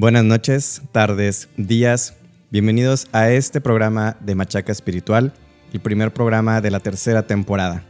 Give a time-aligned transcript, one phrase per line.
[0.00, 2.14] Buenas noches, tardes, días.
[2.52, 5.34] Bienvenidos a este programa de Machaca Espiritual,
[5.72, 7.82] el primer programa de la tercera temporada.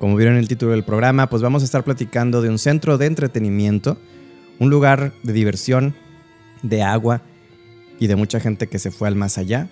[0.00, 3.06] Como vieron el título del programa, pues vamos a estar platicando de un centro de
[3.06, 3.96] entretenimiento,
[4.58, 5.94] un lugar de diversión,
[6.64, 7.22] de agua
[8.00, 9.68] y de mucha gente que se fue al más allá.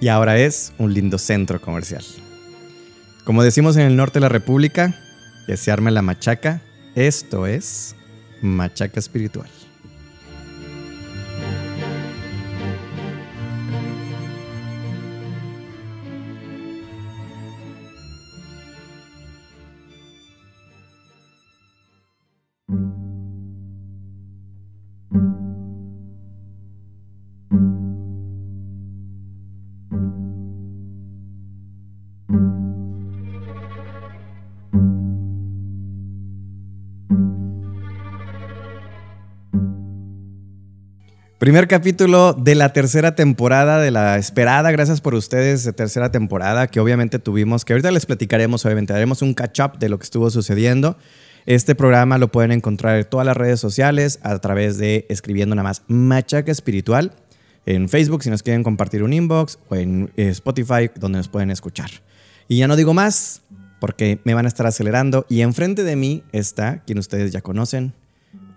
[0.00, 2.02] Y ahora es un lindo centro comercial.
[3.26, 4.98] Como decimos en el norte de la República,
[5.46, 6.62] que se arme la machaca,
[6.94, 7.94] esto es
[8.40, 9.50] Machaca Espiritual.
[41.44, 46.68] Primer capítulo de la tercera temporada, de la esperada, gracias por ustedes, de tercera temporada,
[46.68, 50.30] que obviamente tuvimos, que ahorita les platicaremos, obviamente, haremos un catch-up de lo que estuvo
[50.30, 50.96] sucediendo.
[51.44, 55.68] Este programa lo pueden encontrar en todas las redes sociales a través de escribiendo nada
[55.68, 57.12] más Machaca Espiritual
[57.66, 61.50] en Facebook si nos quieren compartir un inbox o en eh, Spotify donde nos pueden
[61.50, 61.90] escuchar.
[62.48, 63.42] Y ya no digo más
[63.80, 67.92] porque me van a estar acelerando y enfrente de mí está quien ustedes ya conocen,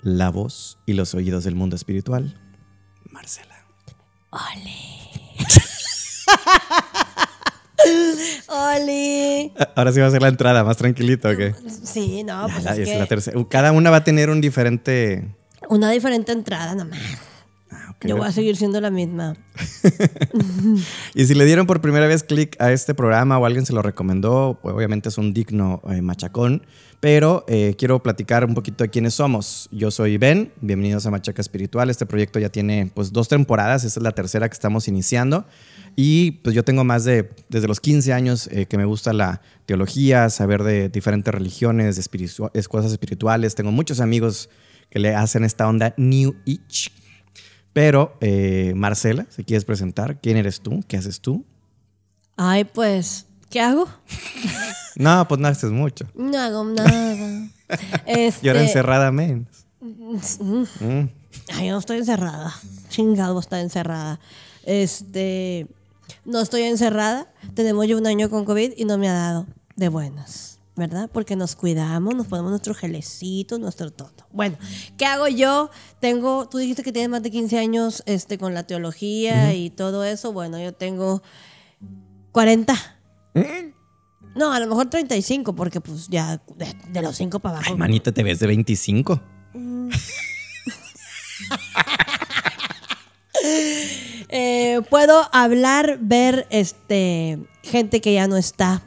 [0.04, 2.34] la voz y los oídos del mundo espiritual,
[3.18, 3.56] Marcela.
[4.30, 4.76] ¡Ole!
[8.48, 9.52] ¡Ole!
[9.76, 11.56] Ahora sí va a ser la entrada, más tranquilito, ¿o qué?
[11.84, 13.44] Sí, no, pues Ya, es es que la tercera.
[13.50, 15.36] Cada una va a tener un diferente.
[15.68, 17.00] una diferente entrada nomás.
[17.72, 18.06] Ah, ok.
[18.06, 19.36] Yo voy a seguir siendo la misma.
[21.16, 23.82] Y si le dieron por primera vez clic a este programa o alguien se lo
[23.82, 26.68] recomendó, pues obviamente es un digno eh, machacón.
[27.00, 29.70] Pero eh, quiero platicar un poquito de quiénes somos.
[29.72, 31.92] Yo soy Ben, bienvenidos a Machaca Espiritual.
[31.92, 35.46] Este proyecto ya tiene pues dos temporadas, esta es la tercera que estamos iniciando.
[35.96, 39.42] Y pues yo tengo más de, desde los 15 años eh, que me gusta la
[39.68, 43.54] teología, saber de diferentes religiones, de espiritu- es cosas espirituales.
[43.54, 44.50] Tengo muchos amigos
[44.90, 46.90] que le hacen esta onda New Age.
[47.74, 50.84] Pero, eh, Marcela, si quieres presentar, ¿quién eres tú?
[50.88, 51.46] ¿Qué haces tú?
[52.38, 53.88] Ay, pues, ¿qué hago?
[54.98, 56.06] No, pues no haces mucho.
[56.16, 57.50] No hago nada.
[58.06, 59.68] Este, Y ahora encerrada menos.
[59.82, 61.10] Mm.
[61.54, 62.56] Ay, yo no estoy encerrada.
[62.88, 64.22] Chingado, está encerrada.
[64.64, 65.68] Este.
[66.24, 67.28] No estoy encerrada.
[67.56, 70.60] Tenemos ya un año con COVID y no me ha dado de buenas.
[70.78, 71.10] ¿Verdad?
[71.12, 74.14] Porque nos cuidamos, nos ponemos nuestro gelecito, nuestro todo.
[74.32, 74.58] Bueno,
[74.96, 75.70] ¿qué hago yo?
[76.00, 80.06] Tengo, tú dijiste que tienes más de 15 años este, con la teología y todo
[80.06, 80.32] eso.
[80.32, 81.22] Bueno, yo tengo
[82.32, 82.76] 40.
[84.38, 87.72] No, a lo mejor 35, porque pues ya de, de los 5 para abajo.
[87.74, 89.22] Ay, manita, te ves de 25.
[94.30, 98.82] Eh, puedo hablar, ver este gente que ya no está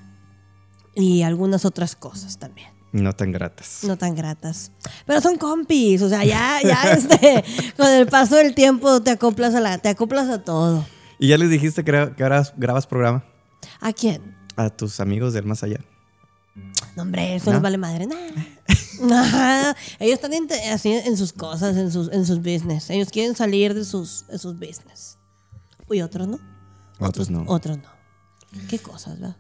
[0.94, 2.69] y algunas otras cosas también.
[2.93, 3.84] No tan gratas.
[3.84, 4.72] No tan gratas.
[5.06, 7.44] Pero son compis, o sea, ya, ya este,
[7.77, 10.84] con el paso del tiempo te acoplas a la, te acoplas a todo.
[11.19, 13.25] ¿Y ya les dijiste que, gra- que ahora grabas programa?
[13.81, 14.29] ¿A quién?
[14.65, 15.81] A tus amigos del más allá.
[16.97, 17.53] No, hombre, eso ¿No?
[17.53, 18.06] les vale madre.
[18.06, 22.91] Nah, Ellos están en- así en sus cosas, en sus, en sus business.
[22.91, 25.16] Ellos quieren salir de sus, de sus business.
[25.91, 26.38] Y otros no.
[26.99, 27.44] Otros no.
[27.47, 27.84] Otros no.
[28.69, 29.37] Qué cosas, ¿verdad?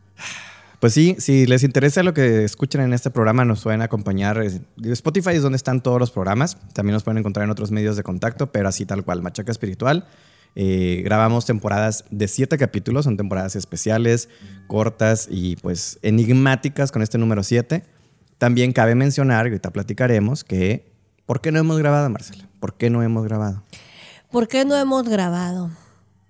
[0.78, 4.42] Pues sí, si les interesa lo que escuchan en este programa, nos pueden acompañar.
[4.82, 6.56] Spotify es donde están todos los programas.
[6.72, 10.08] También nos pueden encontrar en otros medios de contacto, pero así tal cual, Machaca Espiritual.
[10.56, 14.28] Eh, grabamos temporadas de siete capítulos, son temporadas especiales,
[14.66, 17.84] cortas y pues enigmáticas con este número 7.
[18.38, 20.92] También cabe mencionar, ahorita platicaremos, que
[21.26, 22.48] ¿por qué no hemos grabado, Marcela?
[22.58, 23.62] ¿Por qué no hemos grabado?
[24.30, 25.70] ¿Por qué no hemos grabado?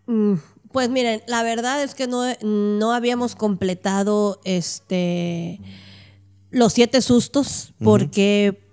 [0.07, 0.35] Mm,
[0.73, 5.61] Pues miren, la verdad es que no, no habíamos completado este
[6.51, 8.70] los siete sustos porque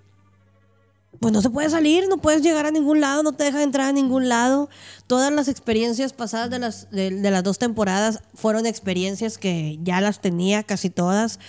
[1.20, 3.88] pues no se puede salir, no puedes llegar a ningún lado, no te dejan entrar
[3.88, 4.68] a ningún lado.
[5.06, 10.00] Todas las experiencias pasadas de las, de, de las dos temporadas fueron experiencias que ya
[10.00, 11.40] las tenía casi todas.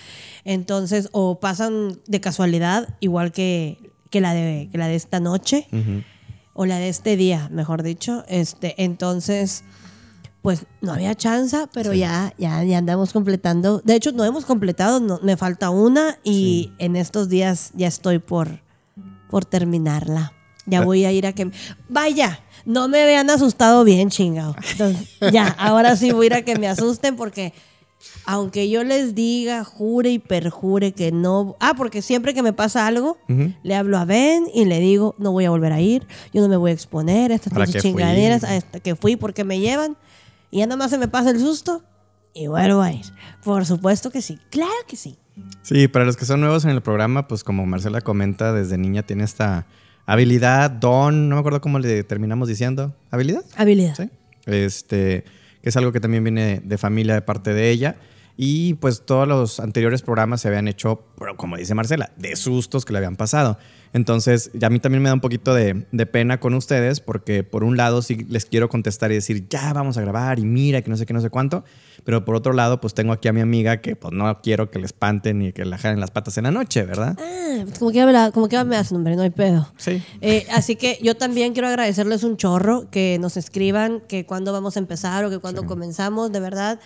[0.46, 5.68] Entonces, o pasan de casualidad, igual que, que, la, de, que la de esta noche
[6.54, 8.24] o la de este día, mejor dicho.
[8.28, 9.64] Este, entonces,
[10.42, 13.82] pues no había chance, pero ya, ya, ya andamos completando.
[13.84, 18.20] De hecho, no hemos completado, no- me falta una y en estos días ya estoy
[18.20, 18.62] por,
[19.30, 20.34] por terminarla.
[20.66, 20.86] Ya Ah.
[20.86, 21.50] voy a ir a que...
[21.88, 24.56] Vaya, no me vean asustado bien, chingado.
[24.72, 27.54] Entonces, ya, ahora sí voy a ir a que me asusten porque
[28.26, 31.58] Aunque yo les diga, jure y perjure que no.
[31.60, 33.18] Ah, porque siempre que me pasa algo,
[33.62, 36.48] le hablo a Ben y le digo, no voy a volver a ir, yo no
[36.48, 38.02] me voy a exponer a estas ¿Para pinches qué fui?
[38.02, 39.98] chingaderas, hasta que fui porque me llevan.
[40.50, 41.84] Y ya nada más se me pasa el susto
[42.34, 43.06] y vuelvo a ir.
[43.44, 45.18] Por supuesto que sí, claro que sí.
[45.62, 49.04] Sí, para los que son nuevos en el programa, pues como Marcela comenta, desde niña
[49.04, 49.68] tiene esta
[50.06, 53.44] habilidad, don, no me acuerdo cómo le terminamos diciendo, habilidad.
[53.56, 53.96] Habilidad.
[53.96, 54.10] Sí.
[54.46, 55.24] Este,
[55.62, 57.98] que es algo que también viene de familia de parte de ella.
[58.42, 62.86] Y pues todos los anteriores programas se habían hecho, pero como dice Marcela, de sustos
[62.86, 63.60] que le habían pasado.
[63.94, 67.44] Entonces, ya a mí también me da un poquito de, de pena con ustedes, porque
[67.44, 70.82] por un lado sí les quiero contestar y decir, ya vamos a grabar y mira,
[70.82, 71.64] que no sé qué, no sé cuánto.
[72.04, 74.80] Pero por otro lado, pues tengo aquí a mi amiga que pues no quiero que
[74.80, 77.18] le espanten ni que le jalen las patas en la noche, ¿verdad?
[77.20, 79.72] Ah, como que me, como que me hacen, hombre, no hay pedo.
[79.78, 80.02] Sí.
[80.22, 84.78] Eh, así que yo también quiero agradecerles un chorro que nos escriban que cuándo vamos
[84.78, 86.80] a empezar o que cuándo comenzamos, de verdad.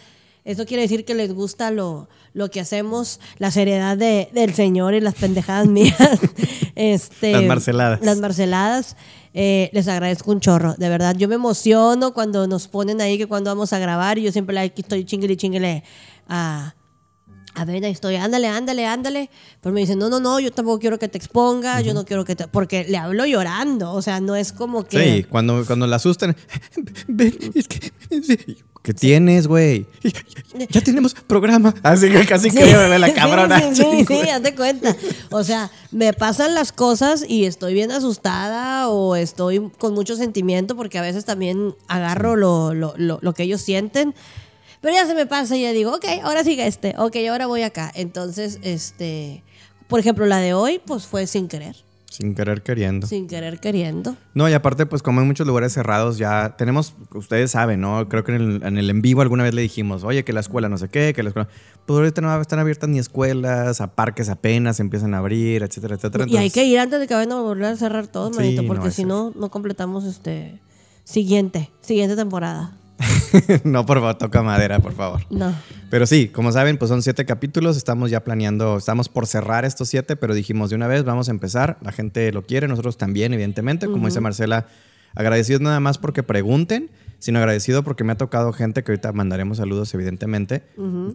[0.45, 4.93] Eso quiere decir que les gusta lo, lo que hacemos, la seriedad de- del Señor
[4.93, 5.95] y las pendejadas mías.
[6.75, 7.99] este, Las marceladas.
[8.01, 8.95] Las marceladas.
[9.35, 11.15] Eh, les agradezco un chorro, de verdad.
[11.17, 14.53] Yo me emociono cuando nos ponen ahí que cuando vamos a grabar y yo siempre
[14.53, 15.83] like, estoy chinguele, chinguele
[16.27, 16.75] a,
[17.55, 19.29] a ver, ahí estoy, ándale, ándale, ándale.
[19.61, 22.25] Pero me dicen, no, no, no, yo tampoco quiero que te exponga, yo no quiero
[22.25, 22.47] que te...
[22.47, 25.03] Porque le hablo llorando, o sea, no es como que...
[25.17, 26.35] Sí, cuando, cuando la asustan,
[27.07, 27.91] ven, es que...
[28.83, 29.85] ¿Qué tienes, güey?
[30.69, 31.73] Ya tenemos programa.
[31.83, 33.73] Así que casi Sí, que me la cabrona.
[33.73, 34.93] Sí, sí, sí, haz de cuenta.
[35.31, 40.75] O sea, me pasan las cosas y estoy bien asustada o estoy con mucho sentimiento
[40.75, 44.13] porque a veces también agarro lo, lo, lo, lo que ellos sienten.
[44.83, 47.61] Pero ya se me pasa y ya digo, ok, ahora sigue este, ok, ahora voy
[47.63, 47.89] acá.
[47.95, 49.41] Entonces, este,
[49.87, 51.77] por ejemplo, la de hoy, pues fue sin querer,
[52.09, 53.07] Sin querer queriendo.
[53.07, 54.17] sin querer queriendo.
[54.33, 58.09] No, y aparte, pues como en muchos lugares cerrados ya tenemos, ustedes saben, ¿no?
[58.09, 60.41] Creo que en el, en el en vivo alguna vez le dijimos, oye, que la
[60.41, 61.47] escuela no sé qué, que la escuela...
[61.85, 66.25] Pues ahorita no están abiertas ni escuelas, a parques apenas empiezan a abrir, etcétera, etcétera.
[66.27, 68.67] y hay que ir antes de que vayan a volver a cerrar todo, Sí, manito,
[68.67, 70.59] porque si no, no completamos este
[71.05, 72.77] siguiente, siguiente temporada.
[73.63, 75.21] no, por favor, toca madera, por favor.
[75.29, 75.53] No.
[75.89, 77.77] Pero sí, como saben, pues son siete capítulos.
[77.77, 81.31] Estamos ya planeando, estamos por cerrar estos siete, pero dijimos de una vez, vamos a
[81.31, 81.77] empezar.
[81.81, 83.87] La gente lo quiere, nosotros también, evidentemente.
[83.87, 84.67] Como dice Marcela,
[85.15, 86.89] agradecidos nada más porque pregunten,
[87.19, 90.63] sino agradecido porque me ha tocado gente que ahorita mandaremos saludos, evidentemente,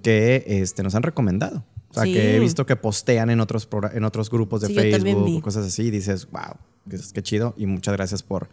[0.02, 1.64] que este, nos han recomendado.
[1.90, 2.12] O sea, Sí.
[2.12, 5.85] que he visto que postean en otros, en otros grupos de Sí, Facebook cosas así.
[5.85, 6.55] Y dices, wow,
[6.88, 7.55] qué, qué chido.
[7.56, 8.49] Y muchas gracias por,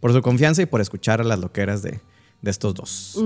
[0.00, 2.00] por su confianza y por escuchar a las loqueras de,
[2.42, 3.18] de estos dos.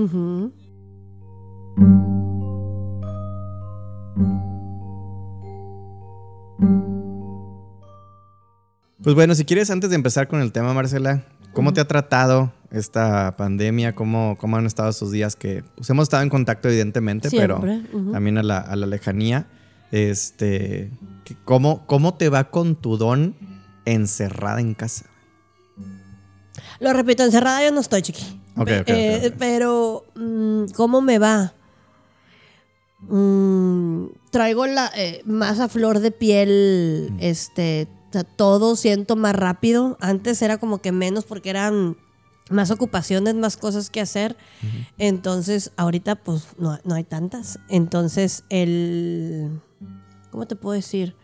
[9.03, 12.53] Pues bueno, si quieres, antes de empezar con el tema, Marcela, ¿cómo te ha tratado
[12.71, 13.95] esta pandemia?
[13.95, 18.11] ¿Cómo, cómo han estado estos días que pues, hemos estado en contacto, evidentemente, Siempre, pero
[18.11, 19.47] también a la, a la lejanía?
[19.91, 20.89] Este,
[21.43, 23.35] ¿cómo, ¿Cómo te va con tu don
[23.85, 25.05] encerrada en casa?
[26.79, 28.42] Lo repito, encerrada yo no estoy, chiqui.
[28.55, 29.35] Eh, ok.
[29.37, 31.53] Pero, mm, ¿cómo me va?
[33.01, 37.87] Mm, traigo la eh, más a flor de piel, este,
[38.35, 39.97] todo siento más rápido.
[39.99, 41.97] Antes era como que menos porque eran
[42.49, 44.35] más ocupaciones, más cosas que hacer.
[44.97, 47.59] Entonces, ahorita pues no, no hay tantas.
[47.69, 49.61] Entonces, el...
[50.29, 51.15] ¿Cómo te puedo decir?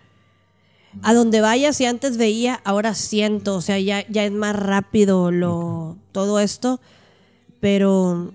[1.04, 5.32] A donde vaya, si antes veía, ahora siento, o sea, ya, ya es más rápido
[5.32, 6.80] lo, todo esto,
[7.60, 8.32] pero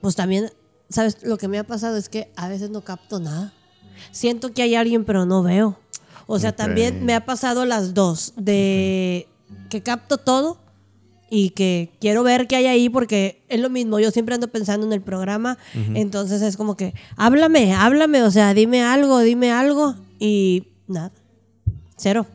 [0.00, 0.50] pues también,
[0.88, 1.18] ¿sabes?
[1.22, 3.52] Lo que me ha pasado es que a veces no capto nada.
[4.12, 5.78] Siento que hay alguien, pero no veo.
[6.26, 9.28] O sea, también me ha pasado las dos, de
[9.70, 10.58] que capto todo
[11.30, 14.86] y que quiero ver qué hay ahí porque es lo mismo, yo siempre ando pensando
[14.86, 15.58] en el programa,
[15.94, 21.12] entonces es como que, háblame, háblame, o sea, dime algo, dime algo y nada,
[21.96, 22.26] cero.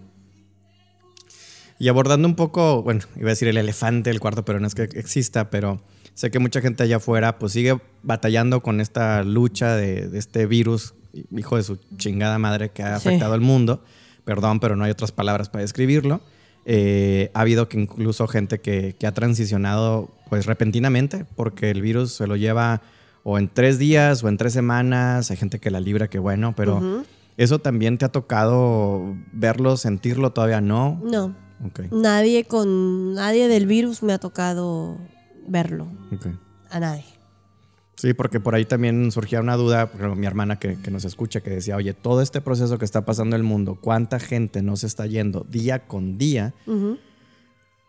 [1.79, 4.75] Y abordando un poco, bueno, iba a decir el elefante del cuarto, pero no es
[4.75, 5.81] que exista, pero
[6.13, 10.45] sé que mucha gente allá afuera pues sigue batallando con esta lucha de, de este
[10.45, 10.93] virus,
[11.35, 13.07] hijo de su chingada madre, que ha Sí.
[13.09, 13.83] afectado al mundo.
[14.23, 16.21] Perdón, pero no hay otras palabras para describirlo.
[16.65, 22.13] Eh, ha habido que incluso gente que, que ha transicionado pues repentinamente, porque el virus
[22.13, 22.81] se lo lleva
[23.23, 25.31] o en tres días o en tres semanas.
[25.31, 27.03] Hay gente que la libra, que bueno, pero Ujú.
[27.37, 31.01] eso también te ha tocado verlo, sentirlo, todavía no.
[31.03, 31.91] No, Ok.
[31.91, 34.97] nadie con nadie del virus me ha tocado
[35.48, 35.88] verlo,
[36.69, 37.05] a nadie.
[37.95, 41.51] Sí, porque por ahí también surgía una duda, mi hermana que, que nos escucha, que
[41.51, 44.88] decía, oye, todo este proceso que está pasando en el mundo, ¿cuánta gente no se
[44.88, 46.53] está yendo día con día?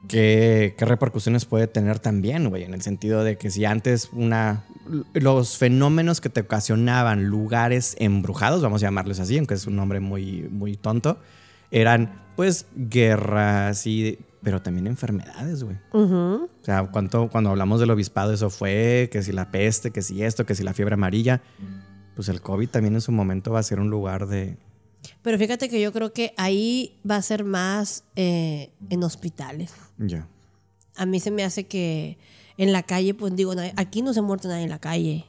[0.09, 4.64] Qué, qué repercusiones puede tener también, güey, en el sentido de que si antes una
[5.14, 10.00] los fenómenos que te ocasionaban lugares embrujados, vamos a llamarles así, aunque es un nombre
[10.00, 11.18] muy, muy tonto,
[11.71, 15.76] eran pues guerras y pero también enfermedades, güey.
[15.92, 20.22] O sea, cuando, cuando hablamos del obispado, eso fue, que si la peste, que si
[20.22, 21.42] esto, que si la fiebre amarilla,
[22.14, 24.58] pues el COVID también en su momento va a ser un lugar de...
[25.22, 29.72] Pero fíjate que yo creo que ahí va a ser más eh, en hospitales.
[29.99, 30.28] Ya.
[30.96, 32.18] A mí se me hace que
[32.56, 35.25] en la calle, pues digo, aquí no se muerto nadie en la calle.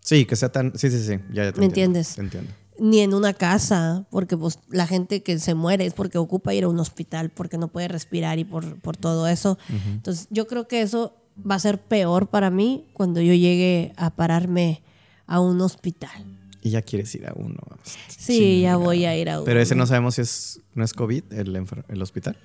[0.00, 0.76] Sí, que sea tan...
[0.78, 1.18] Sí, sí, sí.
[1.32, 2.14] Ya, ¿Me entiendes?
[2.14, 2.52] Te entiendo.
[2.78, 6.64] Ni en una casa, porque pues la gente que se muere es porque ocupa ir
[6.64, 9.58] a un hospital, porque no puede respirar y por, por todo eso.
[9.86, 14.10] Entonces yo creo que eso va a ser peor para mí cuando yo llegue a
[14.10, 14.82] pararme
[15.26, 16.24] a un hospital.
[16.62, 17.58] Y ya quieres ir a uno.
[18.08, 19.44] Sí, ya voy a ir a uno.
[19.44, 22.36] Pero ese no sabemos si es, no es COVID, el, el hospital.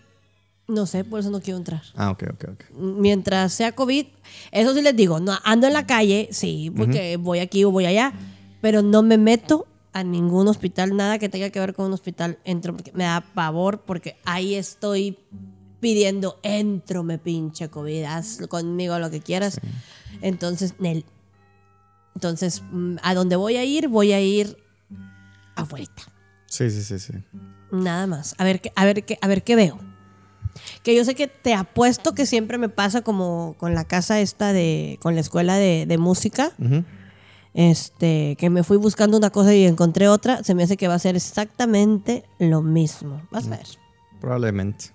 [0.67, 1.81] No sé, por eso no quiero entrar.
[1.95, 2.63] Ah, ok, ok, ok.
[2.77, 4.05] Mientras sea COVID,
[4.51, 7.85] eso sí les digo, no ando en la calle, sí, porque voy aquí o voy
[7.85, 8.13] allá,
[8.61, 12.39] pero no me meto a ningún hospital, nada que tenga que ver con un hospital,
[12.43, 15.17] entro porque me da pavor, porque ahí estoy
[15.79, 19.59] pidiendo, entro, me pinche COVID, haz conmigo lo que quieras.
[20.21, 21.05] Entonces, Nel.
[22.15, 24.57] Entonces, mm, a donde voy a ir, voy a ir
[25.55, 25.91] afuera.
[26.45, 27.13] Sí, sí, sí, sí.
[27.71, 28.35] Nada más.
[28.37, 29.79] A ver, a ver, qué, a ver qué veo.
[30.83, 34.51] Que yo sé que te apuesto que siempre me pasa como con la casa esta
[34.51, 36.51] de, con la escuela de, música.
[37.53, 40.93] Este, que me fui buscando una cosa y encontré otra, se me hace que va
[40.93, 43.21] a ser exactamente lo mismo.
[43.31, 43.67] Vas a ver.
[44.19, 44.91] Probablemente.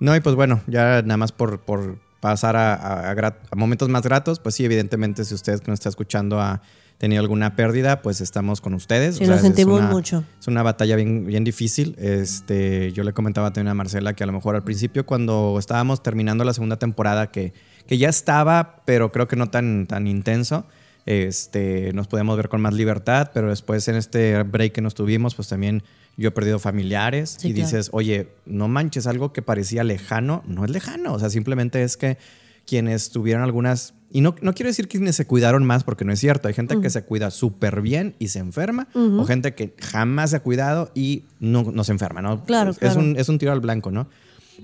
[0.00, 4.40] No, y pues bueno, ya nada más por, por pasar a, a, momentos más gratos,
[4.40, 6.62] pues sí, evidentemente, si usted que nos está escuchando a
[7.02, 9.16] tenido alguna pérdida, pues estamos con ustedes.
[9.16, 10.22] Sí, lo sentimos mucho.
[10.38, 11.96] Es una batalla bien, bien difícil.
[11.98, 16.04] Este, yo le comentaba también a Marcela que a lo mejor al principio, cuando estábamos
[16.04, 17.54] terminando la segunda temporada, que,
[17.88, 20.64] que ya estaba, pero creo que no tan, tan intenso,
[21.06, 25.34] este, nos podíamos ver con más libertad, pero después en este break que nos tuvimos,
[25.34, 25.82] pues también
[26.16, 30.70] yo he perdido familiares y dices, oye, no manches, algo que parecía lejano, no es
[30.70, 32.18] lejano, o sea, simplemente es que
[32.66, 36.20] quienes tuvieron algunas y no, no quiero decir quienes se cuidaron más, porque no es
[36.20, 36.46] cierto.
[36.46, 40.36] Hay gente que se cuida súper bien y se enferma, o gente que jamás se
[40.36, 42.44] ha cuidado y no, no se enferma, ¿no?
[42.44, 44.08] Claro, es, Un, es un tiro al blanco, ¿no?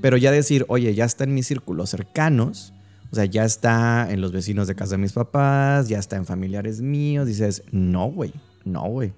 [0.03, 2.75] Pero ya decir, oye, ya está en mis círculos cercanos,
[3.11, 6.27] o sea, ya está en los vecinos de casa de mis papás, ya está en
[6.27, 8.33] familiares míos, dices, no, güey,
[8.65, 9.13] no, güey.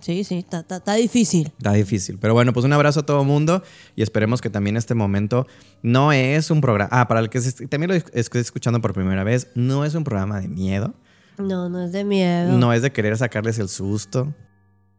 [0.00, 1.52] Sí, sí, está difícil.
[1.58, 2.18] Está difícil.
[2.18, 3.62] Pero bueno, pues un abrazo a todo mundo
[3.94, 5.46] y esperemos que también este momento
[5.80, 6.88] no es un programa.
[6.92, 10.40] Ah, para el que también lo estoy escuchando por primera vez, no es un programa
[10.40, 10.92] de miedo.
[11.38, 12.58] No, no es de miedo.
[12.58, 14.34] No es de querer sacarles el susto.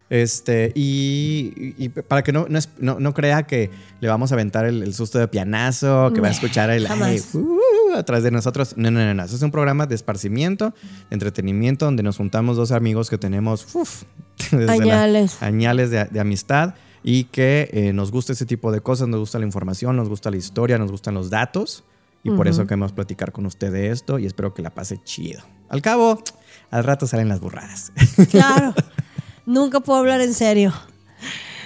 [0.09, 2.45] Este, y, para que no,
[2.77, 6.31] no, no, crea que le vamos a aventar el, susto de pianazo, que va a
[6.31, 8.75] escuchar el uh, atrás de nosotros.
[8.77, 9.23] No, no, no, no.
[9.23, 10.73] Eso es un programa de esparcimiento,
[11.09, 13.67] de entretenimiento, donde nos juntamos dos amigos que tenemos
[14.67, 19.39] añales, añales de, amistad y que eh, nos gusta ese tipo de cosas, nos gusta
[19.39, 21.83] la información, nos gusta la historia, nos gustan los datos.
[22.25, 25.43] Y por eso queremos platicar con usted de esto y espero que la pase chido.
[25.67, 26.23] Al cabo,
[26.71, 27.91] al rato salen las burradas.
[28.31, 28.73] Claro.
[29.45, 30.71] Nunca puedo hablar en serio.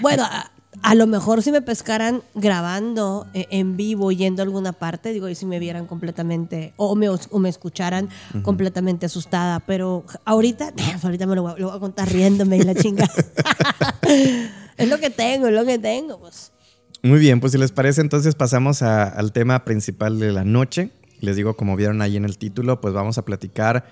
[0.01, 0.23] Bueno,
[0.81, 5.29] a, lo mejor si me pescaran grabando eh, en vivo, yendo a alguna parte, digo,
[5.29, 7.07] y si me vieran completamente, o me,
[7.39, 8.09] me escucharan
[8.43, 13.07] completamente asustada, pero ahorita, ahorita me lo voy, a contar riéndome y la chinga.
[14.77, 16.51] es lo que tengo, es lo que tengo, pues.
[17.03, 20.91] Muy bien, pues si les parece, entonces pasamos al tema principal de la noche.
[21.19, 23.85] Les digo, como vieron ahí en el título, pues vamos a platicar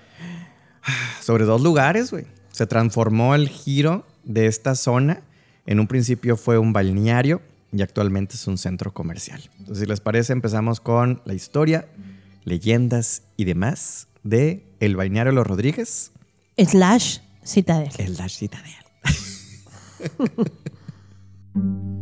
[1.20, 2.26] sobre dos lugares, güey
[2.56, 5.20] se transformó el giro de esta zona.
[5.66, 7.42] En un principio fue un balneario
[7.72, 9.42] y actualmente es un centro comercial.
[9.58, 11.88] Entonces, si les parece, empezamos con la historia,
[12.44, 16.12] leyendas y demás de el balneario Los Rodríguez.
[16.56, 17.90] Slash Citadel.
[17.92, 18.72] Slash Citadel.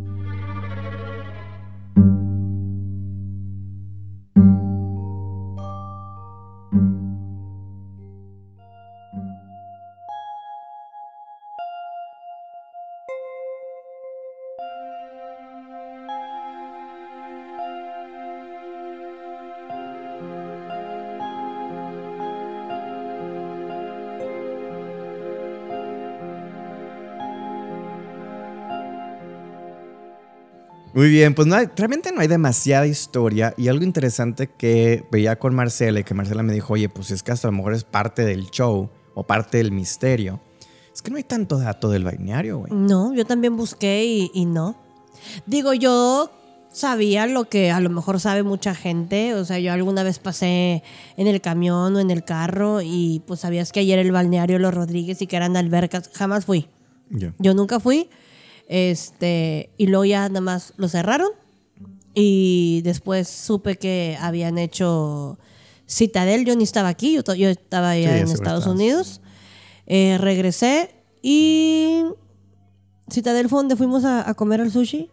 [31.05, 35.55] Muy bien, pues no realmente no hay demasiada historia y algo interesante que veía con
[35.55, 37.85] Marcela y que Marcela me dijo, oye, pues es que hasta a lo mejor es
[37.85, 40.41] parte del show o parte del misterio.
[40.95, 42.73] Es que no hay tanto dato del balneario, güey.
[42.73, 44.77] No, yo también busqué y, no.
[45.45, 46.31] Digo, yo
[46.73, 49.35] sabía lo que a lo mejor sabe mucha gente.
[49.35, 50.83] O sea, yo alguna vez pasé
[51.19, 54.73] en el camión o en el carro y pues sabías que ayer el balneario Los
[54.73, 56.09] Rodríguez y que eran albercas.
[56.15, 56.67] Jamás fui.
[57.11, 58.09] Yo nunca fui.
[58.69, 61.31] Este, y luego ya nada más lo cerraron.
[62.15, 65.39] Y después supe que habían hecho
[65.89, 66.45] Citadel.
[66.45, 69.21] Yo ni estaba aquí, yo, yo estaba allá en Estados Unidos.
[69.87, 72.05] Eh, regresé y.
[73.11, 75.11] Citadel fue donde fuimos a, comer al sushi.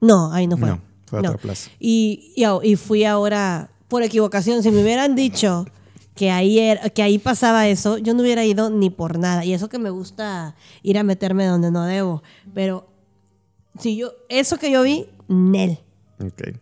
[0.00, 0.70] No, ahí no fue.
[0.70, 1.70] No, fue a otra plaza.
[1.78, 4.62] Y, y, fui ahora por equivocación.
[4.62, 5.66] Si me hubieran dicho
[6.20, 9.42] que ahí, que ahí pasaba eso, yo no hubiera ido ni por nada.
[9.42, 12.22] Y eso que me gusta ir a meterme donde no debo.
[12.52, 12.86] Pero
[13.78, 15.78] si yo, eso que yo vi, Nel.
[16.22, 16.58] Ok.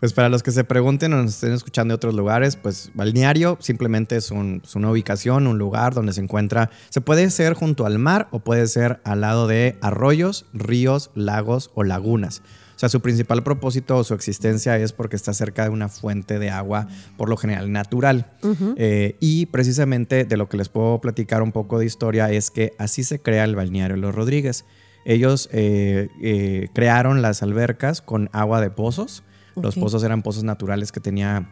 [0.00, 3.56] Pues para los que se pregunten o nos estén escuchando de otros lugares, pues balneario
[3.60, 8.26] simplemente es, una ubicación, un lugar donde se encuentra, se puede ser junto al mar
[8.32, 12.42] o puede ser al lado de arroyos, ríos, lagos o lagunas.
[12.78, 16.38] O sea, su principal propósito o su existencia es porque está cerca de una fuente
[16.38, 18.30] de agua, por lo general natural.
[18.76, 22.74] Eh, y precisamente de lo que les puedo platicar un poco de historia es que
[22.78, 24.64] así se crea el balneario Los Rodríguez.
[25.04, 29.24] Ellos eh, eh, crearon las albercas con agua de pozos.
[29.60, 31.50] Los pozos eran pozos naturales que tenía,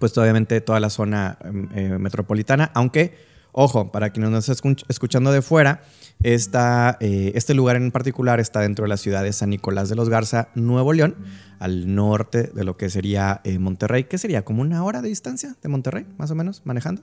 [0.00, 3.16] pues obviamente toda la zona em, metropolitana, aunque,
[3.54, 5.82] ojo, para quienes nos están escuchando de fuera,
[6.22, 10.08] eh, este lugar en particular está dentro de la ciudad de San Nicolás de los
[10.08, 11.16] Garza, Nuevo León,
[11.58, 15.56] al norte de lo que sería eh, Monterrey, que sería como una hora de distancia
[15.62, 17.02] de Monterrey, más o menos, manejando.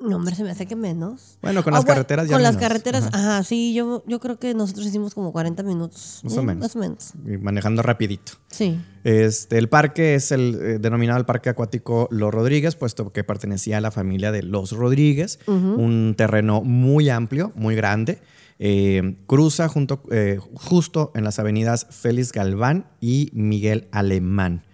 [0.00, 1.36] No, hombre, se me hace que menos.
[1.42, 3.44] Bueno, con las ah, carreteras ya Con las carreteras, ajá.
[3.44, 6.20] sí, yo, yo creo que nosotros hicimos como 40 minutos.
[6.24, 6.62] Más o menos.
[6.62, 7.12] Más o menos.
[7.26, 8.32] Y manejando rapidito.
[8.50, 8.80] Sí.
[9.04, 13.76] Este, el parque es el eh, denominado el Parque Acuático Los Rodríguez, puesto que pertenecía
[13.76, 15.38] a la familia de Los Rodríguez.
[15.46, 18.22] Un terreno muy amplio, muy grande.
[18.58, 24.64] Eh, cruza junto, eh, justo en las avenidas Félix Galván y Miguel Alemán.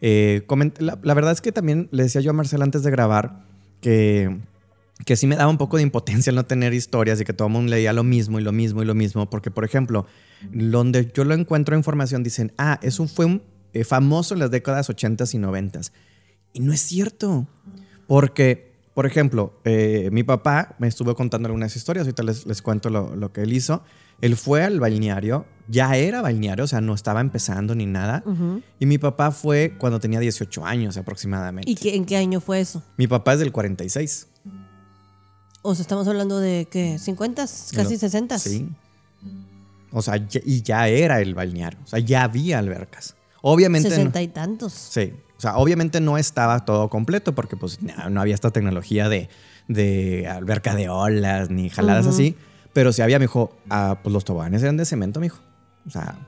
[0.00, 3.48] La, la verdad es que también le decía yo a Marcel antes de grabar
[3.80, 4.38] que
[5.04, 7.48] que sí me daba un poco de impotencia el no tener historias y que todo
[7.48, 10.06] el mundo leía lo mismo y lo mismo y lo mismo, porque por ejemplo,
[10.52, 14.88] donde yo lo encuentro información dicen, ah, eso fue un, eh, famoso en las décadas
[14.88, 15.80] 80 y 90
[16.52, 17.46] Y no es cierto,
[18.06, 22.90] porque, por ejemplo, eh, mi papá me estuvo contando algunas historias, ahorita les, les cuento
[22.90, 23.82] lo, que él hizo.
[24.20, 28.24] Él fue al balneario, ya era balneario, o sea, no estaba empezando ni nada.
[28.80, 31.70] Y mi papá fue cuando tenía 18 años aproximadamente.
[31.70, 32.82] ¿Y en qué año fue eso?
[32.96, 34.27] Mi papá es del 46.
[35.70, 37.42] O sea, estamos hablando de que 50,
[37.74, 38.38] casi 60.
[38.38, 38.68] Sí.
[39.90, 41.78] O sea, y ya era el balneario.
[41.84, 43.16] O sea, ya había albercas.
[43.42, 43.88] Obviamente.
[43.90, 44.72] 60 y tantos.
[44.72, 45.12] Sí.
[45.36, 47.78] O sea, obviamente no estaba todo completo porque pues
[48.10, 49.28] no, había esta tecnología de,
[49.68, 52.36] de, alberca de olas ni jaladas así.
[52.72, 55.38] Pero sí había, mijo, ah, pues los toboganes eran de cemento, mijo.
[55.86, 56.18] O sea,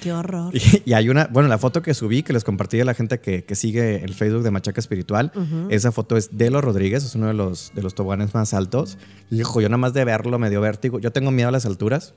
[0.00, 0.52] Qué horror.
[0.84, 3.44] Y, hay una, bueno, la foto que subí, que les compartí a la gente que,
[3.54, 5.32] sigue el Facebook de Machaca Espiritual,
[5.70, 8.98] esa foto es de los Rodríguez, es uno de los, de los toboganes más altos.
[9.30, 10.98] Hijo, yo nada más de verlo me dio vértigo.
[10.98, 12.14] Yo tengo miedo a las alturas.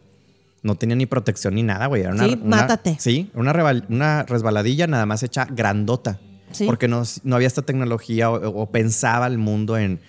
[0.64, 2.02] No tenía ni protección ni nada, güey.
[2.02, 2.98] Era sí, mátate.
[3.00, 3.54] Sí, una,
[3.90, 6.20] una resbaladilla nada más hecha grandota.
[6.66, 10.00] Porque no, no había esta tecnología o, pensaba el mundo en,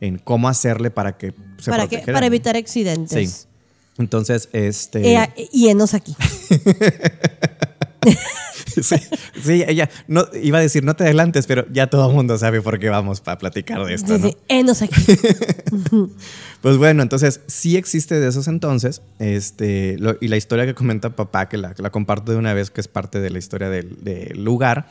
[0.00, 3.30] en cómo hacerle para que se para Para evitar accidentes.
[3.30, 3.53] Sí.
[3.98, 5.14] Entonces, este.
[5.14, 6.16] Eh, y enos aquí.
[8.82, 12.60] sí, ella no, iba a decir no te adelantes, pero ya todo el mundo sabe
[12.60, 14.18] por qué vamos para platicar de esto.
[14.18, 15.00] Sí, enos aquí.
[16.60, 19.02] pues bueno, entonces sí existe de esos entonces.
[19.18, 22.88] Este, y la historia que comenta papá, que la, comparto de una vez, que es
[22.88, 24.88] parte de la historia del, del lugar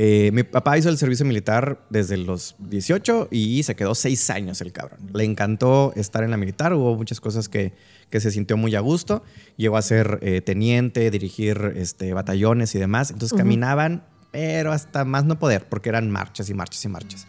[0.00, 4.60] eh, mi papá hizo el servicio militar desde los 18 y se quedó seis años
[4.60, 5.00] el cabrón.
[5.12, 7.72] Le encantó estar en la militar, hubo muchas cosas que,
[8.10, 9.22] que se sintió muy a gusto.
[9.56, 13.10] Llegó a ser eh, teniente, dirigir este, batallones y demás.
[13.10, 17.26] Entonces caminaban, pero hasta más no poder, porque eran marchas y marchas y marchas.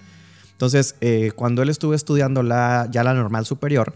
[0.52, 3.96] Entonces, eh, cuando él estuvo estudiando la, ya la normal superior,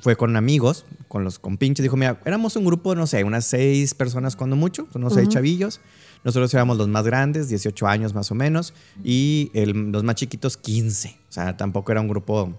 [0.00, 1.82] fue con amigos, con los compinches.
[1.82, 5.80] Dijo, mira, éramos un grupo, no sé, unas seis personas cuando mucho, unos seis chavillos.
[6.24, 8.74] Nosotros éramos los más grandes, 18 años más o menos,
[9.04, 11.16] y los más chiquitos 15.
[11.28, 12.54] O sea, tampoco era un grupo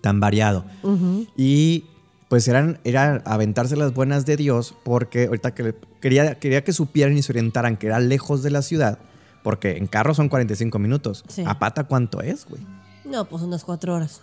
[0.00, 0.64] tan variado.
[1.36, 1.84] Y
[2.28, 7.16] pues eran, era aventarse las buenas de Dios porque ahorita que quería, quería que supieran
[7.16, 8.98] y se orientaran que era lejos de la ciudad,
[9.42, 11.24] porque en carro son 45 minutos.
[11.46, 12.62] ¿A pata cuánto es, güey?
[13.04, 14.20] No, pues unas cuatro horas.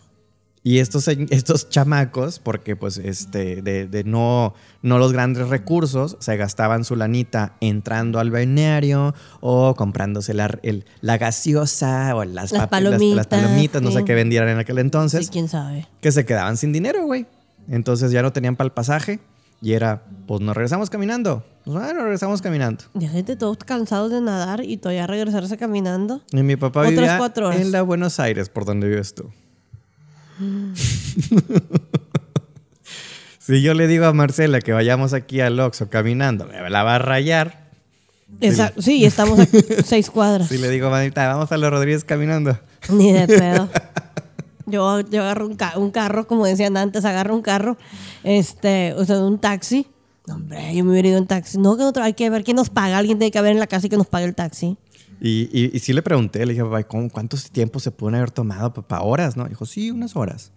[0.62, 6.84] Y estos, estos chamacos, porque pues este, de, no, no los grandes recursos, se gastaban
[6.84, 10.60] su lanita entrando al balneario o comprándose la,
[11.02, 15.28] la gaseosa o las, palomitas, palomitas no sé qué vendieran en aquel entonces.
[15.28, 15.88] Sí, quién sabe.
[16.02, 17.28] Que se quedaban sin dinero, güey.
[17.70, 19.20] Entonces ya no tenían para el pasaje.
[19.62, 21.44] Y era, pues nos regresamos caminando.
[21.64, 22.84] Pues bueno, regresamos caminando.
[22.94, 26.22] Ya gente todos cansados de nadar y todavía regresarse caminando.
[26.32, 27.62] Y mi papá Otras vivía cuatro horas.
[27.62, 29.32] en la Buenos Aires, por donde vives tú.
[33.40, 36.96] si yo le digo a Marcela que vayamos aquí al Oxxo caminando, me la va
[36.96, 37.66] a rayar.
[38.42, 39.46] Esa- sí, estamos a
[39.86, 40.50] seis cuadras.
[40.50, 42.60] Si le digo, manita, vamos a los Rodríguez caminando.
[42.90, 43.70] Ni de pedo.
[44.68, 47.78] Yo, yo agarro un, ca- un carro, como decían antes, agarro un carro,
[48.24, 49.88] este, o sea, un taxi.
[50.28, 51.58] No, hombre, yo me hubiera ido en taxi.
[51.60, 52.98] No, que no, hay que ver quién nos paga.
[52.98, 54.78] Alguien tiene que haber en la casa y que nos pague el taxi.
[55.22, 58.32] Y, y, y sí le pregunté, le dije, papá, ¿cómo- ¿cuánto tiempo se pueden haber
[58.32, 58.74] tomado?
[58.74, 59.46] Para horas, ¿no?
[59.46, 60.52] Dijo, sí, unas horas.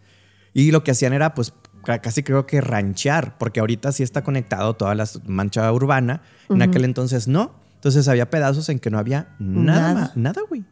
[0.54, 1.52] Y lo que hacían era, pues,
[1.84, 6.22] ca- casi creo que ranchar, porque ahorita sí está conectado toda la mancha urbana.
[6.48, 7.52] En aquel entonces no.
[7.74, 10.64] Entonces había pedazos en que no había nada, nada, güey.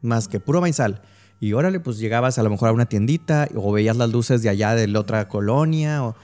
[0.00, 1.02] Más que puro maizal.
[1.40, 4.48] Y órale, pues llegabas a lo mejor a una tiendita o veías las luces de
[4.48, 6.04] allá de la otra colonia.
[6.04, 6.14] O...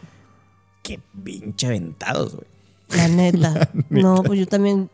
[0.83, 2.46] Qué pinche aventados, güey.
[2.90, 3.70] La neta.
[3.90, 4.90] No, pues yo también.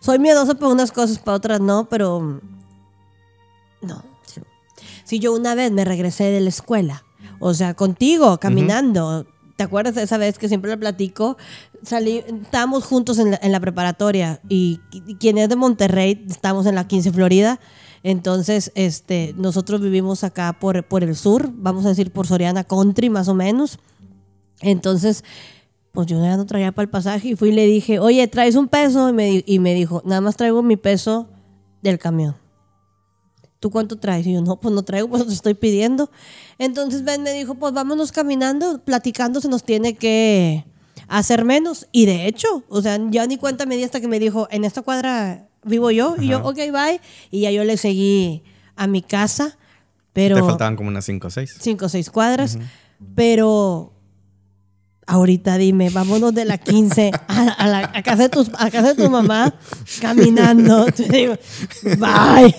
[0.00, 2.40] Soy miedosa para unas cosas, para otras no, pero.
[3.82, 4.04] No.
[5.04, 7.04] Si yo una vez me regresé de la escuela,
[7.38, 9.26] o sea, contigo, caminando.
[9.56, 11.38] ¿Te acuerdas de esa vez que siempre le platico?
[11.82, 16.66] Salí, estábamos juntos en la, en la preparatoria y, y quien es de Monterrey, estamos
[16.66, 17.58] en la 15 Florida.
[18.02, 23.10] Entonces, este, nosotros vivimos acá por, por el sur, vamos a decir por Soriana Country
[23.10, 23.78] más o menos.
[24.60, 25.24] Entonces,
[25.92, 28.54] pues yo ya no traía para el pasaje y fui y le dije, oye, ¿traes
[28.54, 29.08] un peso?
[29.08, 31.26] Y me, y me dijo, nada más traigo mi peso
[31.82, 32.36] del camión.
[33.60, 34.26] ¿Tú cuánto traes?
[34.26, 36.10] Y yo, no, pues no traigo, pues te estoy pidiendo.
[36.58, 40.64] Entonces Ben me dijo, pues vámonos caminando, platicando se nos tiene que
[41.08, 41.86] hacer menos.
[41.92, 44.64] Y de hecho, o sea, ya ni cuenta me di hasta que me dijo, en
[44.64, 46.16] esta cuadra vivo yo.
[46.18, 47.00] Y yo, ok, bye.
[47.30, 48.42] Y ya yo le seguí
[48.76, 49.56] a mi casa,
[50.12, 51.56] pero Te faltaban como unas 5 o 6.
[51.60, 52.58] cinco o seis cuadras,
[53.14, 53.92] pero
[55.06, 58.94] ahorita dime, vámonos de la 15 a, a la, a casa, de tus, a casa
[58.94, 59.54] de tu mamá
[60.00, 60.86] caminando.
[60.92, 61.34] Te digo,
[61.98, 62.54] bye.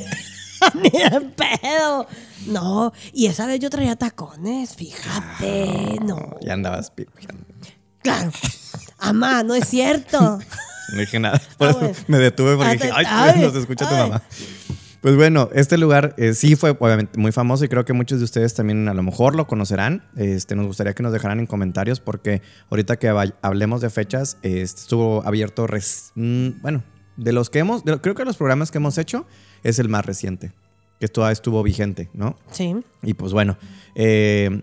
[0.76, 2.08] Ni de pedo.
[2.48, 6.38] No, y esa vez yo traía tacones, fíjate, no.
[6.41, 7.43] Ya andabas pipiando.
[8.02, 8.32] Claro.
[9.00, 10.39] Amá, no es cierto.
[10.93, 11.41] No dije nada.
[11.58, 14.21] Por Ah, eso me detuve porque Ah, dije, ay, ay, nos escucha tu mamá.
[15.02, 18.26] Pues bueno, este lugar eh, sí fue obviamente muy famoso y creo que muchos de
[18.26, 20.04] ustedes también a lo mejor lo conocerán.
[20.17, 23.08] Este, nos gustaría que nos dejaran en comentarios porque ahorita que
[23.41, 26.84] hablemos de fechas, este, estuvo abierto, res- mm, bueno,
[27.15, 29.28] de los que hemos, de lo- creo que los programas que hemos hecho
[29.63, 30.52] es el más reciente,
[31.00, 32.36] que todavía estuvo vigente, ¿no?
[32.52, 32.76] Sí.
[33.04, 33.58] Y pues bueno,
[33.95, 34.62] eh,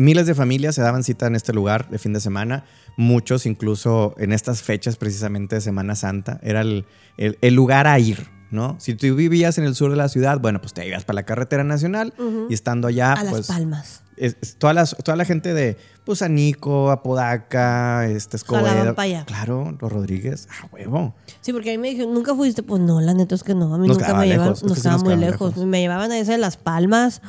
[0.00, 2.64] miles de familias se daban cita en este lugar de fin de semana.
[2.96, 6.40] Muchos incluso en estas fechas precisamente de Semana Santa.
[6.42, 6.86] Era el,
[7.16, 8.76] el- el lugar a ir, ¿no?
[8.80, 11.22] Si tú vivías en el sur de la ciudad, bueno, pues te ibas para la
[11.24, 12.12] carretera nacional
[12.48, 13.32] y estando allá, a pues...
[13.32, 14.02] las palmas.
[14.16, 18.94] es- es- toda, las- toda la gente de pues Anico, Apodaca, este Escobedo.
[18.94, 19.24] pa' allá.
[19.26, 21.14] Claro, los Rodríguez, a huevo.
[21.40, 22.62] Sí, porque a mí me dijeron, ¿nunca fuiste?
[22.62, 23.72] Pues no, la neta es que no.
[23.74, 25.54] A mí Nos nunca me llevaban, nos sí nos muy lejos.
[25.54, 25.66] lejos.
[25.66, 27.22] Me llevaban a ese de Las Palmas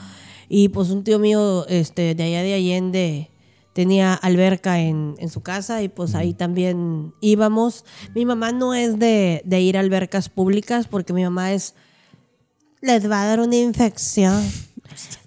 [0.54, 3.30] y pues un tío mío este, de allá de Allende
[3.72, 7.86] tenía alberca en, en su casa y pues ahí también íbamos.
[8.14, 11.74] Mi mamá no es de, de ir a albercas públicas porque mi mamá es,
[12.82, 14.44] les va a dar una infección.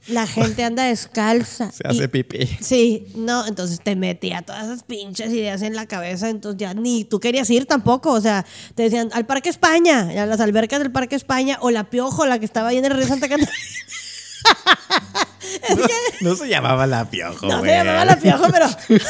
[0.08, 1.72] La gente anda descalza.
[1.72, 2.46] Se Y- hace pipí.
[2.60, 7.04] Sí, no, entonces te metía todas esas pinches ideas en la cabeza, entonces ya ni
[7.04, 10.92] tú querías ir tampoco, o sea, te decían al Parque España, a las albercas del
[10.92, 13.50] Parque España, o la Piojo, la que estaba ahí en el Río Santa Catarina.
[16.20, 18.66] No, no se llamaba la piojo, No se llamaba la Piojo, pero...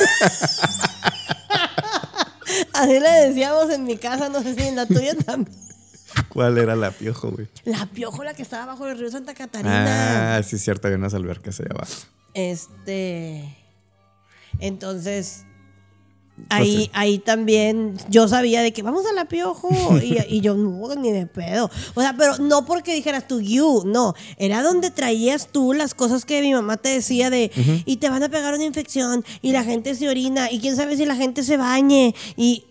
[2.73, 5.57] Así le decíamos en mi casa, no sé si en la tuya también.
[6.29, 7.49] ¿Cuál era la piojo, güey?
[7.65, 10.37] La Piojo, la que estaba bajo el Río Santa Catarina.
[10.37, 11.93] Ah, sí, es cierto, había unas albercas allá abajo.
[12.35, 13.57] Este.
[14.59, 15.45] Entonces.
[16.37, 19.71] Pues Ahí, ahí también yo sabía de que vamos a la piojo
[20.03, 21.71] y, y yo no, ni de pedo.
[21.95, 24.15] O sea, pero no porque dijeras tú, you, no.
[24.37, 27.53] Era donde traías tú las cosas que mi mamá te decía de,
[27.87, 30.97] y te van a pegar una infección, y la gente se orina, y quién sabe
[30.97, 32.65] si la gente se bañe, y.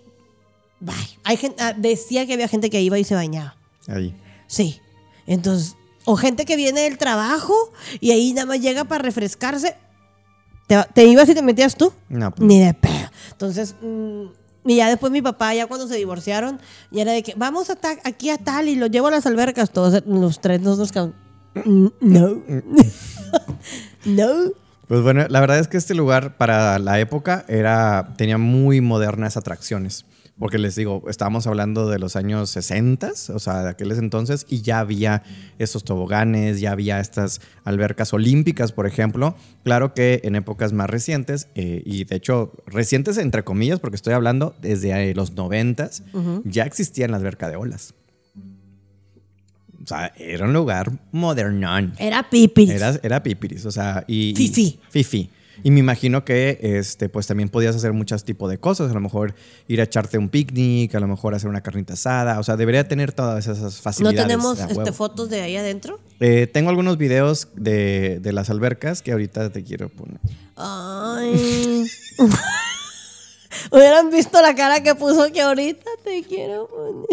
[0.81, 0.95] Bye.
[1.23, 3.55] Hay gente, ah, decía que había gente que iba y se bañaba.
[3.87, 4.13] Ahí.
[4.47, 4.81] Sí.
[5.25, 7.55] Entonces, o gente que viene del trabajo
[8.01, 9.77] y ahí nada más llega para refrescarse.
[10.67, 11.91] ¿Te, te ibas y te metías tú?
[12.09, 13.09] No, pues, Ni de pedo.
[13.31, 14.23] Entonces, mm,
[14.65, 16.59] y ya después mi papá, ya cuando se divorciaron,
[16.91, 19.25] ya era de que vamos a ta- aquí a tal y lo llevo a las
[19.25, 19.71] albercas.
[19.71, 21.15] Todos los tres nosotros quedamos,
[21.65, 22.41] "Mm, No.
[24.05, 24.27] no.
[24.87, 29.37] Pues bueno, la verdad es que este lugar para la época era, tenía muy modernas
[29.37, 30.05] atracciones.
[30.39, 34.61] Porque les digo, estábamos hablando de los años 60, o sea, de aquellos entonces, y
[34.61, 35.23] ya había
[35.59, 39.35] esos toboganes, ya había estas albercas olímpicas, por ejemplo.
[39.63, 44.13] Claro que en épocas más recientes, eh, y de hecho recientes entre comillas, porque estoy
[44.13, 45.89] hablando desde eh, los 90,
[46.45, 47.93] ya existían la alberca de olas.
[49.83, 51.93] O sea, era un lugar modernón.
[51.99, 52.73] Era pipiris.
[52.73, 54.33] Era, era pipiris, o sea, y...
[54.35, 54.61] Fifi.
[54.61, 55.29] Y, fifi.
[55.61, 58.89] Y me imagino que este, pues también podías hacer muchos tipos de cosas.
[58.89, 59.35] A lo mejor
[59.67, 62.39] ir a echarte un picnic, a lo mejor hacer una carnita asada.
[62.39, 64.17] O sea, debería tener todas esas facilidades.
[64.17, 65.99] ¿No tenemos este, fotos de ahí adentro?
[66.19, 70.19] Eh, tengo algunos videos de, de las albercas que ahorita te quiero poner.
[70.55, 71.85] Ay.
[73.71, 77.05] Hubieran visto la cara que puso que ahorita te quiero poner.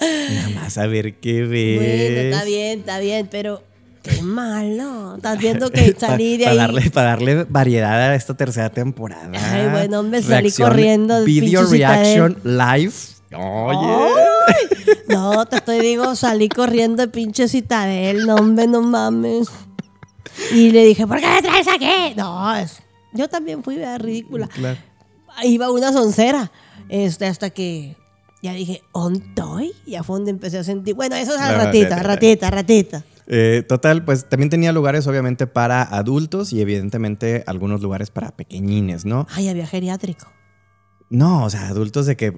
[0.34, 1.78] Nada más a ver qué ves.
[1.78, 3.62] Bueno, está bien, está bien, pero
[4.04, 5.16] qué malo.
[5.16, 6.58] Estás viendo que salí de Para ahí.
[6.58, 9.30] darle, para darle variedad a esta tercera temporada.
[9.34, 12.92] Ay, bueno, hombre, salí Reacción, corriendo, Video reaction live.
[13.36, 14.14] Oye.
[15.08, 19.48] No, te estoy digo, salí corriendo de pinche citadel, no hombre, no mames.
[20.52, 22.14] Y le dije, ¿por qué me traes aquí?
[22.16, 22.80] No, es-
[23.12, 24.46] yo también fui ridícula.
[24.48, 24.78] Claro.
[25.42, 26.50] Iba una soncera,
[26.88, 27.96] este, hasta que
[28.42, 29.72] ya dije, ¿ontoy?
[29.86, 33.04] Y a fondo empecé a sentir, bueno, eso es a ratita, ratita, ratita.
[33.26, 39.04] Eh, total, pues también tenía lugares obviamente para adultos y evidentemente algunos lugares para pequeñines,
[39.04, 39.26] ¿no?
[39.30, 40.26] Ay, había geriátrico.
[41.10, 42.32] No, o sea, adultos de que,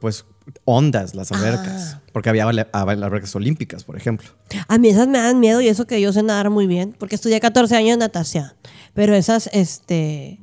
[0.00, 0.26] pues,
[0.64, 1.94] ondas las albercas.
[1.94, 2.02] Ah.
[2.12, 4.28] Porque había había albercas olímpicas, por ejemplo.
[4.66, 7.14] A mí esas me dan miedo y eso que yo sé nadar muy bien, porque
[7.14, 8.52] estudié 14 años de natación.
[8.92, 10.40] Pero esas, este,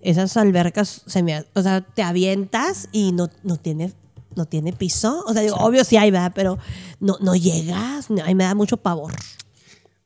[0.00, 3.92] esas albercas, se me, o sea, te avientas y no, no tiene,
[4.34, 5.22] no tiene piso.
[5.26, 6.32] O sea, digo, obvio sí hay, ¿verdad?
[6.34, 6.58] Pero
[6.98, 8.08] no, no llegas.
[8.24, 9.12] Ahí me da mucho pavor.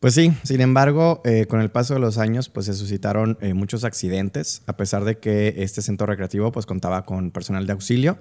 [0.02, 3.54] Pues sí, sin embargo, eh, con el paso de los años, pues se suscitaron eh,
[3.54, 8.18] muchos accidentes, a pesar de que este centro recreativo pues contaba con personal de auxilio.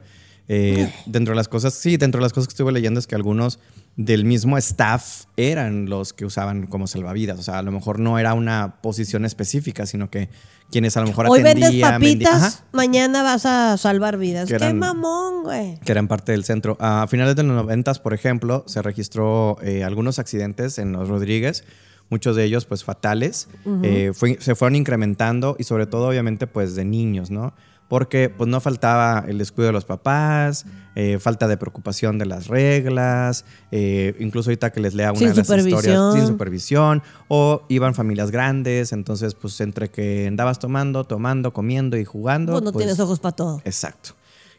[0.47, 3.15] Eh, dentro de las cosas, sí, dentro de las cosas que estuve leyendo es que
[3.15, 3.57] algunos
[3.97, 7.39] del mismo staff eran los que usaban como salvavidas.
[7.39, 10.29] O sea, a lo mejor no era una posición específica, sino que
[10.71, 14.45] quienes a lo mejor Hoy vendes atendían, vendi- papitas, Ajá, mañana vas a salvar vidas.
[14.47, 15.77] Que Qué eran- mamón, güey.
[15.81, 16.77] que eran parte del centro.
[16.79, 21.65] A finales de los noventas, por ejemplo, se registró eh, algunos accidentes en los Rodríguez,
[22.09, 23.49] muchos de ellos pues fatales.
[23.83, 27.53] Eh, fue- se fueron incrementando y sobre todo obviamente pues de niños, ¿no?
[27.91, 32.47] Porque pues no faltaba el descuido de los papás, eh, falta de preocupación de las
[32.47, 37.63] reglas, eh, incluso ahorita que les lea una Sin de las historias sin supervisión, o
[37.67, 42.53] iban familias grandes, entonces pues entre que andabas tomando, tomando, comiendo y jugando.
[42.53, 43.61] Pues no pues, tienes ojos para todo.
[43.65, 44.11] Exacto.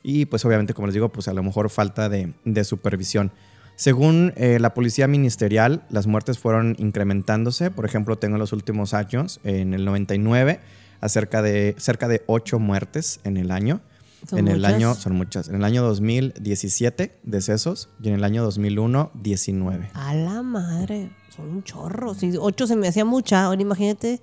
[0.03, 3.33] Y pues obviamente, como les digo, pues a lo mejor falta de, de supervisión.
[3.77, 7.71] Según eh, la policía ministerial, las muertes fueron incrementándose.
[7.71, 10.61] Por ejemplo, tengo en los últimos años, en el 99,
[11.03, 13.83] acerca de, cerca de 8 muertes en el año.
[14.27, 14.73] Son en el muchas.
[14.75, 15.49] año, son muchas.
[15.49, 17.91] En el año 2017, decesos.
[18.01, 19.91] Y en el año 2001, 19.
[19.95, 21.11] A la madre.
[21.35, 22.15] Son un chorro.
[22.15, 24.21] Si ocho se me hacía mucha, ahora imagínate.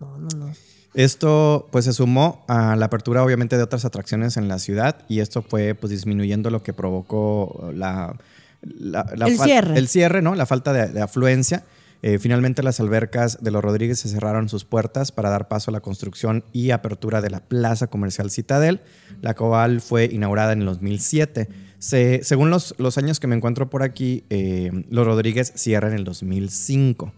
[0.00, 0.52] No, no, no.
[0.94, 5.20] Esto pues se sumó a la apertura obviamente de otras atracciones en la ciudad y
[5.20, 8.16] esto fue pues disminuyendo lo que provocó la,
[8.62, 9.78] la- la El cierre.
[9.78, 10.34] el cierre, ¿no?
[10.34, 11.64] La falta de, de afluencia.
[12.02, 15.72] Eh, finalmente las albercas de los Rodríguez se cerraron sus puertas para dar paso a
[15.72, 18.80] la construcción y apertura de la Plaza Comercial Citadel,
[19.22, 21.48] la cual fue inaugurada en el 2007.
[21.78, 25.98] Se- según los, los años que me encuentro por aquí, eh, los Rodríguez cierran en
[25.98, 27.12] el 2005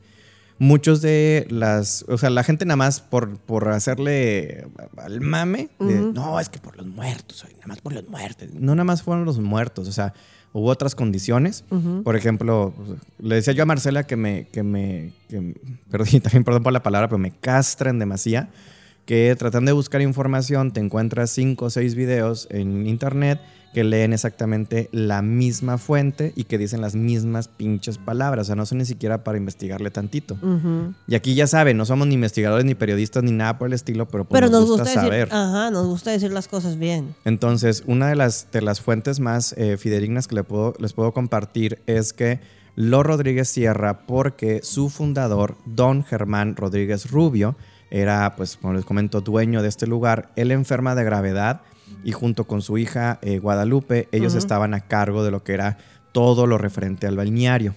[0.60, 6.00] muchos de las, o sea, la gente nada más por, por hacerle al mame, de,
[6.00, 8.48] no, es que por los muertos, nada más por los muertos.
[8.54, 10.14] No nada más fueron los muertos, o sea,
[10.52, 11.64] hubo otras condiciones.
[12.04, 12.72] Por ejemplo,
[13.18, 15.54] le decía yo a Marcela que me, que me, que,
[15.90, 18.48] perdón, también perdón por la palabra, pero me castran demasiado,
[19.08, 23.40] que tratando de buscar información te encuentras cinco o seis videos en internet
[23.72, 28.42] que leen exactamente la misma fuente y que dicen las mismas pinches palabras.
[28.42, 30.36] O sea, no son ni siquiera para investigarle tantito.
[31.06, 34.06] Y aquí ya saben, no somos ni investigadores ni periodistas ni nada por el estilo,
[34.08, 35.28] pero, pues Pero nos, nos gusta, gusta, saber.
[35.28, 37.14] decir, ajá, nos gusta decir las cosas bien.
[37.24, 41.12] Entonces, una de las, de las fuentes más eh, fidedignas que le puedo, les puedo
[41.12, 42.40] compartir es que
[42.74, 47.56] Lo Rodríguez cierra porque su fundador, don Germán Rodríguez Rubio,
[47.90, 50.30] era, pues, como les comento, dueño de este lugar.
[50.36, 51.62] Él enferma de gravedad
[52.04, 55.78] y junto con su hija eh, Guadalupe, ellos estaban a cargo de lo que era
[56.12, 57.74] todo lo referente al balneario.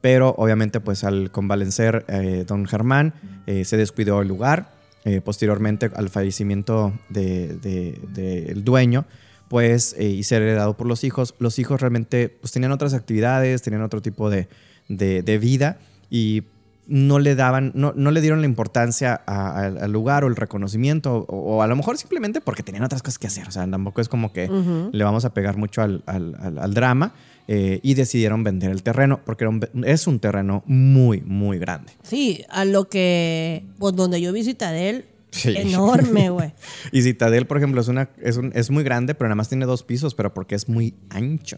[0.00, 3.12] Pero obviamente, pues al convalecer eh, don Germán,
[3.46, 4.78] eh, se descuidó el lugar.
[5.24, 7.98] Posteriormente, al fallecimiento del de,
[8.46, 9.06] del dueño,
[9.48, 13.82] pues, y ser heredado por los hijos, los hijos realmente pues, tenían otras actividades, tenían
[13.82, 14.48] otro tipo de-
[14.88, 15.78] de vida
[16.10, 16.42] y
[16.90, 20.36] no le daban, no, no le dieron la importancia a- a- al lugar o el
[20.36, 23.48] reconocimiento, o, o a lo mejor simplemente porque tenían otras cosas que hacer.
[23.48, 24.50] O sea, tampoco es como que
[24.92, 27.14] le vamos a pegar mucho al, al- al- al drama.
[27.52, 31.90] eh, y decidieron vender el terreno, porque era un- es un terreno muy, muy grande.
[32.04, 35.54] Sí, a lo que, pues donde yo vi Citadel, Sí.
[35.56, 36.52] enorme, güey.
[36.92, 39.64] Y Citadel, por ejemplo, es, una, es, un- es muy grande, pero nada más tiene
[39.66, 41.56] dos pisos, pero porque es muy ancho.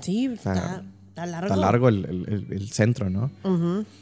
[0.00, 1.46] Sí, sea, está, está largo.
[1.54, 3.30] Está largo el, el- centro, ¿no?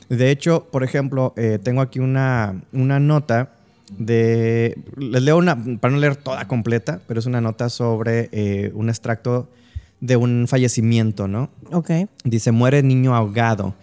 [0.09, 3.51] De hecho, por ejemplo, eh, tengo aquí una, una nota
[3.99, 4.79] de...
[4.97, 8.89] Les leo una, para no leer toda completa, pero es una nota sobre eh, un
[8.89, 9.49] extracto
[10.01, 11.51] de un fallecimiento, ¿no?
[11.73, 11.91] Ok.
[12.25, 13.75] Dice, muere niño ahogado.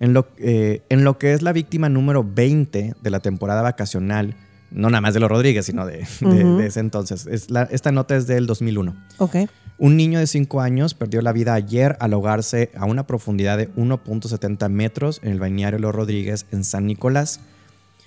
[0.00, 4.34] En lo, eh, en lo que es la víctima número 20 de la temporada vacacional,
[4.72, 7.26] no nada más de los Rodríguez, sino de, de- de ese entonces.
[7.26, 8.96] Es la- esta nota es del 2001.
[9.18, 9.36] Ok.
[9.82, 13.68] Un niño de 5 años perdió la vida ayer al ahogarse a una profundidad de
[13.74, 17.40] 1.70 metros en el balneario Los Rodríguez en San Nicolás.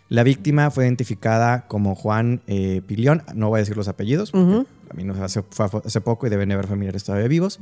[0.07, 4.65] La víctima fue identificada como Juan eh, Pilión, no voy a decir los apellidos, porque
[4.89, 7.59] a mí no hace, fue hace poco y deben haber familiares todavía vivos.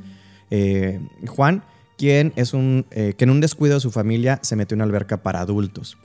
[0.52, 1.64] Eh, Juan,
[1.98, 4.86] quien es un, eh, que en un descuido de su familia se metió en una
[4.86, 5.98] alberca para adultos.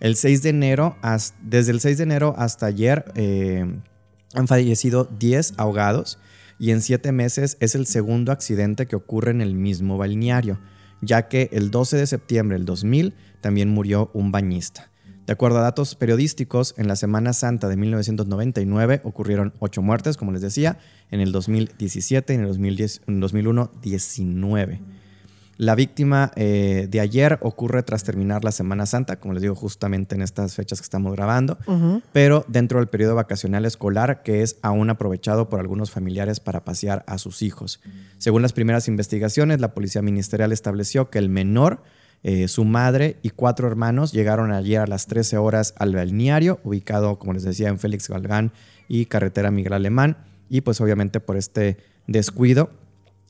[0.00, 0.96] El 6 de enero,
[1.40, 3.64] desde el 6 de enero hasta ayer, eh,
[4.34, 6.18] han fallecido 10 ahogados
[6.58, 10.60] y en 7 meses es el segundo accidente que ocurre en el mismo balneario,
[11.00, 14.90] ya que el 12 de septiembre del 2000 también murió un bañista.
[15.26, 20.32] De acuerdo a datos periodísticos, en la Semana Santa de 1999 ocurrieron 8 muertes, como
[20.32, 20.78] les decía,
[21.10, 24.80] en el 2017 y en el 2010 en 2001 19.
[25.56, 30.14] La víctima eh, de ayer ocurre tras terminar la Semana Santa, como les digo, justamente
[30.14, 31.58] en estas fechas que estamos grabando,
[32.12, 37.04] pero dentro del periodo vacacional escolar que es aún aprovechado por algunos familiares para pasear
[37.06, 37.80] a sus hijos.
[38.18, 41.82] Según las primeras investigaciones, la Policía Ministerial estableció que el menor,
[42.24, 47.18] eh, su madre y cuatro hermanos llegaron ayer a las 13 horas al balneario, ubicado,
[47.18, 48.52] como les decía, en Félix Galgán
[48.88, 50.16] y Carretera Miguel Alemán,
[50.48, 52.70] y pues obviamente por este descuido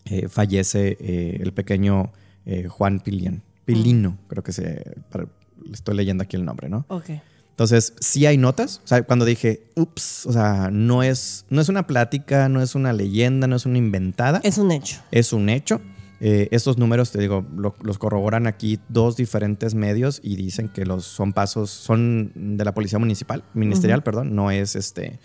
[0.06, 2.12] eh, fallece eh, el pequeño
[2.46, 3.42] eh, Juan Pilián.
[3.64, 4.94] Pilino, creo que se.
[5.10, 5.26] para-
[5.72, 6.84] estoy leyendo aquí el nombre, ¿no?
[6.88, 7.10] Ok.
[7.50, 8.80] Entonces, sí hay notas.
[8.84, 12.74] O sea, cuando dije, ups, o sea, no es, no es una plática, no es
[12.74, 14.40] una leyenda, no es una inventada.
[14.42, 15.00] Es un hecho.
[15.12, 15.80] Es un hecho.
[16.20, 21.04] Estos números, te digo, lo- los corroboran aquí dos diferentes medios y dicen que los
[21.04, 25.18] son pasos, son de la policía municipal, ministerial, perdón, no es este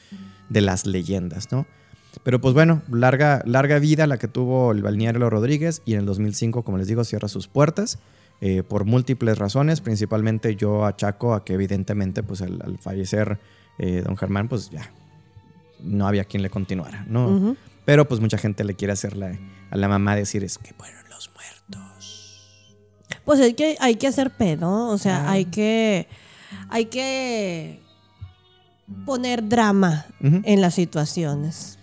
[0.50, 1.68] de las leyendas, ¿no?
[2.24, 6.06] Pero pues bueno, larga, larga vida la que tuvo el balneario Rodríguez y en el
[6.06, 8.00] 2005, como les digo, cierra sus puertas
[8.42, 9.82] eh, por múltiples razones.
[9.82, 13.40] Principalmente yo achaco a que evidentemente pues al, al fallecer
[13.80, 14.92] eh, don Germán pues ya
[15.82, 17.56] no había quien le continuara, ¿no?
[17.86, 19.40] Pero pues mucha gente le quiere hacerle
[19.72, 22.42] a la mamá decir es que fueron los muertos.
[23.24, 26.08] Pues hay que, hay que hacer pedo, o sea, hay que
[26.70, 27.80] hay que
[29.06, 31.79] poner drama en las situaciones.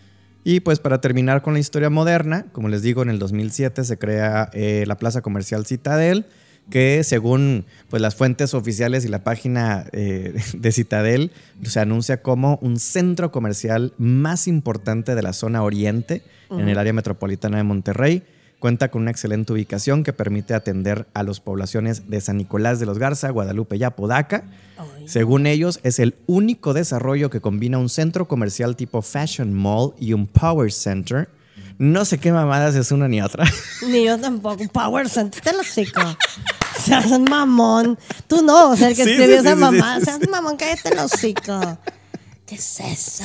[0.49, 3.99] Y pues para terminar con la historia moderna, como les digo, en el 2007 se
[3.99, 6.25] crea eh, la Plaza Comercial Citadel,
[6.71, 11.33] que según pues, las fuentes oficiales y la página eh, de Citadel,
[11.65, 16.93] se anuncia como un centro comercial más importante de la zona oriente en el área
[16.93, 18.23] metropolitana de Monterrey.
[18.59, 22.87] Cuenta con una excelente ubicación que permite atender a las poblaciones de San Nicolás de
[22.87, 24.45] los Garza, Guadalupe y Apodaca.
[25.07, 30.15] Según ellos, es el único desarrollo que combina un centro comercial tipo Fashion Mall y
[30.15, 31.29] un Power Center.
[31.79, 33.45] No sé qué mamadas es una ni otra.
[33.89, 34.65] Ni yo tampoco.
[34.73, 36.01] Power Center, te lo chico.
[36.81, 37.99] Seas un mamón.
[38.27, 40.01] Tú no, o sea, el que Sí, escribió sí, esa sí, mamá.
[40.01, 41.79] Seas un mamón, cállate el hocico.
[42.47, 43.25] ¿Qué es eso?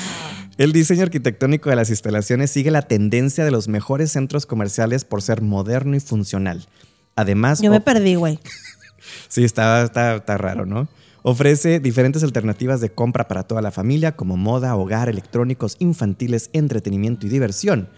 [0.57, 5.21] El diseño arquitectónico de las instalaciones sigue la tendencia de los mejores centros comerciales por
[5.21, 6.67] ser moderno y funcional.
[7.15, 8.39] Además, Yo me perdí, güey.
[9.27, 10.87] Sí, está, está, está raro, ¿no?
[11.23, 17.25] Ofrece diferentes alternativas de compra para toda la familia, como moda, hogar, electrónicos, infantiles, entretenimiento
[17.25, 17.89] y diversión.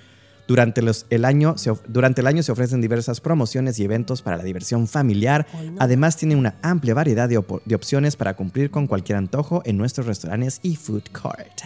[0.47, 4.35] Durante, los, el año se, durante el año se ofrecen diversas promociones y eventos para
[4.37, 5.47] la diversión familiar.
[5.79, 10.05] Además, tiene una amplia variedad de, de opciones para cumplir con cualquier antojo en nuestros
[10.05, 11.61] restaurantes y food court.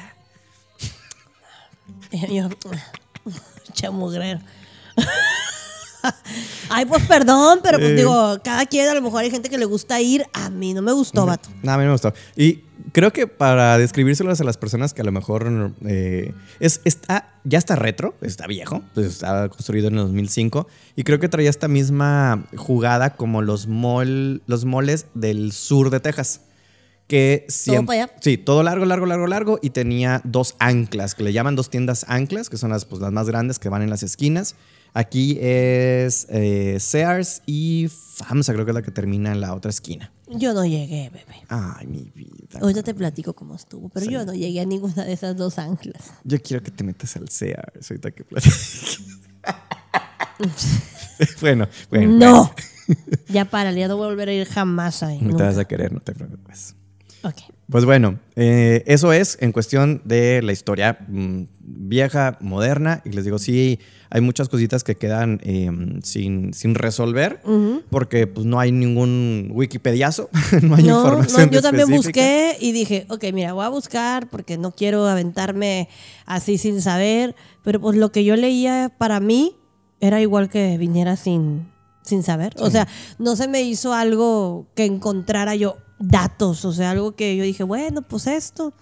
[2.30, 2.49] Yo,
[3.74, 4.39] che mugrero.
[6.70, 7.95] Ay, pues perdón, pero pues Eh.
[7.95, 10.26] digo, cada quien a lo mejor hay gente que le gusta ir.
[10.34, 11.49] A mí no me gustó, vato.
[11.64, 12.14] No, a mí me gustó.
[12.36, 17.34] Y creo que para describírselos a las personas que a lo mejor eh, es, está,
[17.44, 21.50] ya está retro, está viejo, pues está construido en el 2005, y creo que traía
[21.50, 26.42] esta misma jugada como los, mall, los moles del sur de Texas.
[27.08, 28.12] Que siempre, allá.
[28.20, 32.06] Sí, todo largo, largo, largo, largo, y tenía dos anclas, que le llaman dos tiendas
[32.10, 34.56] anclas, que son las, pues, las más grandes que van en las esquinas.
[34.98, 39.70] Aquí es eh, Sears y FAMSA, creo que es la que termina en la otra
[39.70, 40.12] esquina.
[40.28, 41.45] Yo no llegué, bebé.
[41.50, 42.58] Ay, mi vida.
[42.60, 46.14] Ahorita te platico cómo estuvo, pero yo no llegué a ninguna de esas dos anclas.
[46.24, 49.02] Yo quiero que te metas al Sears ahorita que platiques.
[51.41, 52.18] bueno, bueno.
[52.18, 52.56] No.
[53.30, 55.20] ya para, ya no voy a volver a ir jamás ahí.
[55.22, 56.74] No te vas a querer, no te preocupes.
[57.22, 57.54] Ok.
[57.70, 63.01] Pues bueno, eh, eso es en cuestión de la historia mm, vieja, moderna.
[63.03, 65.70] Y les digo, sí, hay muchas cositas que quedan eh,
[66.01, 67.41] sin, sin resolver
[67.89, 70.30] porque pues no hay ningún wikipediazo,
[70.61, 72.22] no hay No, información no, yo también específica.
[72.22, 75.89] busqué y dije, ok, mira, voy a buscar porque no quiero aventarme
[76.26, 79.57] así sin saber, pero pues lo que yo leía para mí
[79.99, 81.68] era igual que viniera sin,
[82.01, 82.53] sin saber.
[82.59, 82.88] O sea,
[83.20, 87.64] no se me hizo algo que encontrara yo datos, o sea, algo que yo dije,
[87.64, 88.74] bueno, pues esto.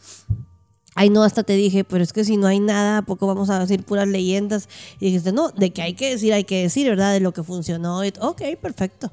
[0.97, 3.49] Ay, no, hasta te dije, pero es que si no hay nada, ¿a poco vamos
[3.49, 4.69] a decir puras leyendas?
[4.99, 7.11] Y dijiste, no, de que hay que decir, hay que decir, ¿verdad?
[7.11, 8.05] De lo que funcionó.
[8.05, 9.11] Y, ok, perfecto.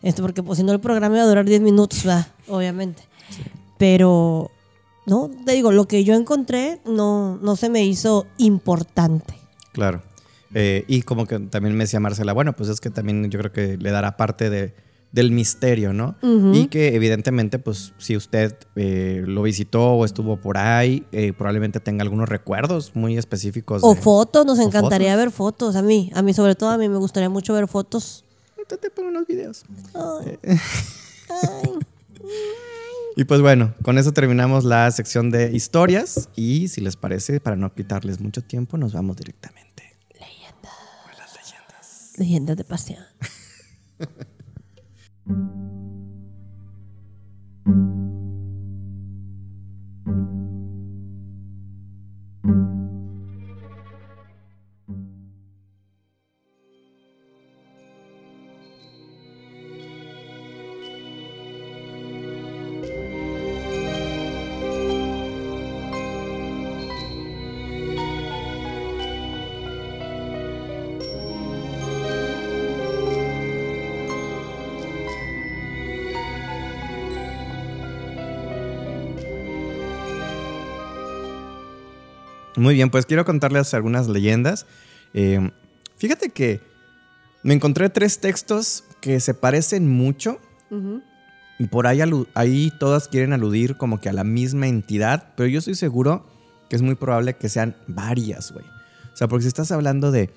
[0.00, 2.28] Esto porque pues si no el programa iba a durar 10 minutos, ¿verdad?
[2.48, 3.02] obviamente.
[3.76, 4.50] Pero,
[5.06, 9.34] no, te digo, lo que yo encontré no, no se me hizo importante.
[9.72, 10.02] Claro.
[10.54, 13.52] Eh, y como que también me decía Marcela, bueno, pues es que también yo creo
[13.52, 14.74] que le dará parte de,
[15.18, 16.14] del misterio, ¿no?
[16.54, 21.80] Y que evidentemente, pues si usted eh, lo visitó o estuvo por ahí, eh, probablemente
[21.80, 23.82] tenga algunos recuerdos muy específicos.
[23.84, 25.24] O de- fotos, nos o encantaría fotos.
[25.24, 25.76] ver fotos.
[25.76, 28.24] A mí, a mí sobre todo, a mí me gustaría mucho ver fotos.
[28.56, 29.64] Ahorita te pongo unos videos.
[29.94, 30.38] Ay.
[31.28, 31.70] Ay.
[33.16, 37.56] Y pues bueno, con eso terminamos la sección de historias y si les parece, para
[37.56, 39.66] no quitarles mucho tiempo, nos vamos directamente.
[42.16, 43.02] Leyendas de pasión.
[45.28, 45.40] thank
[52.44, 52.77] you
[82.58, 84.66] Muy bien, pues quiero contarles algunas leyendas.
[85.14, 85.50] Eh,
[85.96, 86.60] fíjate que
[87.44, 90.40] me encontré tres textos que se parecen mucho
[91.58, 92.00] y por ahí,
[92.34, 96.26] ahí todas quieren aludir como que a la misma entidad, pero yo estoy seguro
[96.68, 98.66] que es muy probable que sean varias, güey.
[99.12, 100.30] O sea, porque si estás hablando de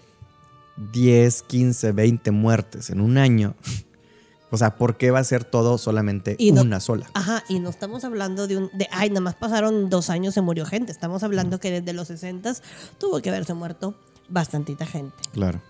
[0.93, 3.55] 10, 15, 20 muertes en un año,
[4.51, 7.09] o sea, ¿por qué va a ser todo solamente Y no- una sola?
[7.13, 8.69] Ajá, y no estamos hablando de un.
[8.73, 10.91] De, ay, nada más pasaron dos años, se murió gente.
[10.91, 12.53] Estamos hablando que desde los 60
[12.97, 13.95] tuvo que haberse muerto
[14.29, 15.15] bastantita gente.
[15.33, 15.61] Claro.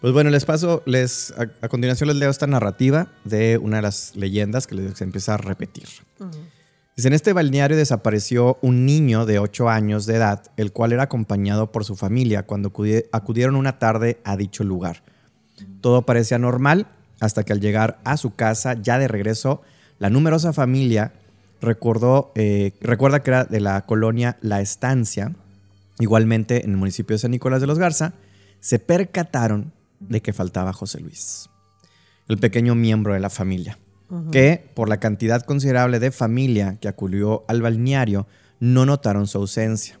[0.00, 3.82] Pues bueno, les paso, les, a, a continuación les leo esta narrativa de una de
[3.82, 5.86] las leyendas que les se empieza a repetir.
[6.96, 11.04] Dice, en este balneario desapareció un niño de 8 años de edad, el cual era
[11.04, 15.02] acompañado por su familia cuando acudi- acudieron una tarde a dicho lugar.
[15.80, 16.88] Todo parecía normal
[17.22, 19.62] hasta que al llegar a su casa, ya de regreso,
[20.00, 21.12] la numerosa familia
[21.60, 25.32] recordó, eh, recuerda que era de la colonia La Estancia,
[26.00, 28.14] igualmente en el municipio de San Nicolás de los Garza,
[28.58, 31.48] se percataron de que faltaba José Luis,
[32.26, 33.78] el pequeño miembro de la familia,
[34.32, 38.26] que por la cantidad considerable de familia que acudió al balneario,
[38.58, 40.00] no notaron su ausencia.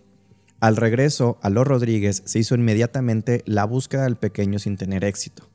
[0.58, 5.51] Al regreso a los Rodríguez se hizo inmediatamente la búsqueda del pequeño sin tener éxito.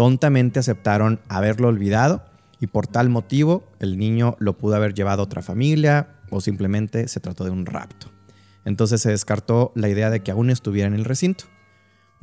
[0.00, 2.24] Tontamente aceptaron haberlo olvidado
[2.58, 7.06] y por tal motivo el niño lo pudo haber llevado a otra familia o simplemente
[7.06, 8.06] se trató de un rapto.
[8.64, 11.44] Entonces se descartó la idea de que aún estuviera en el recinto.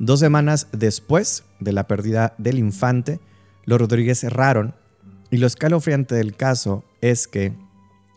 [0.00, 3.20] Dos semanas después de la pérdida del infante,
[3.64, 4.74] los Rodríguez cerraron
[5.30, 7.52] y lo escalofriante del caso es que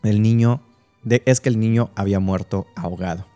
[0.01, 0.63] el niño
[1.03, 3.27] de- es que el niño había muerto ahogado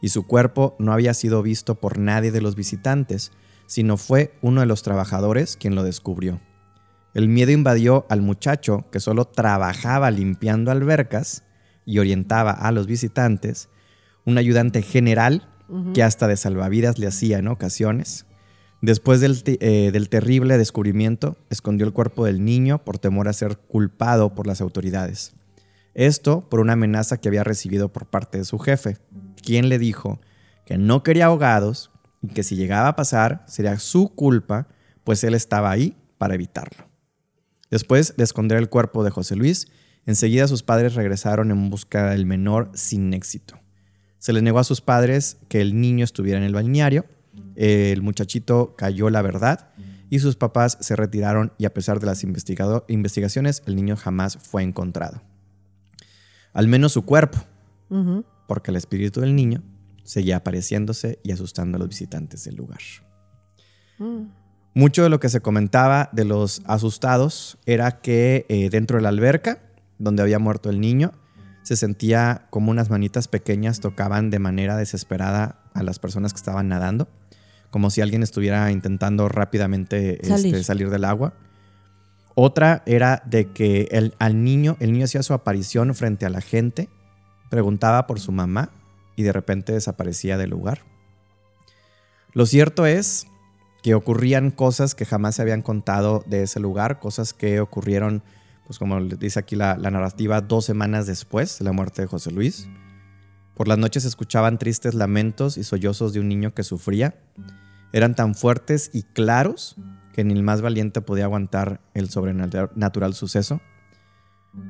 [0.00, 3.30] y su cuerpo no había sido visto por nadie de los visitantes,
[3.66, 6.40] sino fue uno de los trabajadores quien lo descubrió.
[7.14, 11.42] El miedo invadió al muchacho que solo trabajaba limpiando albercas
[11.84, 13.68] y orientaba a los visitantes,
[14.24, 15.48] un ayudante general
[15.94, 18.26] que hasta de salvavidas le hacía en ocasiones.
[18.82, 23.32] Después del, te- eh, del terrible descubrimiento, escondió el cuerpo del niño por temor a
[23.32, 25.34] ser culpado por las autoridades.
[25.94, 28.98] Esto por una amenaza que había recibido por parte de su jefe,
[29.42, 30.20] quien le dijo
[30.66, 31.90] que no quería ahogados
[32.26, 34.68] y que si llegaba a pasar sería su culpa,
[35.04, 36.88] pues él estaba ahí para evitarlo.
[37.70, 39.68] Después de esconder el cuerpo de José Luis,
[40.04, 43.58] enseguida sus padres regresaron en busca del menor sin éxito.
[44.18, 47.04] Se les negó a sus padres que el niño estuviera en el balneario,
[47.54, 49.68] el muchachito cayó la verdad
[50.10, 54.62] y sus papás se retiraron y a pesar de las investigaciones, el niño jamás fue
[54.62, 55.22] encontrado.
[56.52, 57.38] Al menos su cuerpo,
[58.46, 59.62] porque el espíritu del niño
[60.06, 62.80] seguía apareciéndose y asustando a los visitantes del lugar.
[63.98, 64.28] Mm.
[64.74, 69.08] Mucho de lo que se comentaba de los asustados era que eh, dentro de la
[69.08, 69.58] alberca,
[69.98, 71.12] donde había muerto el niño,
[71.62, 76.68] se sentía como unas manitas pequeñas tocaban de manera desesperada a las personas que estaban
[76.68, 77.08] nadando,
[77.70, 81.34] como si alguien estuviera intentando rápidamente este, salir, del agua.
[82.34, 86.42] Otra era de que el, al niño, el niño hacía su aparición frente a la
[86.42, 86.88] gente,
[87.50, 88.70] preguntaba por su mamá
[89.16, 90.80] y de repente desaparecía del lugar.
[92.32, 93.26] Lo cierto es
[93.82, 98.22] que ocurrían cosas que jamás se habían contado de ese lugar, cosas que ocurrieron,
[98.66, 102.68] pues como dice aquí la, narrativa, dos semanas después de la muerte de José Luis.
[103.54, 107.14] Por las noches se escuchaban tristes lamentos y sollozos de un niño que sufría.
[107.92, 109.76] Eran tan fuertes y claros
[110.12, 113.60] que ni el más valiente podía aguantar el sobrenatural suceso.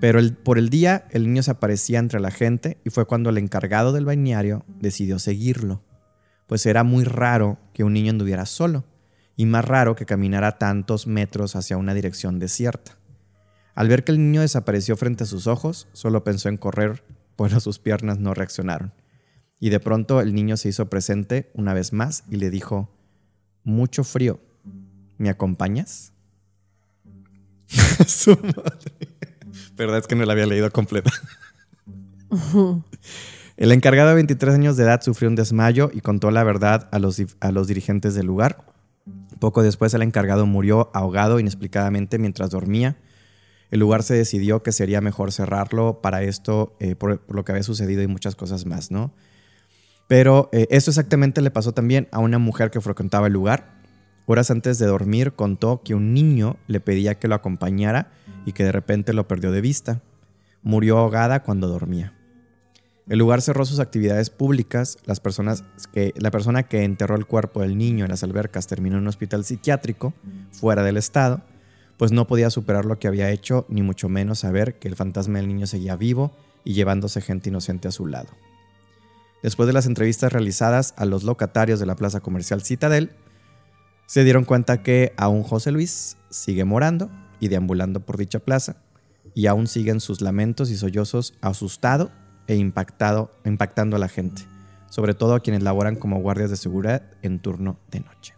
[0.01, 3.39] Pero por el día el niño se aparecía entre la gente y fue cuando el
[3.39, 5.83] encargado del balneario decidió seguirlo,
[6.47, 8.85] pues era muy raro que un niño anduviera solo
[9.37, 12.99] y más raro que caminara tantos metros hacia una dirección desierta.
[13.75, 17.05] Al ver que el niño desapareció frente a sus ojos, solo pensó en correr,
[17.37, 18.93] pero sus piernas no reaccionaron.
[19.61, 22.91] Y de pronto el niño se hizo presente una vez más y le dijo,
[23.63, 24.41] mucho frío,
[25.19, 26.13] ¿me acompañas?
[28.07, 29.06] Su madre.
[29.77, 31.13] Verdad es que no la había leído completa.
[33.57, 36.99] El encargado de 23 años de edad sufrió un desmayo y contó la verdad a
[36.99, 38.65] los, a los dirigentes del lugar.
[39.39, 42.97] Poco después el encargado murió ahogado inexplicadamente mientras dormía.
[43.71, 47.63] El lugar se decidió que sería mejor cerrarlo para esto, eh, por, lo que había
[47.63, 49.13] sucedido y muchas cosas más, ¿no?
[50.07, 53.75] Pero eh, esto exactamente le pasó también a una mujer que frecuentaba el lugar.
[54.27, 58.13] Horas antes de dormir contó que un niño le pedía que lo acompañara
[58.47, 60.01] y que de repente lo perdió de vista.
[60.63, 62.15] Murió ahogada cuando dormía.
[63.09, 64.99] El lugar cerró sus actividades públicas.
[65.05, 69.45] La persona que enterró el cuerpo del niño en las albercas terminó en un hospital
[69.45, 70.15] psiquiátrico
[70.51, 71.43] fuera del estado,
[71.99, 75.39] pues no podía superar lo que había hecho, ni mucho menos saber que el fantasma
[75.39, 76.33] del niño seguía vivo
[76.65, 78.31] y llevándose gente inocente a su lado.
[79.43, 83.13] Después de las entrevistas realizadas a los locatarios de la plaza comercial Citadel,
[84.07, 87.11] se dieron cuenta que aún José Luis sigue morando
[87.41, 88.77] y deambulando por dicha plaza,
[89.35, 92.11] y aún siguen sus lamentos y sollozos asustado
[92.47, 94.43] e impactado, impactando a la gente,
[94.89, 98.35] sobre todo a quienes laboran como guardias de seguridad en turno de noche.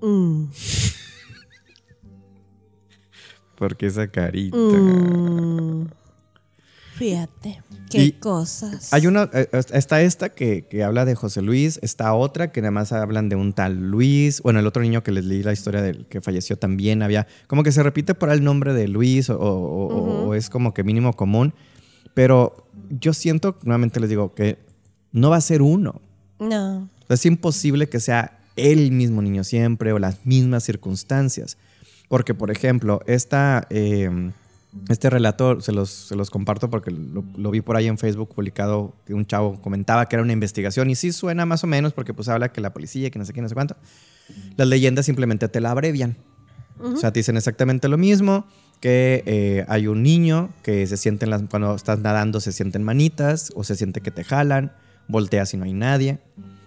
[0.00, 0.48] Mm.
[3.56, 4.56] ¿Por qué esa carita?
[4.56, 5.88] Mm.
[6.96, 8.92] Fíjate, qué cosas.
[8.92, 12.92] Hay una, eh, está esta que, habla de José Luis, está otra que nada más
[12.92, 16.06] hablan de un tal Luis, bueno, el otro niño que les leí la historia del
[16.06, 20.50] que falleció también había, como que se repite por el nombre de Luis o, es
[20.50, 21.52] como que mínimo común,
[22.14, 24.58] pero yo siento, nuevamente les digo, que
[25.10, 26.00] no va a ser uno.
[26.38, 26.88] No.
[27.08, 31.58] es imposible que sea el mismo niño siempre o las mismas circunstancias,
[32.08, 33.66] porque por ejemplo, esta...
[33.70, 34.30] Eh,
[34.88, 38.94] este relato se los, se los comparto porque lo, vi por ahí en Facebook publicado
[39.06, 42.12] que un chavo comentaba que era una investigación y sí suena más o menos porque
[42.12, 43.76] pues habla que la policía, que no sé qué, no sé cuánto.
[44.56, 46.16] Las leyendas simplemente te la abrevian.
[46.80, 48.46] O sea, te dicen exactamente lo mismo,
[48.80, 53.52] que eh, hay un niño que se sienten las, cuando estás nadando se sienten manitas
[53.54, 54.72] o se siente que te jalan,
[55.06, 56.18] volteas y no hay nadie.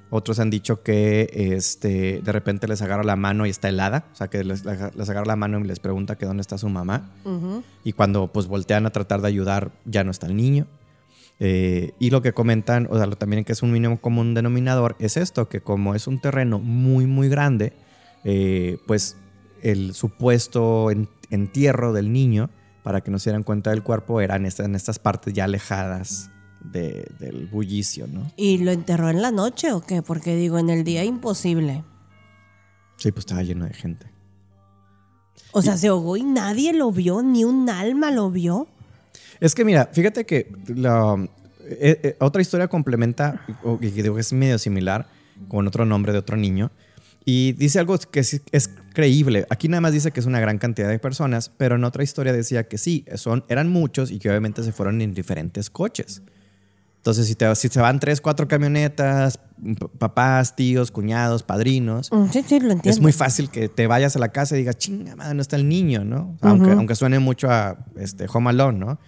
[0.09, 4.05] Otros han dicho que este, de repente les agarra la mano y está helada.
[4.13, 7.11] O sea, que les, agarra la mano y les pregunta que dónde está su mamá.
[7.83, 10.65] Y cuando pues voltean a tratar de ayudar, ya no está el niño.
[11.39, 15.17] Eh, y lo que comentan, o sea, también que es un mínimo común denominador, es
[15.17, 17.73] esto, que como es un terreno muy, muy grande,
[18.23, 19.17] eh, pues
[19.61, 20.89] el supuesto
[21.29, 22.49] entierro del niño,
[22.81, 26.31] para que no se dieran cuenta del cuerpo, eran en estas partes ya alejadas
[26.61, 28.31] del bullicio, ¿no?
[28.35, 30.01] ¿Y lo enterró en la noche o qué?
[30.01, 31.83] Porque digo, en el día imposible.
[32.97, 34.07] Sí, pues estaba lleno de gente.
[35.51, 38.67] O sea, se ahogó y nadie lo vio, ni un alma lo vio.
[39.39, 41.15] Es que mira, fíjate que la,
[41.69, 43.45] eh, eh, otra historia complementa,
[43.79, 45.07] digo que es medio similar,
[45.47, 46.71] con otro nombre de otro niño,
[47.25, 49.45] y dice algo que es, es, creíble.
[49.49, 52.33] Aquí nada más dice que es una gran cantidad de personas, pero en otra historia
[52.33, 56.23] decía que sí, son, eran muchos y que obviamente se fueron en diferentes coches.
[56.97, 59.39] Entonces, si, te, si se van tres, cuatro camionetas,
[59.97, 62.89] papás, tíos, cuñados, padrinos, mm, sí, sí, lo entiendo.
[62.89, 65.55] es muy fácil que te vayas a la casa y digas, chinga, madre, no está
[65.55, 66.37] el niño, ¿no?
[66.41, 68.99] aunque, aunque suene mucho a este, Home Alone, ¿no?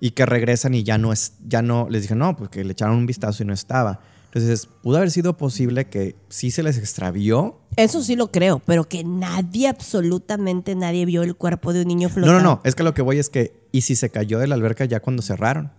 [0.00, 2.96] y que regresan y ya no es, ya no, les dije, no, porque le echaron
[2.96, 4.00] un vistazo y no estaba.
[4.26, 7.58] Entonces, pudo haber sido posible que sí se les extravió.
[7.76, 12.08] Eso sí lo creo, pero que nadie, absolutamente nadie vio el cuerpo de un niño
[12.08, 12.42] No, flotando.
[12.42, 14.54] no, no, es que lo que voy es que, ¿y si se cayó de la
[14.54, 15.72] alberca ya cuando cerraron?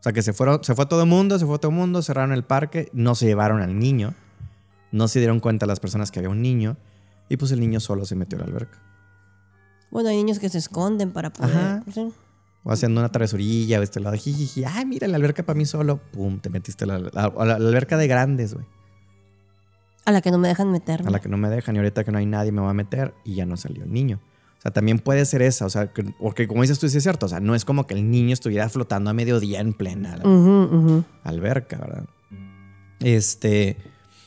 [0.00, 2.00] O sea, que se, fueron, se fue todo el mundo, se fue todo el mundo,
[2.02, 4.14] cerraron el parque, no se llevaron al niño,
[4.92, 6.76] no se dieron cuenta las personas que había un niño,
[7.28, 8.78] y pues el niño solo se metió a la alberca.
[9.90, 11.54] Bueno, hay niños que se esconden para poder.
[11.56, 11.84] Ajá.
[11.92, 12.08] sí.
[12.62, 15.98] O haciendo una travesurilla, o este lado, jijiji, ay, mira la alberca para mí solo,
[16.12, 17.10] pum, te metiste a la, la-
[17.46, 18.66] la alberca de grandes, güey.
[20.06, 21.08] A la que no me dejan meterme.
[21.08, 22.74] A la que no me dejan y ahorita que no hay nadie me va a
[22.74, 24.20] meter y ya no salió el niño.
[24.60, 27.02] O sea, también puede ser esa, o sea, que- porque como dices tú, sí es
[27.02, 30.18] cierto, o sea, no es como que el niño estuviera flotando a mediodía en plena
[31.24, 32.04] alberca, ¿verdad?
[33.00, 33.76] Este,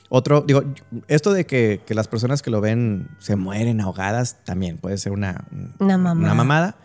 [0.09, 0.63] otro, digo,
[1.07, 5.11] esto de que, que las personas que lo ven se mueren ahogadas, también puede ser
[5.11, 5.45] una,
[5.79, 6.25] Una mamada.
[6.25, 6.75] una mamada,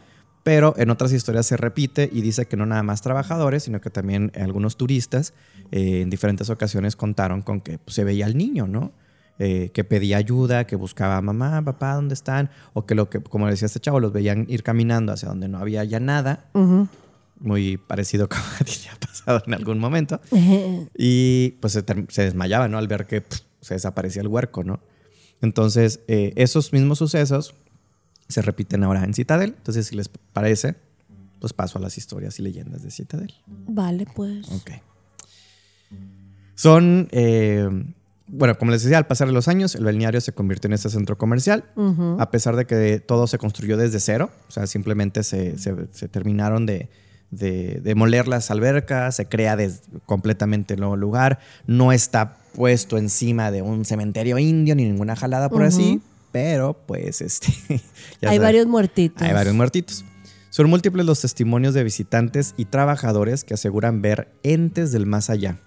[0.42, 3.90] pero en otras historias se repite y dice que no nada más trabajadores, sino que
[3.90, 5.32] también algunos turistas
[5.70, 8.92] eh, en diferentes ocasiones contaron con que pues, se veía al niño, ¿no?
[9.40, 12.50] Eh, que pedía ayuda, que buscaba mamá, papá, ¿dónde están?
[12.72, 15.58] O que lo que, como decía este chavo, los veían ir caminando hacia donde no
[15.58, 16.46] había ya nada,
[17.38, 20.20] muy parecido como a ti te ha pasado en algún momento.
[20.98, 22.78] Y pues se, se desmayaba, ¿no?
[22.78, 23.22] Al ver que
[23.60, 24.80] se desaparecía el huerco, ¿no?
[25.40, 27.54] Entonces, eh, esos mismos sucesos
[28.28, 29.54] se repiten ahora en Citadel.
[29.56, 30.74] Entonces, si les parece,
[31.40, 33.34] pues paso a las historias y leyendas de Citadel.
[33.46, 34.48] Vale, pues.
[34.50, 34.70] Ok.
[36.54, 37.68] Son, eh,
[38.28, 40.90] bueno, como les decía, al pasar de los años, el balneario se convirtió en este
[40.90, 41.64] centro comercial,
[42.18, 46.08] a pesar de que todo se construyó desde cero, o sea, simplemente se, se- se
[46.08, 46.88] terminaron de,
[47.30, 52.98] de, de moler las albercas, se crea des- completamente el nuevo lugar, no está puesto
[52.98, 56.00] encima de un cementerio indio ni ninguna jalada por así,
[56.32, 57.48] pero pues este...
[57.68, 57.74] ya
[58.30, 58.40] Hay sabes.
[58.40, 59.22] varios muertitos.
[59.22, 60.04] Hay varios muertitos.
[60.50, 65.60] Son múltiples los testimonios de visitantes y trabajadores que aseguran ver entes del más allá.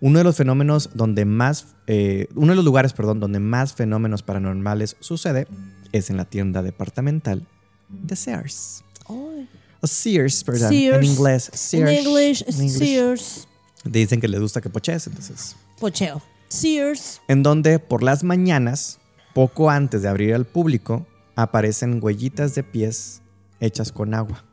[0.00, 4.22] Uno de los fenómenos donde más, eh, uno de los lugares, perdón, donde más fenómenos
[4.22, 5.46] paranormales sucede
[5.92, 7.46] es en la tienda departamental
[7.88, 8.82] de Sears.
[9.08, 9.48] Ay.
[9.80, 10.98] O Sears, perdón, Sears.
[10.98, 11.50] en inglés.
[11.52, 12.06] En Sears.
[12.06, 12.78] English, En English.
[12.78, 13.48] Sears.
[13.84, 15.56] Dicen que les gusta que poches, entonces.
[15.78, 16.22] Pocheo.
[16.48, 17.20] Sears.
[17.28, 18.98] En donde por las mañanas,
[19.34, 23.22] poco antes de abrir al público, aparecen huellitas de pies
[23.60, 24.44] hechas con agua.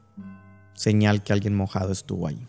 [0.73, 2.45] Señal que alguien mojado estuvo ahí.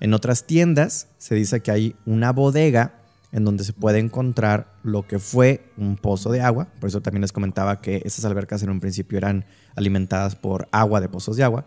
[0.00, 2.94] En otras tiendas se dice que hay una bodega
[3.32, 6.68] en donde se puede encontrar lo que fue un pozo de agua.
[6.80, 9.44] Por eso también les comentaba que esas albercas en un principio eran
[9.76, 11.66] alimentadas por agua de pozos de agua.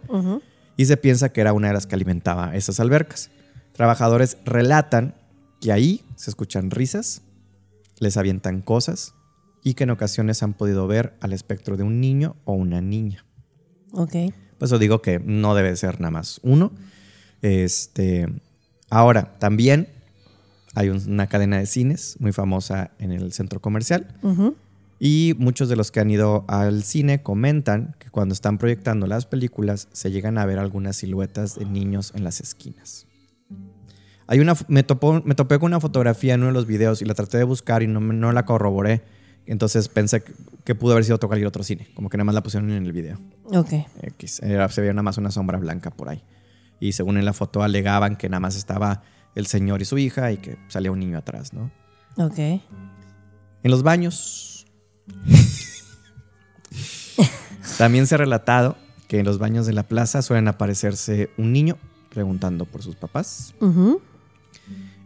[0.76, 3.30] Y se piensa que era una de las que alimentaba esas albercas.
[3.74, 5.16] Trabajadores relatan
[5.60, 7.22] que ahí se escuchan risas,
[8.00, 9.14] les avientan cosas
[9.64, 13.26] y que en ocasiones han podido ver al espectro de un niño o una niña.
[13.92, 14.16] Ok.
[14.58, 16.72] Por eso digo que no debe ser nada más uno.
[17.42, 18.28] Este,
[18.90, 19.88] ahora, también
[20.76, 24.08] hay un- una cadena de cines muy famosa en el centro comercial.
[25.00, 29.26] Y muchos de los que han ido al cine comentan que cuando están proyectando las
[29.26, 33.08] películas se llegan a ver algunas siluetas de niños en las esquinas.
[34.28, 37.06] Hay una, me, topó- me topé con una fotografía en uno de los videos y
[37.06, 39.02] la traté de buscar y no, no la corroboré.
[39.48, 40.32] Entonces pensé que,
[40.64, 42.92] que pudo haber sido cualquier otro cine, como que nada más la pusieron en el
[42.94, 43.20] video.
[44.14, 44.24] Ok.
[44.44, 46.24] Era- se veía nada más una sombra blanca por ahí.
[46.82, 49.04] Y según en la foto alegaban que nada más estaba
[49.36, 51.72] el señor y su hija y que salía un niño atrás, ¿no?
[52.18, 52.38] Ok.
[52.38, 52.62] En
[53.64, 54.66] los baños.
[57.78, 58.76] También se ha relatado
[59.08, 61.78] que en los baños de la plaza suelen aparecerse un niño
[62.10, 63.54] preguntando por sus papás.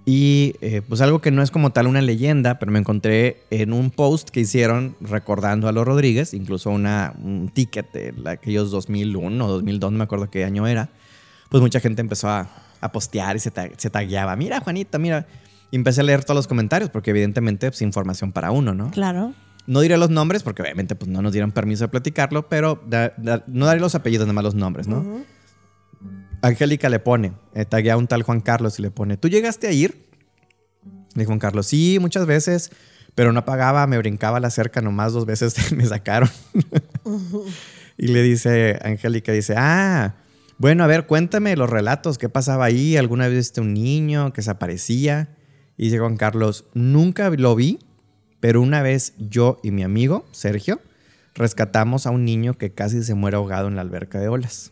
[0.06, 3.74] Y eh, pues algo que no es como tal una leyenda, pero me encontré en
[3.74, 9.46] un post que hicieron recordando a los Rodríguez, incluso una, un ticket de aquellos 2001
[9.46, 10.90] o 2002, no me acuerdo qué año era.
[11.50, 12.48] Pues mucha gente empezó a,
[12.82, 14.36] a postear y se, se tagueaba.
[14.36, 15.28] Mira, Juanita, mira.
[15.72, 18.92] Y empecé a leer todos los comentarios porque evidentemente es información para uno, ¿no?
[18.92, 19.34] Claro.
[19.68, 23.14] No diré los nombres porque obviamente pues, no nos dieron permiso de platicarlo, pero da-
[23.18, 25.24] da- no daré los apellidos, nada más los nombres, ¿no?
[26.42, 29.68] Angélica le pone, eh, taguea a un tal Juan Carlos y le pone, ¿tú llegaste
[29.68, 30.06] a ir?
[31.16, 32.70] Le dijo Juan Carlos, sí, muchas veces,
[33.16, 36.30] pero no pagaba, me brincaba la cerca, nomás dos veces me sacaron.
[37.98, 40.14] y le dice, Angélica dice, ah,
[40.58, 42.98] bueno, a ver, cuéntame los relatos, ¿qué pasaba ahí?
[42.98, 45.36] ¿Alguna vez viste un niño que se aparecía?
[45.78, 47.80] Y dice Juan Carlos, nunca lo vi,
[48.40, 50.82] pero una vez yo y mi amigo, Sergio,
[51.34, 54.72] rescatamos a un niño que casi se muere ahogado en la alberca de olas.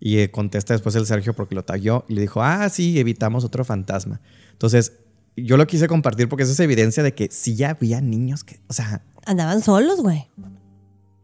[0.00, 3.44] Y eh, contesta después el Sergio porque lo tagueó y le dijo, ah, sí, evitamos
[3.44, 4.20] otro fantasma.
[4.52, 4.92] Entonces,
[5.36, 8.60] yo lo quise compartir porque eso es evidencia de que sí ya había niños que,
[8.68, 10.28] o sea, Andaban solos, güey.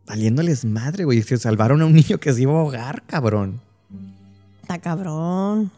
[0.07, 1.23] Valiéndoles madre, güey.
[1.23, 3.61] Se salvaron a un niño que se iba a ahogar, cabrón.
[4.63, 5.71] Está cabrón.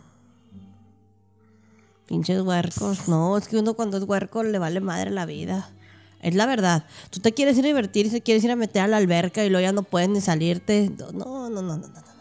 [2.06, 3.08] Pinches huercos.
[3.08, 5.70] No, es que uno cuando es huerco le vale madre la vida.
[6.20, 6.84] Es la verdad.
[7.10, 9.44] Tú te quieres ir a divertir y te quieres ir a meter a la alberca
[9.44, 10.90] y luego ya no puedes ni salirte.
[10.98, 12.14] No, no, no, no, no.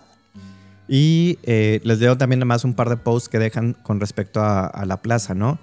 [0.87, 4.67] Y eh, les leo también además un par de posts que dejan con respecto a,
[4.67, 5.57] a la plaza, ¿no?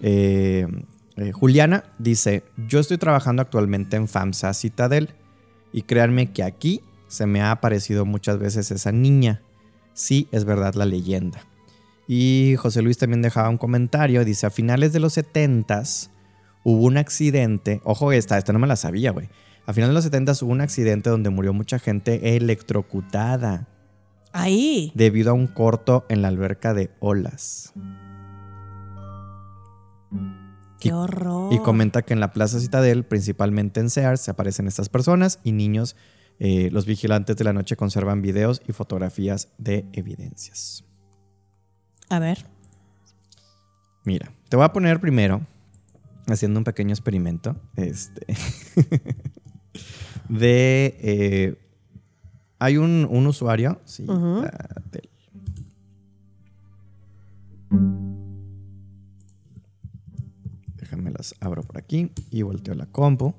[0.00, 0.66] Eh,
[1.16, 5.10] eh, Juliana dice, yo estoy trabajando actualmente en FAMSA Citadel
[5.74, 9.42] y créanme que aquí se me ha aparecido muchas veces esa niña.
[9.92, 11.40] Sí, es verdad la leyenda.
[12.06, 16.10] Y José Luis también dejaba un comentario, dice, a finales de los 70s
[16.62, 19.28] hubo un accidente, ojo esta, esta no me la sabía, güey.
[19.66, 23.66] A finales de los 70s hubo un accidente donde murió mucha gente electrocutada
[24.32, 24.92] Ahí.
[24.94, 27.72] debido a un corto en la alberca de olas.
[30.84, 31.52] Qué horror.
[31.52, 35.52] Y comenta que en la Plaza Citadel, principalmente en Sears, se aparecen estas personas y
[35.52, 35.96] niños.
[36.40, 40.84] eh, los vigilantes de la noche conservan videos y fotografías de evidencias.
[42.10, 42.44] A ver.
[44.04, 45.40] Mira, te voy a poner primero,
[46.26, 48.26] haciendo un pequeño experimento, este,
[50.28, 50.96] de...
[51.00, 51.58] eh,
[52.58, 55.08] hay un, un usuario, sí, la del-
[61.16, 63.34] las abro por aquí y volteo la compu.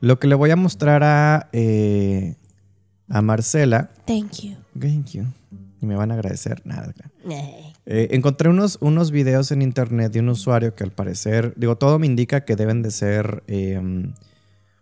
[0.00, 2.36] Lo que le voy a mostrar a, eh,
[3.08, 4.54] a Marcela, Thank you.
[4.78, 5.24] thank you,
[5.80, 6.92] y me van a agradecer, nada.
[7.28, 11.76] Eh, Eh, encontré unos, unos videos en internet de un usuario que al parecer, digo,
[11.76, 13.80] todo me indica que deben de ser, eh,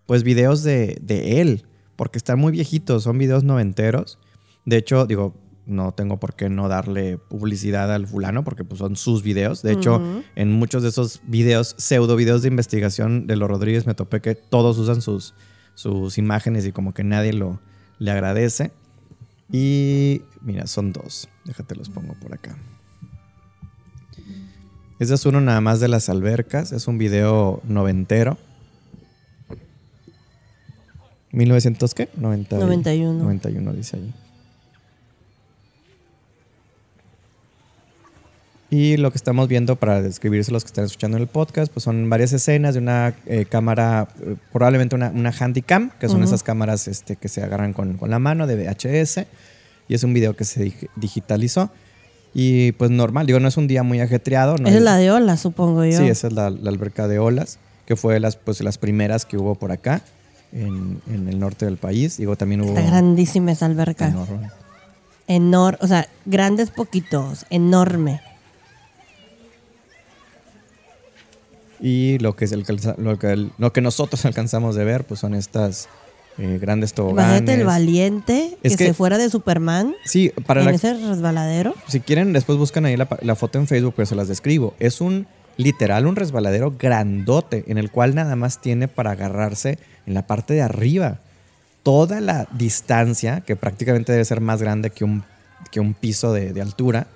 [0.04, 1.64] pues, videos de, de él,
[1.96, 4.18] porque están muy viejitos, son videos noventeros.
[4.66, 5.34] De hecho, digo,
[5.70, 9.62] no tengo por qué no darle publicidad al fulano, porque pues, son sus videos.
[9.62, 10.02] De hecho,
[10.36, 14.34] en muchos de esos videos, pseudo videos de investigación de los Rodríguez, me topé que
[14.34, 15.34] todos usan sus,
[15.74, 17.60] sus imágenes y como que nadie lo
[17.98, 18.72] le agradece.
[19.52, 21.28] Y mira, son dos.
[21.44, 22.56] Déjate los pongo por acá.
[24.98, 26.72] Este es uno nada más de las albercas.
[26.72, 28.36] Es un video noventero.
[31.32, 32.08] 1900 qué?
[32.16, 33.18] 90 y- 91.
[33.22, 34.14] 91 dice ahí.
[38.72, 41.82] Y lo que estamos viendo para describirse los que están escuchando en el podcast, pues
[41.82, 46.44] son varias escenas de una eh, cámara, eh, probablemente una, una handycam, que son esas
[46.44, 49.26] cámaras este, que se agarran con, con la mano de VHS.
[49.88, 51.70] Y es un video que se dig- digitalizó.
[52.32, 54.56] Y pues normal, digo, no es un día muy ajetreado.
[54.56, 55.98] No Esa es la de ola, supongo yo.
[55.98, 59.36] Sí, esa es la, la alberca de olas, que fue las, pues, las primeras que
[59.36, 60.00] hubo por acá,
[60.52, 62.18] en, en el norte del país.
[62.18, 62.68] Digo, también hubo...
[62.68, 64.06] Está grandísima esa alberca.
[64.06, 64.48] enorme.
[65.26, 65.78] Enorme.
[65.80, 67.46] O sea, grandes poquitos.
[67.50, 68.20] Enorme.
[71.80, 72.64] Y lo que, es el,
[72.98, 75.88] lo, que, lo que nosotros alcanzamos de ver, pues son estas
[76.38, 77.40] eh, grandes toboganes.
[77.40, 80.94] Imagínate el valiente Es que, que- se fuera de Superman Sí, para en la, ese
[80.94, 81.74] resbaladero.
[81.88, 84.74] si quieren, después buscan ahí la, foto en Facebook, pero se las describo.
[84.78, 85.26] Es un
[85.56, 90.54] literal, un resbaladero grandote, en el cual nada más tiene para agarrarse en la parte
[90.54, 91.18] de arriba.
[91.82, 95.24] Toda la distancia, que prácticamente debe ser más grande que un,
[95.70, 97.06] que un piso de, de altura,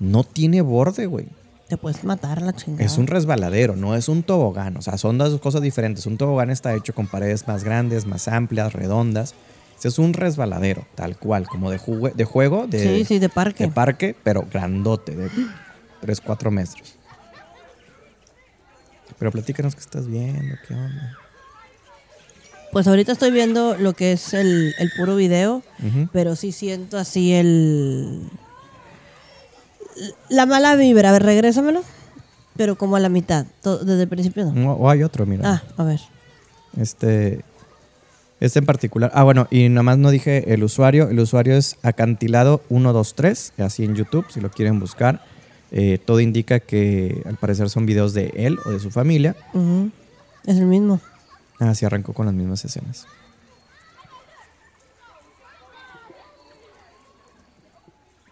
[0.00, 1.26] no tiene borde, güey.
[1.68, 2.84] Te puedes matar a la chingada.
[2.84, 4.76] Es un resbaladero, no es un tobogán.
[4.78, 6.06] O sea, son dos cosas diferentes.
[6.06, 9.34] Un tobogán está hecho con paredes más grandes, más amplias, redondas.
[9.76, 13.28] Este es un resbaladero, tal cual, como de, jugue- de juego, de, Sí, sí, de
[13.28, 13.64] parque.
[13.66, 15.30] de parque, pero grandote, de
[16.00, 16.94] 3, 4 metros.
[19.18, 21.16] Pero platícanos qué estás viendo, qué onda.
[22.72, 25.62] Pues ahorita estoy viendo lo que es el, el puro video,
[26.12, 28.22] pero sí siento así el...
[30.28, 31.08] La mala vibra.
[31.10, 31.82] A ver, regrésamelo.
[32.56, 33.46] Pero como a la mitad.
[33.62, 34.52] to- desde el principio no.
[34.52, 35.42] No, O hay otro, mira.
[35.48, 36.00] Ah, a ver.
[36.76, 37.44] Este,
[38.40, 39.10] este en particular.
[39.14, 41.08] Ah, bueno, y nada más no dije el usuario.
[41.08, 45.22] El usuario es acantilado123, así en YouTube, si lo quieren buscar.
[45.70, 49.36] Eh, todo indica que al parecer son videos de él o de su familia.
[50.46, 51.00] Es el mismo.
[51.60, 53.06] Ah, sí, arrancó con las mismas escenas.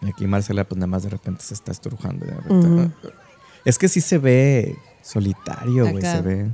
[0.06, 2.24] Y aquí Marcela, pues nada más de repente se está estrujando.
[2.26, 2.94] de repente-
[3.64, 6.50] Es que sí se ve solitario, güey, se ve.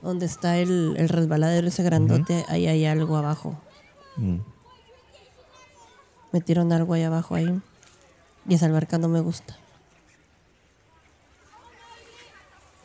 [0.00, 3.60] Donde está el, el resbaladero ese grandote, ahí hay algo abajo.
[4.16, 4.38] mm.
[6.32, 7.60] Metieron algo ahí abajo ahí.
[8.48, 9.56] Y esa alberca no me gusta.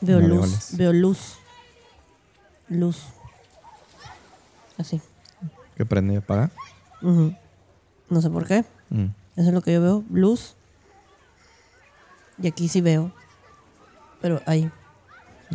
[0.01, 1.37] Veo No luz, veo luz.
[2.69, 3.03] Luz.
[4.77, 5.01] Así.
[5.75, 6.51] ¿Qué prende y apaga?
[7.01, 8.63] No sé por qué.
[8.89, 9.07] Mm.
[9.39, 10.03] Eso es lo que yo veo.
[10.11, 10.55] Luz.
[12.41, 13.13] Y aquí sí veo.
[14.21, 14.69] Pero ahí.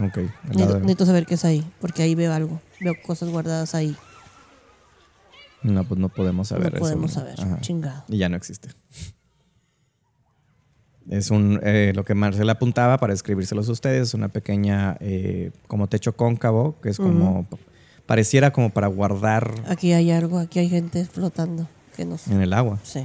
[0.02, 0.20] Ok.
[0.44, 1.70] Necesito, necesito saber qué es ahí.
[1.82, 2.62] Porque ahí veo algo.
[2.80, 3.94] Veo cosas guardadas ahí.
[5.62, 6.80] No, pues no podemos saber no eso.
[6.80, 7.38] podemos saber.
[7.38, 7.60] Ajá.
[7.60, 8.04] Chingado.
[8.08, 8.70] Y ya no existe.
[11.10, 15.88] Es un, eh, lo que Marcela apuntaba para escribírselos a ustedes, una pequeña eh, como
[15.88, 17.46] techo cóncavo, que es como,
[18.06, 21.68] pareciera como para guardar Aquí hay algo, aquí hay gente flotando.
[21.94, 22.80] Que en el agua.
[22.82, 23.04] Sí.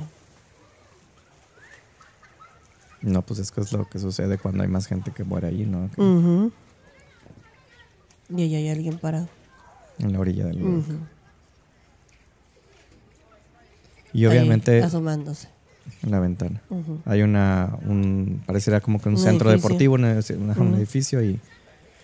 [3.02, 5.66] No, pues es que es lo que sucede cuando hay más gente que muere allí,
[5.66, 5.89] ¿no?
[5.95, 6.50] Que-.
[8.36, 9.28] Y ahí hay alguien parado.
[10.00, 10.78] En la orilla del lago.
[10.80, 10.93] Ujú.
[14.14, 15.47] Y obviamente Ahí, asomándose.
[16.04, 16.62] en la ventana.
[17.06, 19.70] Hay una, un, pareciera como que un, Un centro edificio.
[19.70, 21.39] deportivo, un, un- edificio y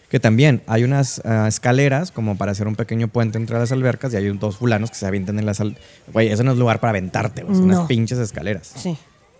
[0.09, 4.13] que también hay unas ah, escaleras como para hacer un pequeño puente entre las albercas
[4.13, 5.77] y hay dos fulanos que se avientan en las al...
[6.13, 7.75] Güey, eso no es lugar para aventarte, güey, son No.
[7.77, 8.71] unas pinches escaleras.
[8.75, 8.97] Sí.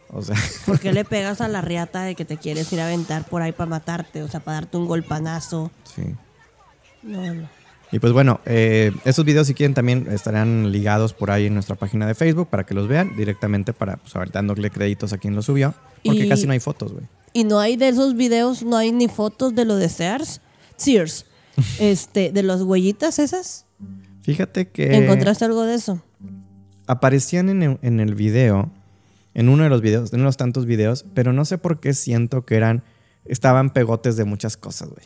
[0.10, 0.36] O sea,
[0.66, 3.42] ¿Por qué le pegas a la riata de que te quieres ir a aventar por
[3.42, 4.22] ahí para matarte?
[4.24, 5.72] O sea, para darte un golpanazo.
[5.96, 6.04] sí.
[7.04, 7.48] No, no.
[7.92, 11.76] Y pues bueno, eh, estos videos si quieren también estarán ligados por ahí en nuestra
[11.76, 15.18] página de Facebook para que los vean directamente para, pues, a ver, dándole créditos a
[15.20, 15.74] quien los subió.
[16.04, 17.06] Porque Y- casi no hay fotos, güey.
[17.32, 20.42] Y no hay de esos videos, no hay ni fotos de lo de Sears.
[20.78, 21.26] Sears.
[21.80, 23.66] Este, de las huellitas esas.
[24.24, 24.98] Fíjate que...
[24.98, 26.02] ¿Encontraste algo de eso?
[26.88, 28.72] aparecían en el, en el video,
[29.36, 32.46] en uno de los videos, en unos tantos videos, pero no sé por qué siento
[32.46, 32.84] que eran,
[33.26, 35.06] estaban pegotes de muchas cosas, güey.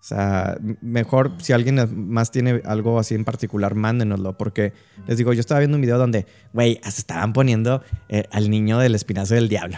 [0.00, 4.72] O sea, mejor si alguien más tiene algo así en particular, mándenoslo, porque
[5.06, 8.78] les digo, yo estaba viendo un video donde, güey, hasta estaban poniendo eh, al niño
[8.78, 9.76] del espinazo del diablo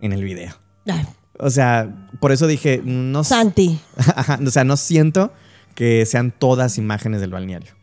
[0.00, 0.52] en el video.
[0.86, 1.06] Ay,
[1.38, 3.80] O sea, por eso dije, no, Santi.
[4.46, 5.32] O sea, no siento
[5.74, 7.79] que sean todas imágenes del balneario.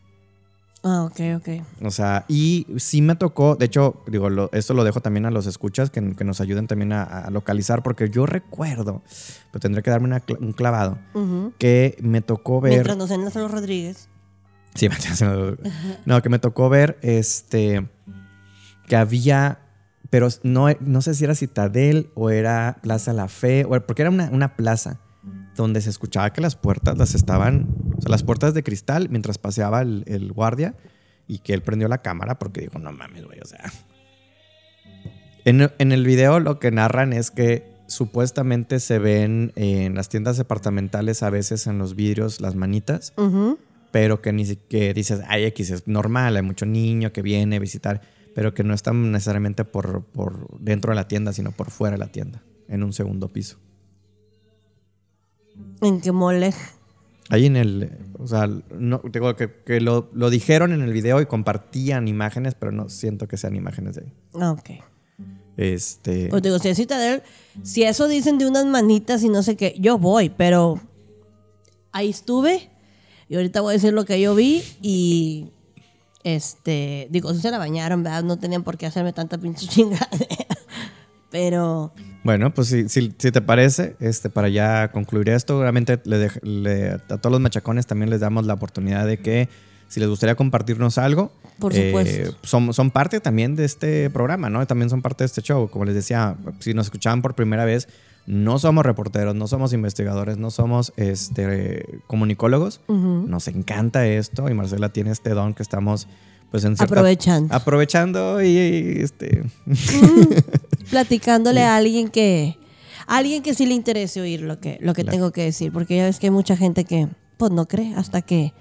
[0.84, 1.48] Ah, ok, ok.
[1.84, 5.30] O sea, y sí me tocó, de hecho, digo, lo- esto lo dejo también a
[5.30, 9.02] los escuchas que, que nos ayuden también a, a localizar, porque yo recuerdo,
[9.50, 10.98] pero tendré que darme una un clavado,
[11.58, 12.72] que me tocó ver...
[12.74, 14.08] Mientras nos en los Rodríguez.
[14.76, 14.88] Sí,
[16.06, 17.88] no, que me tocó ver este,
[18.86, 19.58] que había,
[20.10, 24.10] pero no, no sé si era Citadel o era Plaza La Fe, o- porque era
[24.10, 25.00] una, una plaza
[25.62, 29.38] donde se escuchaba que las puertas las estaban, o sea, las puertas de cristal mientras
[29.38, 30.74] paseaba el, el guardia
[31.26, 33.72] y que él prendió la cámara porque dijo, no mames, güey, o sea.
[35.44, 40.36] En, en el video lo que narran es que supuestamente se ven en las tiendas
[40.36, 43.14] departamentales a veces en los vidrios las manitas
[43.90, 47.58] pero que ni siquiera dices, ay, X es normal, hay mucho niño que viene a
[47.58, 48.02] visitar,
[48.34, 51.98] pero que no están necesariamente por, por dentro de la tienda, sino por fuera de
[51.98, 53.58] la tienda, en un segundo piso.
[55.80, 56.52] ¿En qué mole?
[57.30, 61.20] Ahí en el, o sea, no, digo que, que lo, lo dijeron en el video
[61.20, 64.12] y compartían imágenes, pero no siento que sean imágenes de ahí.
[64.34, 64.70] Ah, ok.
[65.58, 67.22] Este, Pues digo, si es Citadel,
[67.62, 70.80] si eso dicen de unas manitas y no sé qué, yo voy, pero
[71.92, 72.70] ahí estuve
[73.28, 75.50] y ahorita voy a decir lo que yo vi y
[76.22, 78.22] este, digo, si se la bañaron, ¿verdad?
[78.22, 80.46] No tenían por qué hacerme tanta pinche chingadera.
[81.30, 81.92] Pero
[82.24, 86.42] Bueno, pues si, si, si te parece, este, para ya concluir esto, obviamente le dej-
[86.42, 89.48] le- a todos los machacones también les damos la oportunidad de que
[89.88, 94.66] si les gustaría compartirnos algo, Por eh, son, son parte también de este programa, ¿no?
[94.66, 95.70] También son parte de este show.
[95.70, 97.88] Como les decía, si nos escuchaban por primera vez,
[98.26, 102.82] no somos reporteros, no somos investigadores, no somos este, comunicólogos.
[102.88, 106.06] Nos encanta esto y Marcela tiene este don que estamos
[106.50, 107.54] pues en cierta- Aprovechando.
[107.54, 109.44] Aprovechando y, y, este...
[110.90, 112.58] platicándole a alguien que
[113.06, 115.16] alguien que sí le interese oír lo que lo que Claro.
[115.16, 118.22] tengo que decir, porque ya ves que hay mucha gente que pues no cree hasta
[118.22, 118.52] que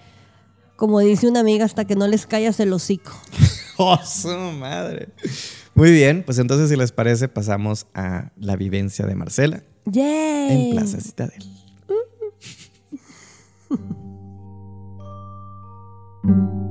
[0.75, 3.11] como dice una amiga, hasta que no les callas el hocico.
[3.77, 5.09] ¡Oh, su madre!
[5.75, 10.69] Muy bien, pues entonces si les parece pasamos a la vivencia de Marcela ¡Yay!
[10.69, 11.43] en Plaza Citadel.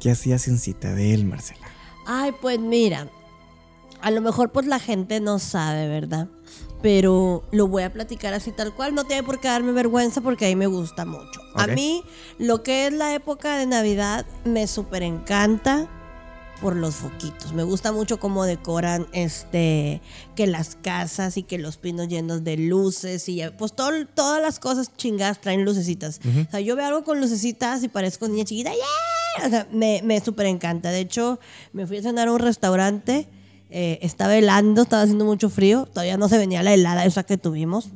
[0.00, 1.66] ¿Qué hacías en Citadel, Marcela?
[2.06, 3.08] Ay, pues mira,
[4.00, 6.26] a lo mejor pues la gente no sabe, ¿verdad?
[6.82, 10.46] Pero lo voy a platicar así tal cual, no tiene por qué darme vergüenza porque
[10.46, 11.40] a mí me gusta mucho.
[11.54, 12.02] A mí
[12.38, 15.86] lo que es la época de Navidad me súper encanta
[16.62, 17.52] por los foquitos.
[17.52, 20.00] Me gusta mucho cómo decoran este
[20.36, 24.58] que las casas y que los pinos llenos de luces y pues todo- todas las
[24.58, 26.18] cosas chingadas traen lucecitas.
[26.46, 28.70] O sea, yo veo algo con lucecitas y parezco niña chiquita.
[28.72, 28.80] ¡Yeah!
[29.72, 30.90] Me, me súper encanta.
[30.90, 31.38] De hecho,
[31.72, 33.28] me fui a cenar a un restaurante.
[33.70, 35.86] eh, estaba helando, estaba haciendo mucho frío.
[35.86, 37.90] Todavía no se venía la helada esa que tuvimos.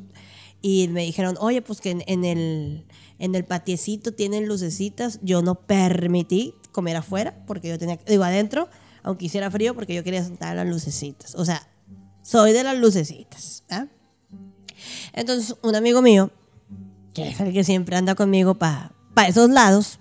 [0.62, 2.86] Y me dijeron, oye, pues que en, el,
[3.18, 5.18] En el patiecito tienen lucecitas.
[5.22, 8.68] Yo no permití comer afuera porque yo tenía, digo, adentro,
[9.02, 11.34] aunque hiciera frío, porque yo quería sentar en las lucecitas.
[11.34, 11.66] O sea,
[12.22, 13.64] soy de las lucecitas.
[13.70, 13.86] ¿ah?
[15.12, 16.30] Entonces, un amigo mío,
[17.12, 18.90] que es el que siempre anda conmigo para
[19.28, 19.98] esos lados,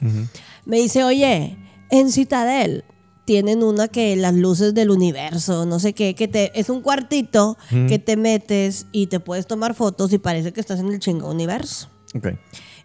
[0.66, 1.58] me dice, oye,
[1.90, 2.84] en Citadel
[3.26, 7.58] tienen una que las luces del universo, no sé qué, que te es un cuartito
[7.88, 11.30] que te metes y te puedes tomar fotos y parece que estás en el chingo
[11.32, 11.90] universo.
[12.16, 12.30] Ok.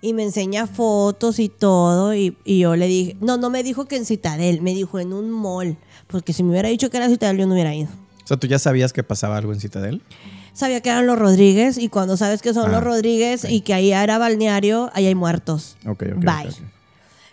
[0.00, 3.86] Y me enseña fotos y todo y, y yo le dije, no, no me dijo
[3.86, 5.76] que en Citadel, me dijo en un mall,
[6.06, 7.88] porque si me hubiera dicho que era Citadel yo no hubiera ido.
[8.22, 10.02] O sea, ¿tú ya sabías que pasaba algo en Citadel?
[10.52, 13.74] Sabía que eran los Rodríguez y cuando sabes que son Ah, los Rodríguez y que
[13.74, 15.76] ahí era balneario, ahí hay muertos.
[15.86, 16.24] Ok, ok.
[16.24, 16.48] Bye.
[16.50, 16.56] ok,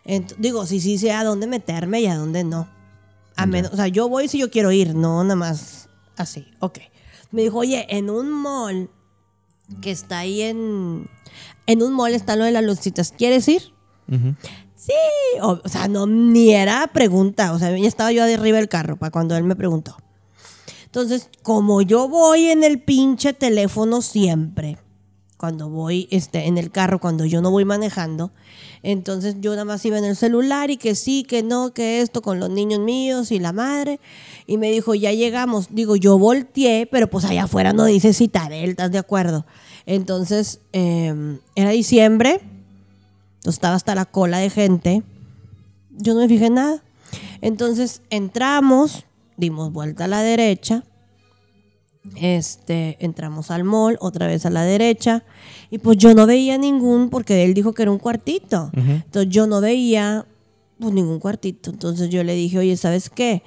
[0.05, 0.11] ok.
[0.11, 2.67] Ent- digo, sí, sí sé a dónde meterme y a dónde no.
[3.37, 6.47] A menos, o sea, yo voy si yo quiero ir, no nada más así.
[6.59, 6.79] Ok.
[7.31, 8.89] Me dijo, oye, en un mall
[9.81, 11.09] que está ahí en.
[11.67, 13.11] En un mall está lo de las lucitas.
[13.11, 13.73] ¿Quieres ir?
[14.09, 14.35] Ujú.
[14.75, 14.93] Sí.
[15.41, 17.51] O, o sea, no, ni era pregunta.
[17.53, 19.97] O sea, ya estaba yo de arriba del carro para cuando él me preguntó.
[20.85, 24.77] Entonces, como yo voy en el pinche teléfono siempre,
[25.35, 28.31] cuando voy este, en el carro, cuando yo no voy manejando,
[28.85, 32.21] entonces yo nada más iba en el celular y que sí, que no, que esto
[32.21, 33.99] con los niños míos y la madre.
[34.45, 35.69] Y me dijo, ya llegamos.
[35.71, 39.43] Digo, yo volteé, pero pues allá afuera no dice Citadel, ¿estás de acuerdo?
[39.87, 42.41] Entonces, eh, era diciembre,
[43.43, 45.01] estaba hasta la cola de gente.
[45.89, 46.83] Yo no me fijé nada.
[47.41, 49.05] Entonces entramos,
[49.35, 50.83] dimos vuelta a la derecha,
[52.15, 55.23] este, entramos al mall, otra vez a la derecha,
[55.69, 58.71] y pues yo no veía ningún, porque él dijo que era un cuartito.
[58.73, 60.25] Entonces yo no veía
[60.79, 61.71] pues ningún cuartito.
[61.71, 63.43] Entonces yo le dije, oye, ¿sabes qué?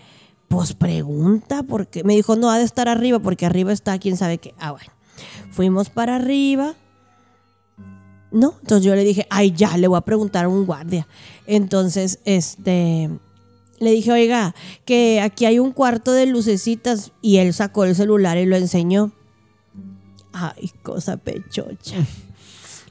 [0.49, 4.39] Pues pregunta, porque me dijo, no, ha de estar arriba, porque arriba está quién sabe
[4.39, 4.55] qué.
[4.59, 4.91] Ah, bueno.
[5.51, 6.75] Fuimos para arriba.
[8.31, 11.07] No, entonces yo le dije, ay, ya, le voy a preguntar a un guardia.
[11.47, 13.11] Entonces, este,
[13.81, 14.55] le dije, oiga,
[14.85, 19.12] que aquí hay un cuarto de lucecitas y él sacó el celular y lo enseñó.
[20.33, 21.97] Ay, cosa pechocha.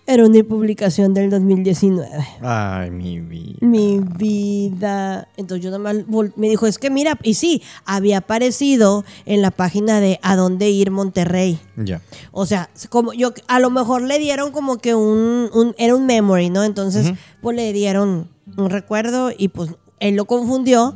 [0.09, 2.09] Era una publicación del 2019.
[2.41, 3.57] Ay, mi vida.
[3.59, 5.27] Mi vida.
[5.35, 9.41] Entonces yo nada más vol- me dijo, es que mira, y sí, había aparecido en
[9.41, 11.59] la página de A dónde ir Monterrey.
[11.75, 12.01] Ya.
[12.31, 16.05] O sea, como yo, a lo mejor le dieron como que un, un- era un
[16.05, 16.63] memory, ¿no?
[16.63, 17.11] Entonces,
[17.41, 20.95] pues le dieron un recuerdo y pues él lo confundió.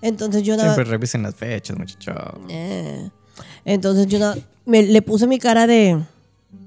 [0.00, 2.14] Entonces yo nada Siempre revisen las fechas, muchachos.
[2.48, 3.08] eh,
[3.64, 4.36] entonces yo nada-
[4.66, 5.94] me, le puse mi cara de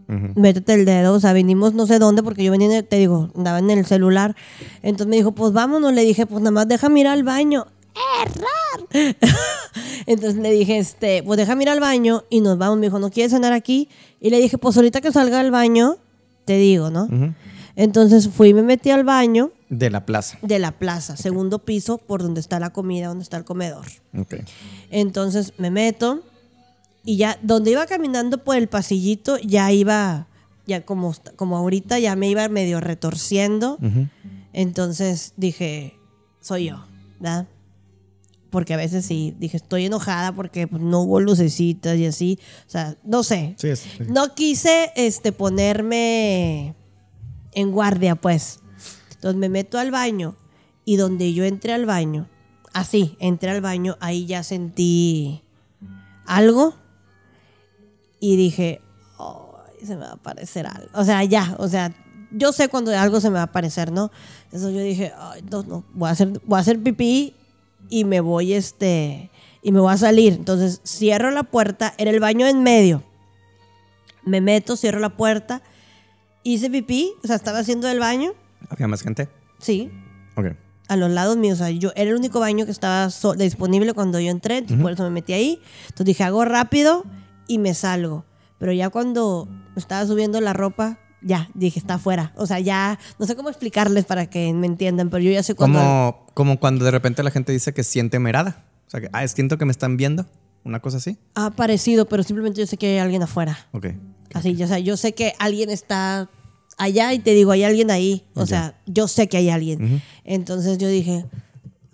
[0.07, 0.39] Ujú.
[0.39, 2.97] métete el dedo, o sea, venimos no sé dónde porque yo venía, en el- te
[2.97, 4.35] digo, andaba en el celular.
[4.83, 7.65] Entonces me dijo, pues vámonos, le dije, pues nada más déjame ir al baño.
[8.21, 8.87] ¡Errar!
[10.05, 12.77] Entonces le dije, este, pues déjame ir al baño y nos vamos.
[12.77, 13.89] Me dijo, ¿no quieres cenar aquí?
[14.21, 15.97] Y le dije, pues ahorita que salga al baño,
[16.45, 17.05] te digo, ¿no?
[17.05, 17.33] Ujú.
[17.75, 20.37] Entonces fui y me metí al baño De la plaza.
[20.41, 23.85] de la plaza, segundo piso, por donde está la comida, donde está el comedor.
[24.17, 24.35] Ok.
[24.91, 26.21] Entonces me meto
[27.03, 30.27] y ya donde iba caminando por el pasillito ya iba,
[30.65, 33.77] ya como, como ahorita ya me iba medio retorciendo.
[34.53, 35.99] Entonces dije,
[36.39, 36.85] soy yo,
[37.19, 37.47] ¿verdad?
[38.49, 42.39] Porque a veces sí, dije, estoy enojada porque pues, no hubo lucecitas y así.
[42.65, 43.53] O sea, no sé.
[43.57, 43.89] Sí, sí.
[44.07, 46.73] No quise este, ponerme
[47.55, 48.59] en guardia, pues.
[49.15, 50.35] Entonces me meto al baño
[50.85, 52.29] y donde yo entré al baño,
[52.73, 55.41] así, entré al baño, ahí ya sentí
[56.27, 56.75] algo
[58.19, 58.81] y dije,
[59.17, 60.89] "Ay, se me va a aparecer algo.
[60.93, 61.91] O sea, ya, o sea,
[62.31, 64.11] yo sé cuando algo se me va a aparecer, ¿no?
[64.51, 67.33] Eso yo dije, Ay, no, no, voy a hacer, voy a hacer pipí
[67.89, 69.29] y me voy, este,
[69.61, 70.33] y me voy a salir.
[70.33, 73.03] Entonces cierro la puerta, era el baño en medio.
[74.23, 75.61] Me meto, cierro la puerta,
[76.45, 78.31] hice pipí, o sea, estaba haciendo el baño,
[78.69, 79.27] ¿Había más gente?
[79.59, 79.91] sí,
[80.37, 80.47] Ok.
[80.87, 81.59] a los lados míos.
[81.59, 84.81] O sea, yo era el único baño que estaba so- disponible cuando yo entré, entonces
[84.81, 85.59] por eso me metí ahí.
[85.85, 87.03] Entonces dije, hago rápido
[87.47, 88.25] y me salgo.
[88.59, 92.31] Pero ya cuando estaba subiendo la ropa, ya, dije, está afuera.
[92.35, 95.55] O sea, ya, no sé cómo explicarles para que me entiendan, pero yo ya sé
[95.55, 95.79] cuando...
[95.79, 98.63] Como, como cuando de repente la gente dice que siente merada.
[98.87, 100.25] O sea, que, ah, siento que me están viendo.
[100.63, 101.17] Una cosa así.
[101.35, 103.67] Ha aparecido, pero simplemente yo sé que hay alguien afuera.
[103.71, 103.87] Ok.
[104.33, 106.29] Así, o sea, yo sé que alguien está
[106.77, 108.23] allá y te digo, hay alguien ahí.
[108.33, 110.01] O sea, yo sé que hay alguien.
[110.23, 111.25] Entonces yo dije,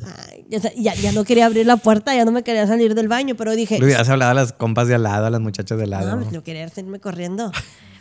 [0.04, 0.46] ay,
[0.78, 3.56] ya, ya, no quería abrir la puerta, ya no me quería salir del baño, pero
[3.56, 5.90] dije, Le hubieras hablado a las compas de al lado, a las muchachas de al
[5.92, 6.20] no, lado.
[6.22, 7.52] pues, yo quería hacerme corriendo.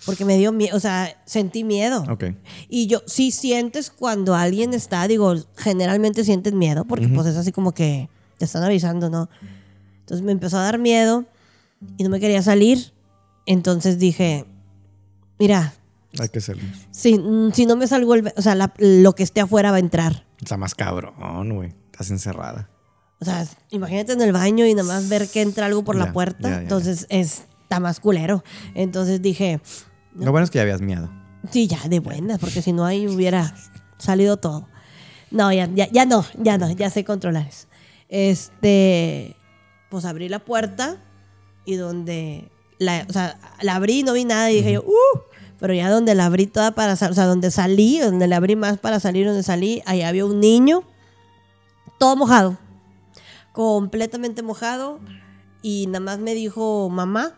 [0.07, 2.05] Porque me dio miedo, o sea, sentí miedo.
[2.09, 2.25] Ok.
[2.71, 7.53] Y yo, sí sientes cuando alguien está, digo, generalmente sientes miedo, porque pues es así
[7.53, 8.09] como que
[8.39, 9.29] te están avisando, ¿no?
[10.01, 11.27] Entonces me empezó a dar miedo
[11.99, 12.93] y no me quería salir.
[13.45, 14.47] Entonces dije,
[15.39, 15.75] mira,
[16.19, 16.65] Hay que salir.
[16.91, 19.77] Sí, mm, si no me salgo, el, o sea, la- lo que esté afuera va
[19.77, 20.27] a entrar.
[20.41, 21.75] Está más cabrón, güey.
[21.93, 22.69] Estás encerrada.
[23.21, 26.07] O sea, imagínate en el baño y nada más ver que entra algo por Ya,
[26.07, 26.49] la puerta.
[26.49, 26.63] ya, ya.
[26.63, 28.43] Entonces está más culero.
[28.75, 29.61] Entonces dije,
[30.15, 31.11] Lo bueno es que ya habías miedo.
[31.51, 33.55] sí, ya de buenas, porque si no ahí hubiera
[33.99, 34.67] salido todo.
[35.31, 37.69] No, ya, ya, ya no, ya no, ya sé controlar eso.
[38.09, 39.37] Este,
[39.91, 40.97] pues abrí la puerta
[41.65, 45.19] y donde, la, o sea, la abrí y no vi nada y dije yo, uh,
[45.61, 48.79] pero ya donde la abrí toda para o sea, donde salí, donde la abrí más
[48.79, 50.83] para salir, donde salí, ahí había un niño,
[51.99, 52.59] todo mojado,
[53.53, 54.99] completamente mojado
[55.63, 57.35] y nada más me dijo mamá,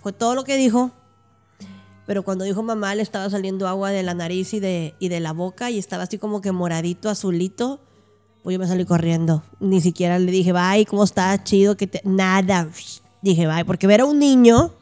[0.00, 0.92] fue todo lo que dijo.
[2.06, 5.20] Pero cuando dijo mamá le estaba saliendo agua de la nariz y de, y de
[5.20, 7.80] la boca y estaba así como que moradito, azulito.
[8.42, 9.44] Pues yo me salí corriendo.
[9.60, 11.44] Ni siquiera le dije, bye, ¿cómo estás?
[11.44, 12.00] Chido, que te...
[12.04, 12.68] Nada.
[13.22, 14.72] Dije, bye, porque ver a un niño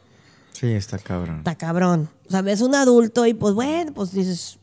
[0.61, 1.39] Sí, está cabrón.
[1.39, 2.09] está cabrón.
[2.27, 4.59] O sea, ves un adulto y pues bueno, pues dices,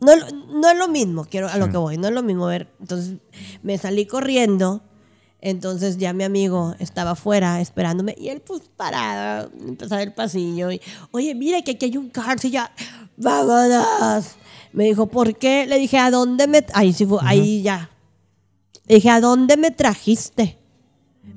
[0.00, 1.70] no, es lo- no es lo mismo, quiero a lo Sí.
[1.72, 2.70] que voy, no es lo mismo ver.
[2.80, 3.14] Entonces
[3.62, 4.82] me salí corriendo,
[5.40, 10.82] entonces ya mi amigo estaba afuera esperándome y él pues parado, empezaba el pasillo y,
[11.12, 12.70] oye, mira que aquí hay un carro y ya,
[13.16, 14.36] vámonos.
[14.74, 15.66] Me dijo, ¿por qué?
[15.66, 16.66] Le dije, ¿a dónde me...?
[16.74, 17.88] Ahí sí fue, ahí ya.
[18.86, 20.58] Le dije, ¿a dónde me trajiste?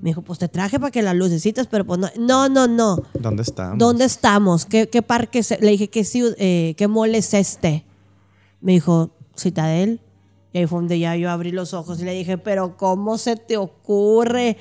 [0.01, 3.03] Me dijo, pues te traje para que las lucecitas, pero pues no, no, no, no.
[3.13, 3.77] ¿Dónde estamos?
[3.77, 4.65] ¿Dónde estamos?
[4.65, 5.59] ¿Qué, qué parque es?
[5.59, 6.05] Le dije, ¿qué,
[6.37, 7.85] eh, ¿qué mole es este?
[8.61, 9.99] Me dijo, Citadel.
[10.53, 13.35] Y ahí fue donde ya yo abrí los ojos y le dije, pero ¿cómo se
[13.35, 14.57] te ocurre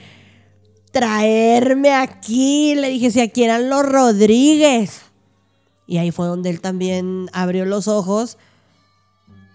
[0.92, 2.74] traerme aquí?
[2.74, 5.02] Le dije, si aquí eran los Rodríguez.
[5.86, 8.38] Y ahí fue donde él también abrió los ojos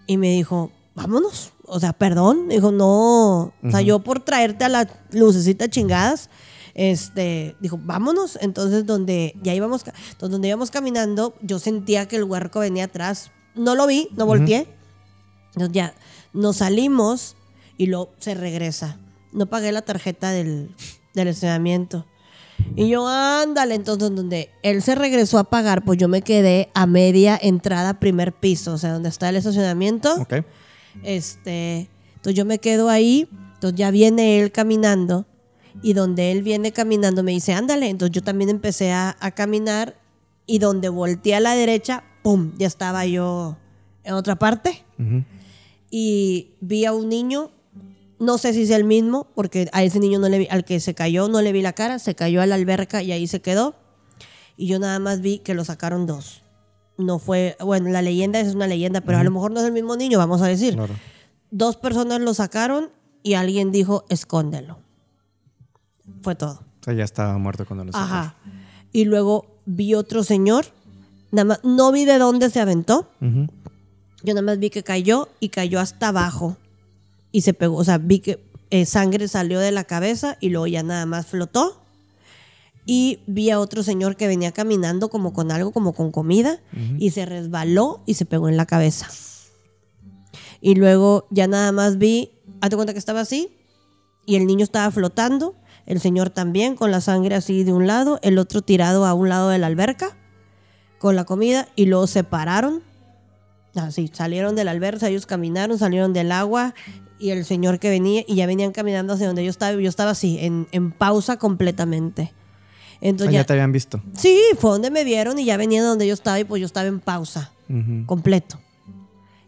[0.08, 1.54] y me dijo, vámonos.
[1.68, 2.50] O sea, perdón.
[2.50, 3.54] Dijo, no.
[3.64, 6.30] O sea, yo por traerte a las lucecitas chingadas,
[6.74, 8.38] este, dijo, vámonos.
[8.42, 13.32] Entonces, donde ya íbamos, entonces, donde íbamos caminando, yo sentía que el huerco venía atrás.
[13.56, 14.68] No lo vi, no volteé.
[15.54, 15.96] Entonces ya
[16.34, 17.38] nos salimos
[17.78, 19.00] y luego se regresa.
[19.32, 20.76] No pagué la tarjeta del,
[21.14, 22.06] del estacionamiento.
[22.76, 26.86] Y yo, ándale, entonces donde él se regresó a pagar, pues yo me quedé a
[26.86, 30.14] media entrada, primer piso, o sea, donde está el estacionamiento.
[30.16, 30.36] Ok.
[31.04, 35.26] Este, entonces yo me quedo ahí, entonces ya viene él caminando
[35.82, 40.00] y donde él viene caminando me dice, ándale, entonces yo también empecé a, a caminar
[40.46, 43.58] y donde volteé a la derecha, ¡pum!, ya estaba yo
[44.04, 44.84] en otra parte
[45.90, 47.52] y vi a un niño,
[48.20, 50.80] no sé si es el mismo, porque a ese niño no le vi, al que
[50.80, 53.42] se cayó no le vi la cara, se cayó a la alberca y ahí se
[53.42, 53.76] quedó.
[54.58, 56.45] Y yo nada más vi que lo sacaron dos.
[56.98, 59.74] No fue, bueno, la leyenda es una leyenda, pero a lo mejor no es el
[59.74, 60.76] mismo niño, vamos a decir.
[60.76, 60.94] Claro.
[61.52, 62.90] Dos personas lo sacaron
[63.24, 64.80] y alguien dijo, escóndelo.
[66.22, 66.62] Fue todo.
[66.82, 68.14] O sea, ya estaba muerto cuando lo sacaron.
[68.14, 68.36] Ajá.
[68.92, 70.66] Y luego vi otro señor,
[71.32, 75.50] nada más, no vi de dónde se aventó, yo nada más vi que cayó y
[75.50, 76.58] cayó hasta abajo.
[77.32, 77.76] Y se pegó.
[77.76, 81.28] O sea, vi que eh, sangre salió de la cabeza y luego ya nada más
[81.28, 81.85] flotó.
[82.86, 86.60] Y vi a otro señor que venía caminando como con algo, como con comida.
[87.00, 89.08] Y se resbaló y se pegó en la cabeza.
[90.62, 92.32] Y luego ya nada más vi,
[92.62, 93.50] hazte cuenta que estaba así.
[94.26, 95.56] Y el niño estaba flotando.
[95.86, 98.20] El señor también con la sangre así de un lado.
[98.22, 100.16] El otro tirado a un lado de la alberca
[101.00, 101.68] con la comida.
[101.76, 102.84] Y luego se pararon
[103.76, 106.74] Así, salieron de la alberca, ellos caminaron, salieron del agua
[107.20, 109.80] y el señor que venía y ya venían caminando hacia donde yo estaba.
[109.80, 112.34] Yo estaba así, en, en pausa completamente.
[112.96, 114.02] Ah, Entonces ya ya, te habían visto.
[114.16, 116.88] sí, fue donde me vieron y ya venían donde yo estaba y pues yo estaba
[116.88, 117.52] en pausa,
[118.06, 118.60] completo.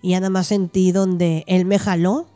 [0.01, 2.27] Y ya nada más sentí donde él me jaló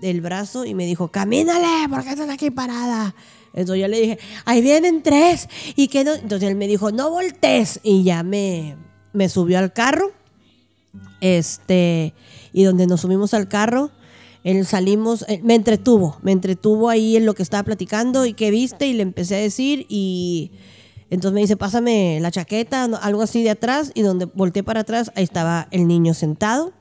[0.00, 3.14] del brazo y me dijo, camínale, ¿por qué estás aquí parada?
[3.54, 5.48] Entonces yo le dije, ahí vienen tres.
[5.76, 6.14] Y que no?
[6.14, 7.80] Entonces él me dijo, no voltees.
[7.82, 8.76] Y ya me,
[9.12, 10.10] me subió al carro.
[11.20, 12.14] Este,
[12.52, 13.90] y donde nos subimos al carro,
[14.44, 18.50] él salimos, eh, me entretuvo, me entretuvo ahí en lo que estaba platicando y qué
[18.50, 20.50] viste y le empecé a decir y
[21.10, 25.12] entonces me dice, pásame la chaqueta, algo así de atrás y donde volteé para atrás,
[25.14, 26.72] ahí estaba el niño sentado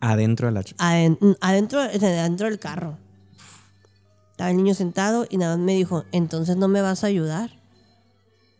[0.00, 0.60] Adentro de la...
[0.60, 2.98] ch- aden- adentro, adentro del carro.
[4.32, 7.58] Estaba el niño sentado y nada más me dijo, entonces no me vas a ayudar.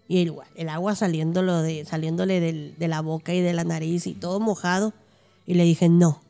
[0.09, 4.07] Y el, el agua saliéndolo de, saliéndole del- de la boca y de la nariz
[4.07, 4.94] y todo mojado.
[5.47, 6.23] Y le dije, no.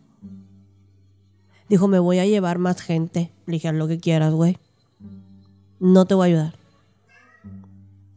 [1.68, 3.30] Dijo, me voy a llevar más gente.
[3.46, 4.58] Le dije, haz lo que quieras, güey.
[5.80, 6.54] No te voy a ayudar.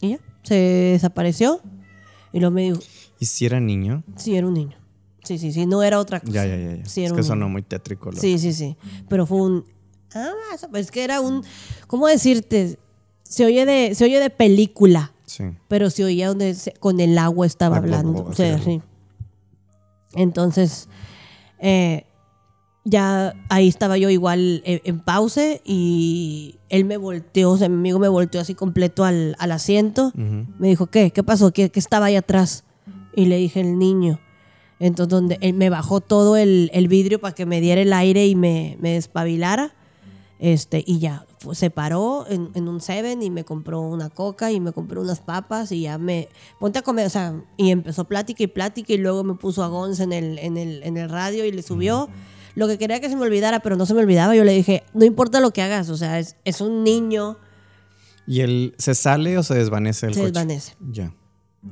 [0.01, 1.61] Y ya, se desapareció.
[2.31, 2.79] Y luego me dijo,
[3.19, 4.03] ¿Y si era niño?
[4.15, 4.77] sí, era un niño.
[5.23, 6.31] Sí, sí, sí, no era otra cosa.
[6.31, 6.75] Ya, ya, ya.
[6.77, 6.85] ya.
[6.85, 8.11] Sí, es era que un sonó muy tétrico.
[8.11, 8.77] lo- Sí, sí, sí.
[9.09, 9.65] Pero fue un.
[10.15, 10.31] Ah,
[10.73, 11.43] es que era un.
[11.87, 12.79] ¿Cómo decirte?
[13.23, 15.43] Se oye de, se oye de película, Sí.
[15.67, 18.13] pero se oía donde se- con el agua estaba Ah, hablando.
[18.23, 18.63] como- O sea, sí.
[18.63, 18.81] sí.
[20.15, 20.87] Entonces,
[21.59, 22.05] eh,
[22.83, 27.75] ya ahí estaba yo igual en, en pause y él me volteó, o sea, mi
[27.75, 30.11] amigo me volteó así completo al, al asiento.
[30.15, 31.11] Me dijo, ¿qué?
[31.11, 31.51] ¿Qué pasó?
[31.51, 32.63] ¿Qué, qué estaba ahí atrás?
[33.15, 34.19] Y le dije, el niño.
[34.79, 38.27] Entonces, donde él me bajó todo el, el vidrio para que me diera el aire
[38.27, 39.73] y me, me despabilara.
[40.39, 44.61] Este, y ya, se paró en, en un Seven y me compró una coca y
[44.61, 46.29] me compró unas papas y ya me,
[46.61, 49.67] ponte a comer, o sea, y empezó plática y plática y luego me puso a
[49.67, 52.07] Gonz en el, en el, en el radio y le subió.
[52.55, 54.35] Lo que quería que se me olvidara, pero no se me olvidaba.
[54.35, 57.37] Yo le dije, no importa lo que hagas, o sea, es, es un niño,
[58.27, 60.31] ¿Y él se sale o se desvanece el se coche?
[60.31, 60.75] desvanece.
[60.91, 61.15] Ya.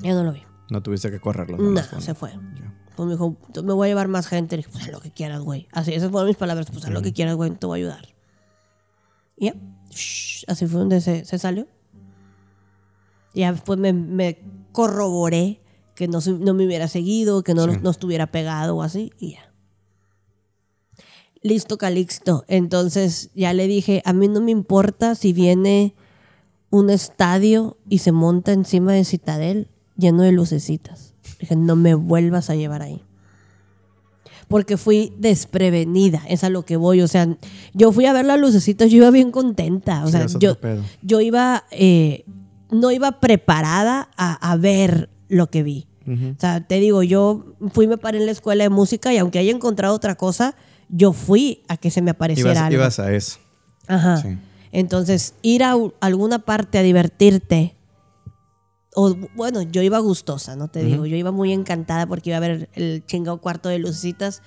[0.01, 0.41] Yo no lo vi.
[0.71, 1.57] No tuviste que correrlo.
[1.57, 2.01] No, fondo.
[2.03, 2.31] se fue.
[2.31, 2.73] Ya.
[2.95, 4.55] Pues me dijo, me voy a llevar más gente.
[4.57, 5.67] Le dije, pues haz lo que quieras, güey.
[5.71, 6.65] Así, esas fueron mis palabras.
[6.71, 8.07] Pues haz lo que quieras, güey, te voy a ayudar.
[9.37, 9.55] Y ya,
[10.47, 11.67] así fue donde se, se salió.
[13.35, 14.39] Y ya después me, me
[14.71, 15.61] corroboré
[15.93, 17.77] que no, se- no me hubiera seguido, que no, Sí.
[17.83, 19.11] no estuviera pegado o así.
[19.19, 19.46] Y ya.
[21.43, 22.43] Listo, Calixto.
[22.47, 25.93] Entonces ya le dije, a mí no me importa si viene
[26.69, 31.13] un estadio y se monta encima de Citadel lleno de lucecitas.
[31.39, 33.01] Dije, no me vuelvas a llevar ahí.
[34.47, 37.01] Porque fui desprevenida, es a lo que voy.
[37.01, 37.27] O sea,
[37.73, 40.03] yo fui a ver las lucecitas, yo iba bien contenta.
[40.03, 40.57] O Sí, sea, yo,
[41.01, 42.23] yo iba, eh,
[42.71, 45.87] no iba preparada a, a ver lo que vi.
[46.07, 49.39] O sea, te digo, yo fui, me paré en la escuela de música y aunque
[49.39, 50.55] haya encontrado otra cosa,
[50.89, 52.75] yo fui a que se me apareciera Ibas, algo.
[52.75, 53.39] ibas a eso.
[53.87, 54.17] Ajá.
[54.17, 54.37] Sí.
[54.71, 57.75] Entonces, ir a alguna parte a divertirte.
[58.95, 61.05] O bueno, yo iba gustosa, no te digo.
[61.05, 64.41] Yo iba muy encantada porque iba a ver el chingado cuarto de lucecitas.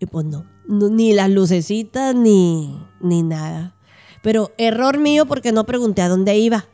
[0.00, 3.74] Y pues no, no, ni las lucecitas ni, ni nada.
[4.22, 6.66] Pero error mío porque no pregunté a dónde iba.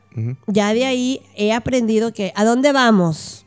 [0.46, 3.44] Ya de ahí he aprendido que ¿a dónde vamos?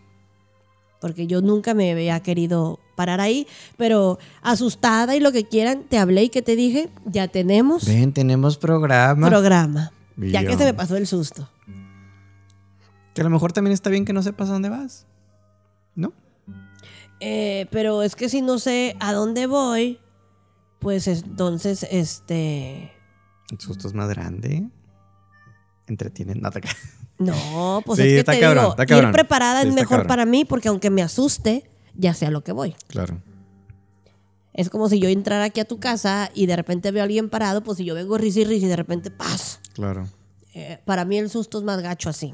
[1.00, 3.48] Porque yo nunca me había querido parar ahí,
[3.78, 8.12] pero asustada y lo que quieran, te hablé y que te dije, ya tenemos Ven,
[8.12, 9.28] tenemos programa.
[9.30, 9.92] programa.
[10.18, 11.48] Ya que se me pasó el susto.
[13.14, 15.06] que a lo mejor también está bien que no sepas a dónde vas.
[15.96, 16.12] ¿No?
[17.20, 20.00] Eh, pero es que si no sé a dónde voy,
[20.80, 22.92] pues entonces, este...
[23.52, 24.68] El susto es más grande.
[25.88, 26.42] Entretienen.
[26.42, 26.50] No.
[27.20, 29.12] No, pues Sí, es que está te cabrón, digo, está ir cabrón.
[29.12, 30.08] preparada Sí, es mejor cabrón.
[30.08, 31.68] para mí porque aunque me asuste,
[31.98, 32.76] ya sé a lo que voy.
[32.88, 33.22] Claro.
[34.54, 37.30] Es como si yo entrara aquí a tu casa y de repente veo a alguien
[37.30, 39.60] parado, pues si yo vengo risa y risa y de repente ¡paz!
[39.74, 40.08] Claro.
[40.56, 42.34] Eh, para mí el susto es más gacho así.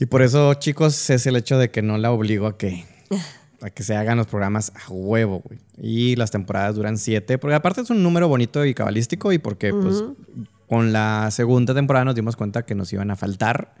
[0.00, 2.86] Y por eso, chicos, es el hecho de que no la obligo a que,
[3.60, 5.58] a que se hagan los programas a huevo, güey.
[5.76, 9.72] Y las temporadas duran siete, porque aparte es un número bonito y cabalístico y porque,
[9.72, 10.04] pues,
[10.68, 13.74] con la segunda temporada nos dimos cuenta que nos iban a faltar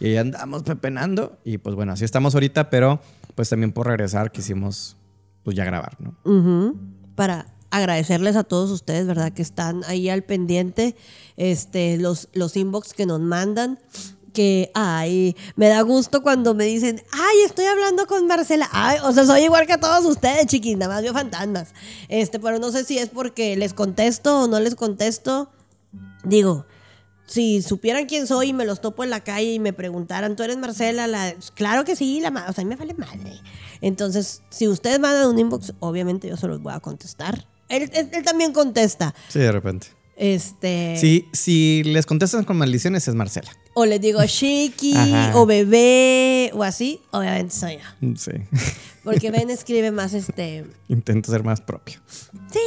[0.00, 1.38] y andamos pepenando.
[1.44, 3.00] Y pues bueno, así estamos ahorita, pero
[3.34, 4.96] pues también por regresar quisimos,
[5.42, 6.14] pues ya grabar, ¿no?
[7.14, 9.32] Para agradecerles a todos ustedes, ¿verdad?
[9.32, 10.96] Que están ahí al pendiente,
[11.36, 13.78] este, los, los inbox que nos mandan.
[14.32, 18.68] Que, ay, me da gusto cuando me dicen, ay, estoy hablando con Marcela.
[18.70, 21.74] Ay, o sea, soy igual que todos ustedes, chiquis, nada más veo fantasmas.
[22.08, 25.50] Este, pero no sé si es porque les contesto o no les contesto.
[26.22, 26.66] Digo,
[27.28, 30.42] si supieran quién soy y me los topo en la calle y me preguntaran, ¿tú
[30.42, 31.06] eres Marcela?
[31.06, 31.34] La...
[31.54, 33.40] Claro que sí, la o sea, a mí me vale madre.
[33.80, 37.46] Entonces, si ustedes mandan un inbox, obviamente yo se los voy a contestar.
[37.68, 39.14] Él, él- él también contesta.
[39.28, 39.88] Sí, de repente.
[40.16, 40.96] Este.
[40.98, 43.52] Sí, si les contestan con maldiciones es Marcela.
[43.74, 44.94] O les digo Shiki,
[45.34, 48.14] o bebé, o así, obviamente soy yo.
[48.16, 48.32] Sí.
[49.04, 50.66] Porque Ben escribe más este.
[50.88, 52.00] Intento ser más propio.
[52.52, 52.58] Sí.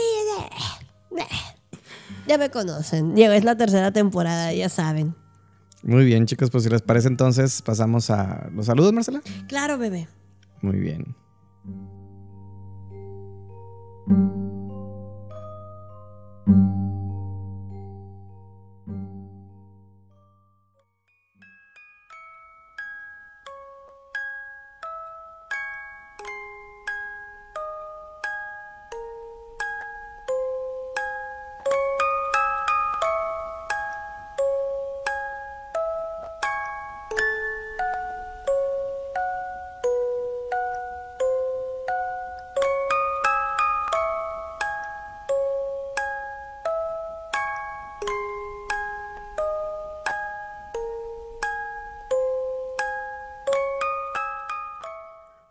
[2.27, 3.15] Ya me conocen.
[3.15, 5.15] Llegó, es la tercera temporada, ya saben.
[5.83, 9.21] Muy bien, chicos, pues si les parece entonces pasamos a los saludos, Marcela.
[9.47, 10.07] Claro, bebé.
[10.61, 11.15] Muy bien.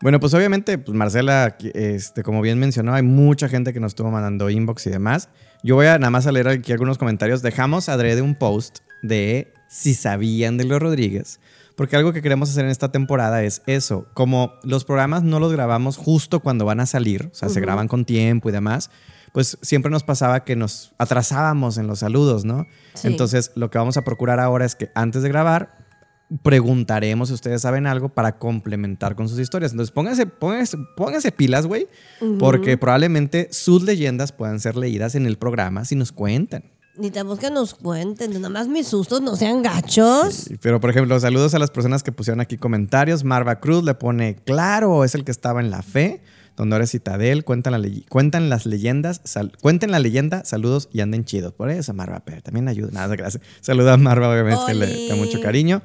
[0.02, 4.10] Bueno, pues obviamente, pues Marcela, este, como bien mencionó, hay mucha gente que nos estuvo
[4.10, 5.28] mandando inbox y demás.
[5.62, 7.42] Yo voy a nada más a leer aquí algunos comentarios.
[7.42, 11.38] Dejamos adrede un post de si sabían de los Rodríguez,
[11.76, 14.06] Porque algo que queremos hacer en esta temporada es eso.
[14.14, 17.86] Como los programas no los grabamos justo cuando van a salir, o sea, se graban
[17.86, 18.90] con tiempo y demás,
[19.32, 22.66] pues siempre nos pasaba que nos atrasábamos en los saludos, ¿no?
[22.94, 23.06] Sí.
[23.08, 25.79] Entonces, lo que vamos a procurar ahora es que antes de grabar,
[26.42, 29.72] preguntaremos si ustedes saben algo para complementar con sus historias.
[29.72, 31.88] Entonces, pónganse, pónganse, pónganse pilas, güey,
[32.38, 36.64] porque probablemente sus leyendas puedan ser leídas en el programa si nos cuentan.
[36.96, 40.34] Necesitamos que nos cuenten, nada más mis sustos no sean gachos.
[40.34, 43.24] Sí, Pero, por ejemplo, saludos a las personas que pusieron aquí comentarios.
[43.24, 46.20] Marva Cruz le pone, claro, es el que estaba en la fe.
[46.56, 49.22] Don Dores Citadel, cuentan, la cuentan las leyendas,
[49.62, 51.54] cuenten la leyenda, saludos y anden chidos.
[51.54, 52.90] Por eso, Marva, pero también ayuda.
[52.92, 53.42] Nada, gracias.
[53.62, 55.80] Saluda a Marva, obviamente, que le da mucho cariño.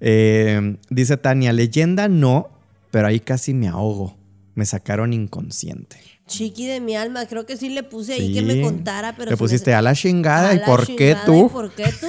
[0.00, 2.48] Eh, dice Tania, leyenda no,
[2.90, 4.16] pero ahí casi me ahogo.
[4.54, 5.98] Me sacaron inconsciente.
[6.26, 8.34] Chiqui de mi alma, creo que sí le puse ahí Sí.
[8.34, 11.24] que me contara, pero Le pusiste a la chingada A y la por qué chingada,
[11.24, 11.46] tú.
[11.46, 12.06] ¿y ¿Por qué tú?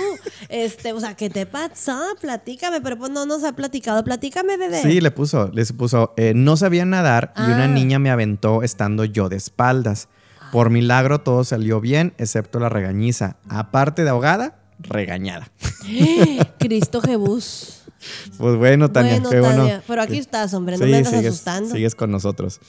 [0.50, 1.98] Este, o sea, ¿qué te pasó?
[2.20, 4.04] Platícame, pero pues no nos ha platicado.
[4.04, 4.82] Platícame, bebé.
[4.82, 7.68] Sí, le puso, le puso, eh, no sabía nadar y una Ah.
[7.68, 10.10] niña me aventó estando yo de espaldas.
[10.52, 13.38] Por milagro todo salió bien, excepto la regañiza.
[13.48, 15.50] Aparte de ahogada, regañada.
[16.60, 17.79] Cristo Jebús.
[18.38, 19.58] Pues bueno, Tania, bueno, qué bueno.
[19.58, 21.76] Tania, pero aquí estás, hombre, no Sí, me andas sigues, asustando.
[21.76, 22.60] Sigues con nosotros.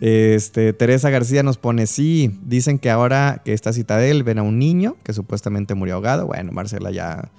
[0.00, 4.58] Este, Teresa García nos pone, sí, dicen que ahora que está Citadel ven a un
[4.58, 6.26] niño que supuestamente murió ahogado.
[6.26, 7.30] Bueno, Marcela ya...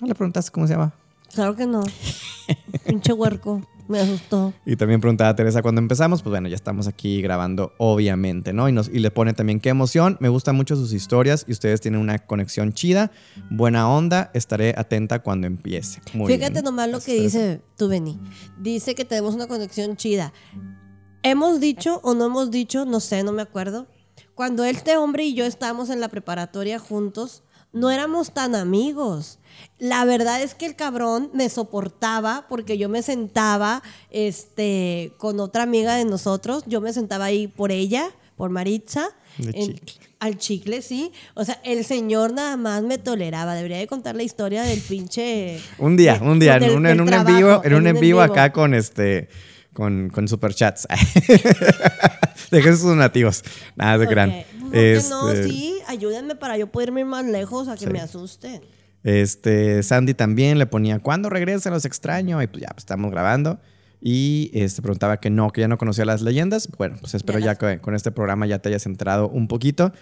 [0.00, 0.94] ¿No le preguntaste cómo se llama?
[1.34, 1.82] Claro que no.
[2.86, 4.54] Pinche huerco, me asustó.
[4.64, 8.68] Y también preguntaba a Teresa cuando empezamos, pues bueno, ya estamos aquí grabando, obviamente, ¿no?
[8.68, 11.80] Y, nos, y le pone también qué emoción, me gustan mucho sus historias y ustedes
[11.80, 13.10] tienen una conexión chida,
[13.50, 16.00] buena onda, estaré atenta cuando empiece.
[16.14, 16.64] Muy Fíjate bien.
[16.64, 17.38] nomás lo que Teresa.
[17.38, 18.18] dice tú, Beni.
[18.58, 20.32] Dice que tenemos una conexión chida.
[21.22, 23.86] Hemos dicho o no hemos dicho, no sé, no me acuerdo.
[24.34, 29.38] Cuando este hombre y yo estábamos en la preparatoria juntos, no éramos tan amigos.
[29.78, 35.62] La verdad es que el cabrón me soportaba porque yo me sentaba este, con otra
[35.64, 36.64] amiga de nosotros.
[36.66, 39.08] Yo me sentaba ahí por ella, por Maritza.
[39.38, 39.92] De en- chicle.
[40.18, 41.12] al chicle, sí.
[41.34, 43.54] O sea, el señor nada más me toleraba.
[43.54, 45.60] Debería de contar la historia del pinche...
[45.78, 48.52] Un día, de- un día, en un, en un vivo, en un en vivo acá
[48.52, 49.28] con este,
[49.72, 50.86] con, con superchats.
[52.50, 53.44] Dejen sus nativos.
[53.76, 54.30] Nada, se crean.
[54.30, 54.59] Ok.
[54.70, 55.30] ¿Por qué no?
[55.30, 57.90] Este, Sí, ayúdenme para yo poder ir más lejos a que Sí.
[57.90, 58.60] me asusten.
[59.02, 61.72] Este, Sandy también le ponía, ¿cuándo regresan?
[61.72, 62.42] Los extraño.
[62.42, 63.58] Y pues ya, pues estamos grabando.
[64.00, 66.68] Y este, preguntaba que no, que ya no conocía las leyendas.
[66.78, 69.92] Bueno, pues espero Ya ya, que con este programa ya te hayas enterado un poquito.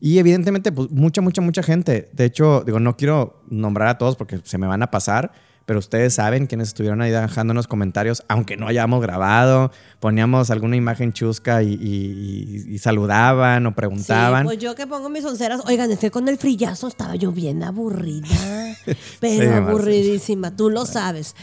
[0.00, 2.08] Y evidentemente, pues mucha, mucha, mucha gente.
[2.12, 5.32] De hecho, digo, no quiero nombrar a todos porque se me van a pasar.
[5.68, 9.70] Pero ustedes saben quienes estuvieron ahí dejándonos comentarios, aunque no hayamos grabado,
[10.00, 14.44] poníamos alguna imagen chusca y, y- y- y saludaban o preguntaban.
[14.44, 15.60] Sí, pues yo que pongo mis onceras.
[15.66, 18.26] Oigan, es que con el frillazo estaba yo bien aburrida.
[19.20, 21.36] Pero Sí, aburridísima, tú lo sabes.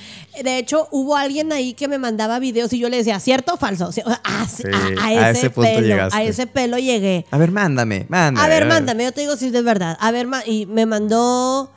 [0.43, 3.57] De hecho, hubo alguien ahí que me mandaba videos y yo le decía, ¿cierto o
[3.57, 3.89] falso?
[3.89, 6.17] O sea, a, Sí, a- a a ese, punto pelo, llegaste.
[6.17, 7.27] a ese pelo llegué.
[7.29, 8.43] A ver, mándame, mándame.
[8.43, 9.95] A ver, mándame, yo te digo si es de verdad.
[10.01, 11.69] A ver, y me mandó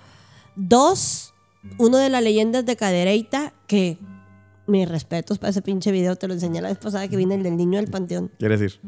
[0.57, 1.35] dos.
[1.79, 3.99] Uno de las leyendas de Cadereyta, que
[4.67, 7.43] mis respetos para ese pinche video, te lo enseñé la vez pasada que vine el
[7.43, 8.31] del niño del panteón.
[8.39, 8.81] ¿Quieres ir?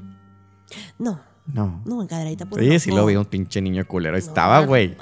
[0.98, 1.20] No,
[1.52, 1.82] No.
[1.84, 2.46] no, en Cadereyta.
[2.46, 4.16] pues, Sí, sí lo vi, un pinche niño culero.
[4.16, 4.96] Estaba, güey.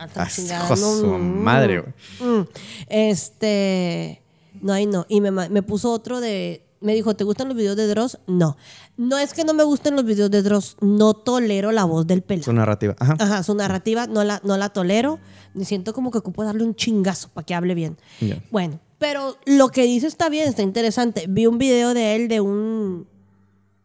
[0.70, 1.92] no, su madre, güey.
[2.40, 2.48] mm.
[2.88, 4.22] Este.
[4.60, 5.04] No, ahí no.
[5.08, 6.64] Y me, me puso otro de.
[6.80, 8.18] Me dijo, ¿te gustan los videos de Dross?
[8.26, 8.56] No.
[8.96, 12.22] No es que no me gusten los videos de Dross, no tolero la voz del
[12.22, 12.44] pelado.
[12.44, 12.94] Su narrativa.
[12.98, 13.16] Ajá.
[13.18, 15.18] Ajá, su narrativa no la, no la tolero.
[15.54, 17.96] Me siento como que ocupo darle un chingazo para que hable bien.
[18.20, 18.42] Ya.
[18.50, 21.26] Bueno, pero lo que dice está bien, está interesante.
[21.28, 23.06] Vi un video de él de un,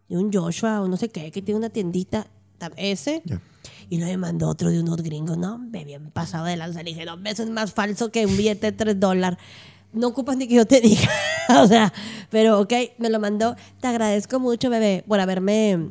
[0.09, 2.27] de un Joshua o no sé qué, que tiene una tiendita,
[2.77, 3.21] ese.
[3.25, 3.41] Ya.
[3.89, 5.37] Y luego me mandó otro de unos gringos.
[5.37, 6.83] No, me bien pasado de lanza.
[6.83, 9.37] Le dije, no, eso es más falso que un billete de 3 dólares.
[9.93, 11.09] No ocupas ni que yo te diga.
[11.61, 11.93] o sea,
[12.29, 13.55] pero ok, me lo mandó.
[13.79, 15.89] Te agradezco mucho, bebé, por haberme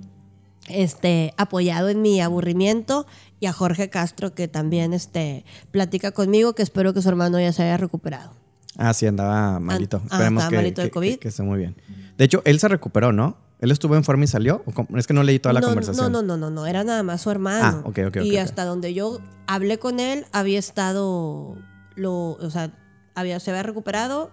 [0.68, 3.06] este, apoyado en mi aburrimiento.
[3.40, 7.52] Y a Jorge Castro, que también este, platica conmigo, que espero que su hermano ya
[7.52, 8.30] se haya recuperado.
[8.78, 10.00] Ah, sí, andaba malito.
[10.04, 11.10] ah, Esperemos que, malito de que- COVID.
[11.14, 11.76] que- que esté muy bien.
[12.16, 13.36] De hecho, él se recuperó, ¿no?
[13.60, 14.64] Él estuvo en forma y salió.
[14.96, 16.10] Es que no leí toda la no, conversación.
[16.12, 17.82] No, no, no, no, no, era nada más su hermano.
[17.84, 21.56] Ah, ok, ok, Y hasta donde yo hablé con él, había estado,
[21.96, 22.70] lo, o sea,
[23.14, 24.30] había, se había recuperado.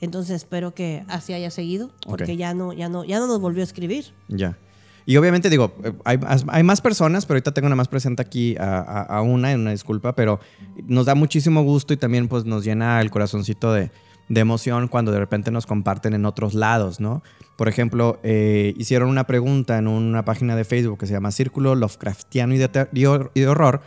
[0.00, 3.62] Entonces espero que así haya seguido, porque ya no, ya no, ya no nos volvió
[3.62, 4.06] a escribir.
[4.28, 4.58] Ya.
[5.06, 6.18] Y obviamente digo, eh, hay,
[6.48, 9.60] hay más personas, pero ahorita tengo una más presente aquí a, a- a una, en
[9.60, 10.40] una disculpa, pero
[10.86, 13.90] nos da muchísimo gusto y también pues nos llena el corazoncito de,
[14.32, 17.22] de emoción cuando de repente nos comparten en otros lados, ¿no?
[17.58, 21.74] Por ejemplo, eh, hicieron una pregunta en una página de Facebook que se llama Círculo
[21.74, 23.82] Lovecraftiano y de, y de Horror,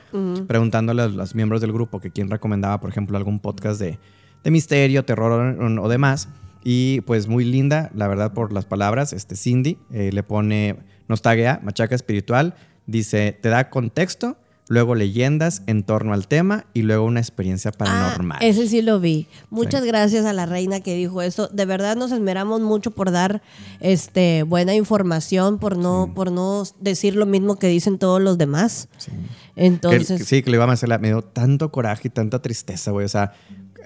[0.48, 3.98] preguntándole a los miembros del grupo que quién recomendaba, por ejemplo, algún podcast de,
[4.44, 6.30] de misterio, terror o, o demás.
[6.64, 9.14] Y pues muy linda, la verdad, por las palabras.
[9.14, 10.78] Este Cindy eh, le pone,
[11.08, 12.54] nos taguea, machaca espiritual.
[12.86, 18.40] Dice, te da contexto, luego leyendas en torno al tema y luego una experiencia paranormal.
[18.42, 19.28] Ah, ese sí lo vi.
[19.50, 21.48] Muchas gracias a la reina que dijo eso.
[21.48, 23.42] De verdad nos esmeramos mucho por dar
[23.80, 28.88] este buena información, por no, por no decir lo mismo que dicen todos los demás.
[28.98, 29.12] Sí.
[29.56, 30.20] Entonces.
[30.20, 33.06] Que- sí, que le iba a hacer, me dio tanto coraje y tanta tristeza, güey.
[33.06, 33.34] O sea,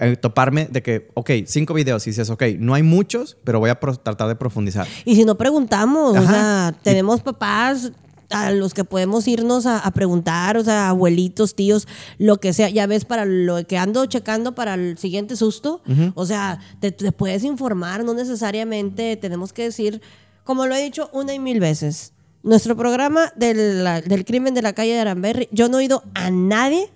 [0.00, 3.68] eh, toparme de que, ok, cinco videos y dices, ok, no hay muchos, pero voy
[3.68, 4.86] a tratar de profundizar.
[5.04, 7.92] Y si no preguntamos, o sea, tenemos papás
[8.30, 11.86] a los que podemos irnos a, a preguntar, o sea, abuelitos, tíos,
[12.18, 12.68] lo que sea.
[12.70, 15.82] Ya ves, para lo que ando checando para el siguiente susto,
[16.14, 20.00] o sea, te, te puedes informar, no necesariamente tenemos que decir,
[20.44, 22.12] como lo he dicho una y mil veces,
[22.42, 26.02] nuestro programa del, la- del crimen de la calle de Aramberry, yo no he oído
[26.14, 26.90] a nadie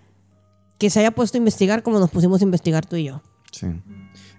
[0.78, 3.22] que se haya puesto a investigar como nos pusimos a investigar tú y yo.
[3.52, 3.66] Sí.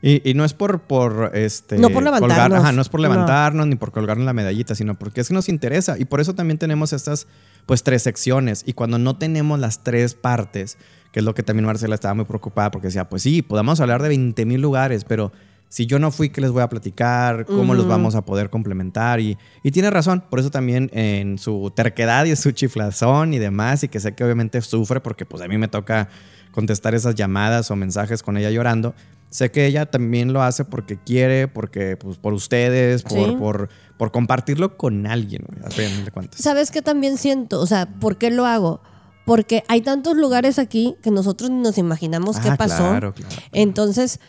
[0.01, 1.77] Y, y no es por, por este.
[1.77, 2.59] No por levantarnos.
[2.59, 3.07] ajá, no es por No.
[3.09, 5.97] levantarnos ni por colgarnos la medallita, sino porque es que nos interesa.
[5.97, 7.27] Y por eso también tenemos estas,
[7.65, 8.63] pues, tres secciones.
[8.65, 10.77] Y cuando no tenemos las tres partes,
[11.11, 14.01] que es lo que también Marcela estaba muy preocupada, porque decía, pues sí, podemos hablar
[14.03, 15.31] de 20 mil lugares, pero
[15.69, 17.45] si yo no fui, ¿qué les voy a platicar?
[17.45, 19.19] ¿Cómo los vamos a poder complementar?
[19.19, 23.39] Y, y tiene razón, por eso también en su terquedad y en su chiflazón y
[23.39, 26.07] demás, y que sé que obviamente sufre, porque pues a mí me toca
[26.56, 28.95] contestar esas llamadas o mensajes con ella llorando.
[29.30, 33.36] Sé que ella también lo hace porque quiere, porque pues por ustedes, por, Sí.
[33.38, 36.41] por, por compartirlo con alguien, güey, a fin de cuentas.
[36.41, 37.60] ¿Sabes qué también siento?
[37.60, 38.82] O sea, ¿por qué lo hago?
[39.26, 42.77] Porque hay tantos lugares aquí que nosotros ni nos imaginamos qué Ah, pasó.
[42.77, 43.36] claro, claro.
[43.52, 44.19] Entonces,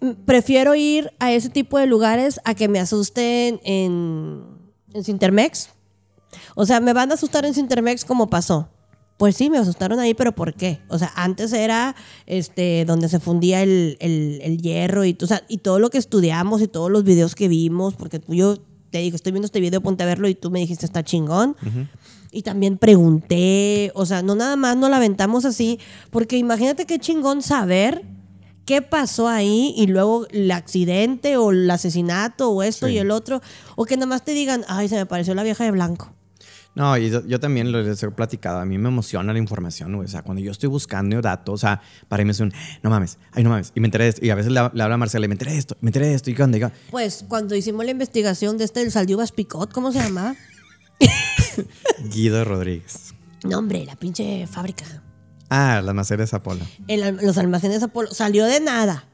[0.00, 4.42] mm, prefiero ir a ese tipo de lugares a que me asusten en,
[4.92, 5.68] en Cintermex.
[6.56, 8.70] O sea, me van a asustar en Cintermex como pasó.
[9.16, 10.80] Pues sí, me asustaron ahí, pero ¿por qué?
[10.88, 11.94] O sea, antes era
[12.26, 15.98] este donde se fundía el, el- el hierro y, o sea, y todo lo que
[15.98, 18.56] estudiamos y todos los videos que vimos, porque tú yo
[18.90, 21.56] te digo, estoy viendo este video, ponte a verlo y tú me dijiste, está chingón.
[22.30, 25.78] Y también pregunté, o sea, no nada más nos la aventamos así,
[26.10, 28.02] porque imagínate qué chingón saber
[28.66, 32.94] qué pasó ahí y luego el accidente o el asesinato o esto Sí.
[32.94, 33.40] y el otro,
[33.76, 36.12] o que nada más te digan, ay, se me pareció la vieja de blanco.
[36.76, 38.58] No, y yo, yo también les he platicado.
[38.58, 40.06] A mí me emociona la información, güey.
[40.06, 42.52] O sea, cuando yo estoy buscando datos, o sea, para mí es un,
[42.82, 43.70] no mames, ay, no mames.
[43.76, 44.24] Y me enteré de esto.
[44.26, 46.08] Y a veces le, le habla a Marcela, y me enteré de esto, me enteré
[46.08, 46.30] de esto.
[46.30, 46.58] ¿Y qué onda?
[46.58, 50.34] Y Pues cuando hicimos la investigación de este del Saldivas Picot, ¿cómo se llama?
[52.12, 53.14] Guido Rodríguez.
[53.44, 54.84] No, hombre, la pinche fábrica.
[55.50, 56.64] Ah, las maceras Apolo.
[56.88, 58.08] En la- los almacenes Apolo.
[58.12, 59.04] Salió de nada.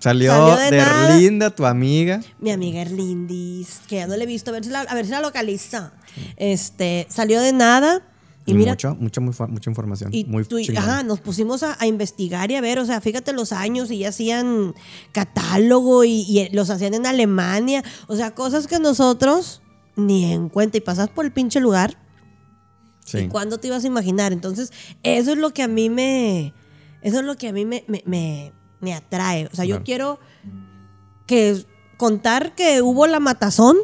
[0.00, 1.16] Salió, Salió de de, nada.
[1.18, 2.20] Linda, tu amiga.
[2.38, 5.04] Mi amiga Erlindis, que ya no le he visto, a ver si la, a ver
[5.04, 5.92] si la localiza.
[6.36, 8.02] Este, salió de nada.
[8.46, 10.10] Y, Y mira, mucho, mucha, mucha información.
[10.14, 13.34] y muy tú ajá, nos pusimos a, a investigar y a ver, o sea, fíjate
[13.34, 14.74] los años y ya hacían
[15.12, 19.60] catálogo y, y los hacían en Alemania, o sea, cosas que nosotros
[19.94, 21.98] ni en cuenta y pasas por el pinche lugar
[23.04, 23.18] Sí.
[23.18, 24.32] ¿Y cuándo te ibas a imaginar?
[24.32, 24.72] Entonces,
[25.02, 26.54] eso es lo que a mí me.
[27.02, 29.46] Eso es lo que a mí me, me, me- me atrae.
[29.52, 29.84] O sea, yo Claro.
[29.84, 30.18] quiero
[31.26, 31.64] que
[31.96, 33.76] contar que hubo la matazón,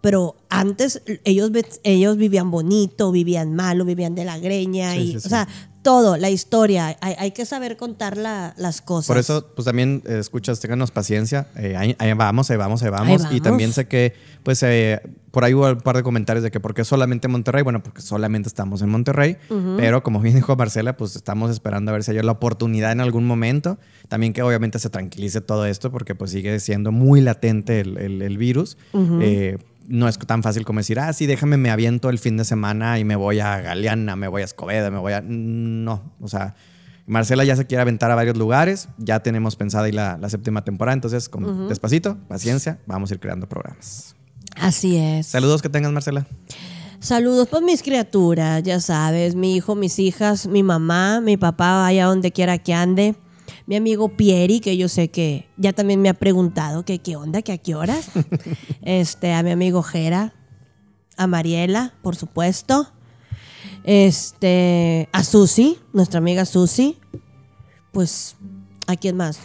[0.00, 1.50] pero antes ellos,
[1.82, 4.92] ellos vivían bonito, vivían malo, vivían de la greña.
[4.94, 5.28] Sí, y, sí, O sí.
[5.28, 5.48] sea,
[5.82, 6.96] todo, la historia.
[7.00, 9.06] Hay, hay que saber contar la- las cosas.
[9.06, 11.46] Por eso, pues también eh, escuchas, ténganos paciencia.
[11.56, 13.24] eh, ahí, ahí vamos, ahí vamos, ahí vamos.
[13.24, 15.00] Ahí Y también sé que, pues, eh,
[15.30, 17.62] por ahí hubo un par de comentarios de que por qué solamente Monterrey.
[17.62, 19.36] Bueno, porque solamente estamos en Monterrey.
[19.76, 23.00] Pero como bien dijo Marcela, pues estamos esperando a ver si hay la oportunidad en
[23.00, 23.78] algún momento.
[24.08, 28.22] También que obviamente se tranquilice todo esto, porque pues sigue siendo muy latente el, el-
[28.22, 28.76] el virus.
[29.90, 32.98] No es tan fácil como decir, ah, sí, déjame, me aviento el fin de semana
[32.98, 35.20] y me voy a Galeana, me voy a Escobedo, me voy a.
[35.20, 36.54] No, o sea.
[37.06, 40.62] Marcela ya se quiere aventar a varios lugares, ya tenemos pensada ahí la, la séptima
[40.62, 44.14] temporada, entonces con despacito, paciencia, vamos a ir creando programas.
[44.54, 45.26] Así es.
[45.26, 46.24] Saludos que tengas, Marcela.
[47.00, 52.04] Saludos, pues mis criaturas, ya sabes, mi hijo, mis hijas, mi mamá, mi papá, allá
[52.04, 53.16] donde quiera que ande.
[53.70, 57.40] Mi amigo Pieri, que yo sé que ya también me ha preguntado que qué onda,
[57.40, 58.10] que a qué horas.
[58.82, 60.34] este, a mi amigo Jera,
[61.16, 62.88] a Mariela, por supuesto.
[63.84, 66.98] Este, a Susi, nuestra amiga Susi.
[67.92, 68.34] Pues,
[68.88, 69.38] ¿a quién más?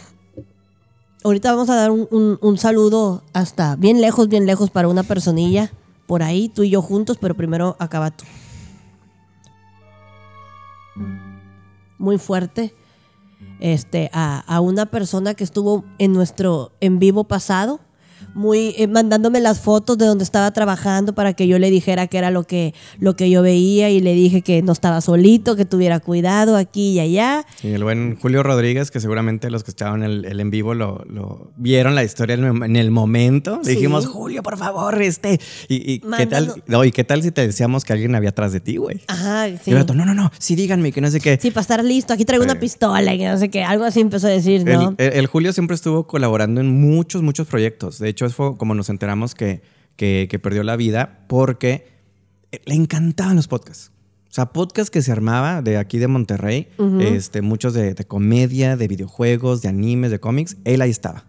[1.22, 5.04] Ahorita vamos a dar un, un- un saludo hasta bien lejos, bien lejos para una
[5.04, 5.70] personilla
[6.08, 8.24] por ahí, tú y yo juntos, pero primero acaba tú.
[11.98, 12.74] Muy fuerte.
[13.60, 17.80] Este, a, a una persona que estuvo en nuestro en vivo pasado.
[18.36, 22.18] Muy eh, mandándome las fotos de donde estaba trabajando para que yo le dijera que
[22.18, 25.64] era lo que, lo que yo veía y le dije que no estaba solito, que
[25.64, 27.46] tuviera cuidado aquí y allá.
[27.62, 31.50] Y el buen Julio Rodríguez, que seguramente los que estaban el, en vivo lo, lo,
[31.56, 33.60] vieron la historia en el momento.
[33.64, 35.40] Le dijimos, Julio, por favor, este.
[35.68, 38.60] Y, qué tal, no, y qué tal si te decíamos que alguien había atrás de
[38.60, 39.00] ti, güey.
[39.08, 39.70] Ajá, sí.
[39.70, 41.38] Y el no, no, no, sí díganme que no sé qué.
[41.40, 43.64] Sí, para estar listo, aquí traigo una pistola y que no sé qué.
[43.64, 44.94] Algo así empezó a decir, ¿no?
[44.98, 47.98] el Julio siempre estuvo colaborando en muchos, muchos proyectos.
[47.98, 49.62] De hecho, fue como nos enteramos que,
[49.96, 51.86] que, perdió la vida porque
[52.64, 53.92] le encantaban los podcasts.
[54.30, 56.68] O sea, podcast que se armaba de aquí de Monterrey,
[57.00, 61.24] este, muchos de, comedia, de videojuegos, de animes, de cómics, él ahí estaba.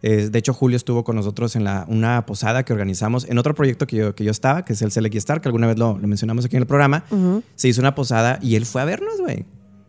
[0.00, 3.86] de hecho, Julio estuvo con nosotros en la, una posada que organizamos en otro proyecto
[3.88, 6.44] que yo, que yo estaba, que es el Select Star, que alguna vez lo, mencionamos
[6.44, 7.04] aquí en el programa.
[7.56, 9.44] Se hizo una posada y él fue a vernos, güey.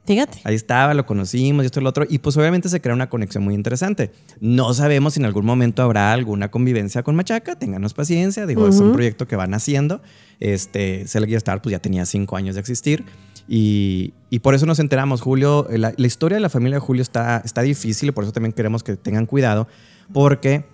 [0.05, 0.39] Fíjate.
[0.43, 2.05] Ahí estaba, lo conocimos y esto y lo otro.
[2.09, 4.11] Y pues obviamente se crea una conexión muy interesante.
[4.41, 7.55] No sabemos si en algún momento habrá alguna convivencia con Machaca.
[7.55, 8.45] Ténganos paciencia.
[8.45, 10.01] Digo, es un proyecto que van haciendo.
[10.39, 13.05] Este, Select Star pues ya tenía cinco años de existir.
[13.47, 17.01] Y, y, por eso nos enteramos, Julio, la, la, historia de la familia de Julio
[17.01, 19.67] está, está difícil y por eso también queremos que tengan cuidado,
[20.13, 20.65] porque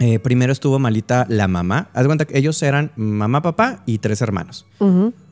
[0.00, 1.88] eh, primero estuvo malita la mamá.
[1.94, 4.66] Haz cuenta que ellos eran mamá, papá y tres hermanos.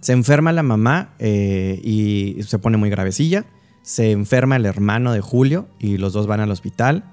[0.00, 3.44] Se enferma la mamá eh, y se pone muy gravecilla.
[3.82, 7.04] Se enferma el hermano de Julio y los dos van al hospital.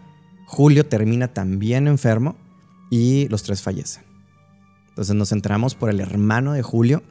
[0.46, 2.36] Julio termina también enfermo
[2.92, 4.04] y los tres fallecen.
[4.90, 7.02] Entonces nos enteramos por el hermano de Julio,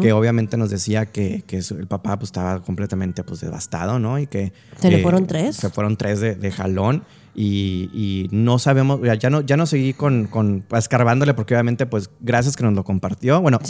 [0.00, 4.18] que obviamente nos decía que, el papá pues, estaba completamente pues, devastado, ¿no?
[4.18, 4.52] Y que...
[4.78, 5.56] ¿Se le fueron tres?
[5.56, 7.04] Se fueron tres de, de jalón
[7.38, 12.56] y, no sabemos, ya no, ya no seguí con, con escarbándole porque obviamente pues gracias
[12.56, 13.40] que nos lo compartió.
[13.42, 13.60] Bueno,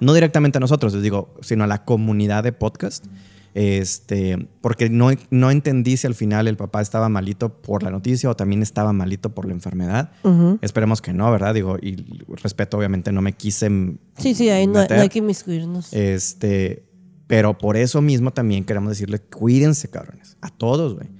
[0.00, 3.06] no directamente a nosotros, les digo, sino a la comunidad de podcast.
[3.54, 8.30] Este, porque no, no entendí si al final el papá estaba malito por la noticia
[8.30, 10.12] o también estaba malito por la enfermedad.
[10.60, 11.54] Esperemos que no, ¿verdad?
[11.54, 11.96] Digo, y
[12.40, 13.68] respeto, obviamente, no me quise.
[14.16, 15.92] Sí, sí, ahí no, hay que inmiscuirnos.
[15.92, 16.84] Este,
[17.26, 21.17] pero por eso mismo también queremos decirle, cuídense, cabrones, a todos, güey.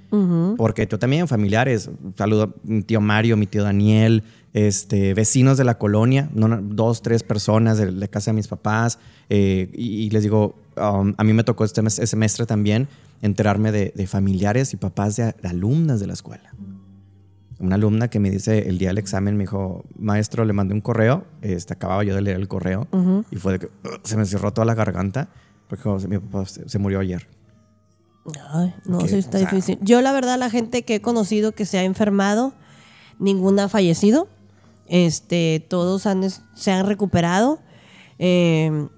[0.57, 4.23] Porque yo también, familiares, saludo a mi tío Mario, mi tío Daniel,
[4.55, 8.99] este, vecinos de la colonia, dos, tres personas de la casa de mis papás.
[9.29, 12.89] Eh, y, les digo, um, a mí me tocó este semestre también
[13.21, 16.55] enterarme de, familiares y papás de, alumnas de la escuela.
[17.59, 20.81] Una alumna que me dice el día del examen, me dijo, maestro, le mandé un
[20.81, 22.87] correo, este, acababa yo de leer el correo
[23.31, 23.69] y fue de que
[24.05, 25.29] se me cerró toda la garganta
[25.69, 27.27] porque mi papá se murió ayer.
[28.53, 29.79] Ay, no, sí está difícil.
[29.81, 32.53] Yo la verdad la gente que he conocido que se ha enfermado,
[33.19, 34.29] ninguna ha fallecido.
[34.87, 37.61] Este, todos han, se han recuperado.
[38.19, 38.89] Eh,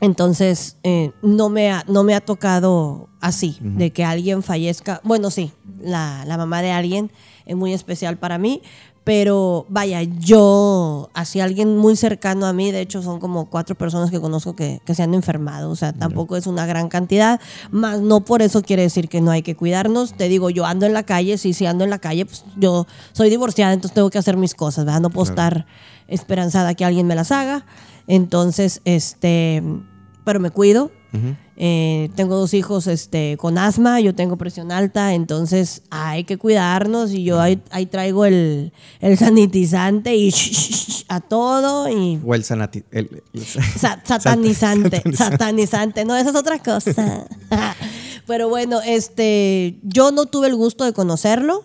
[0.00, 5.00] entonces, eh, no, me ha, no me ha tocado así, de que alguien fallezca.
[5.04, 7.12] Bueno, sí, la, la mamá de alguien
[7.46, 8.60] es muy especial para mí,
[9.04, 14.10] pero vaya, yo, así alguien muy cercano a mí, de hecho son como cuatro personas
[14.10, 17.38] que conozco que, se han enfermado, o sea, tampoco es una gran cantidad,
[17.70, 20.14] más no por eso quiere decir que no hay que cuidarnos.
[20.14, 22.86] Te digo, yo ando en la calle, sí, sí ando en la calle, pues yo
[23.12, 25.00] soy divorciada, entonces tengo que hacer mis cosas, ¿verdad?
[25.00, 25.66] No puedo estar
[26.08, 27.66] esperanzada que alguien me las haga.
[28.06, 29.62] Entonces, este,
[30.24, 30.90] pero me cuido.
[31.56, 37.12] Eh, tengo dos hijos este, con asma, yo tengo presión alta, entonces hay que cuidarnos
[37.12, 37.56] y yo ahí,
[37.90, 38.72] traigo el,
[39.16, 40.34] sanitizante y
[41.08, 41.88] a todo.
[41.88, 42.44] Y o el,
[44.04, 47.26] satanizante, satanizante, no, esa es otra cosa.
[48.26, 51.64] pero bueno, este, yo no tuve el gusto de conocerlo.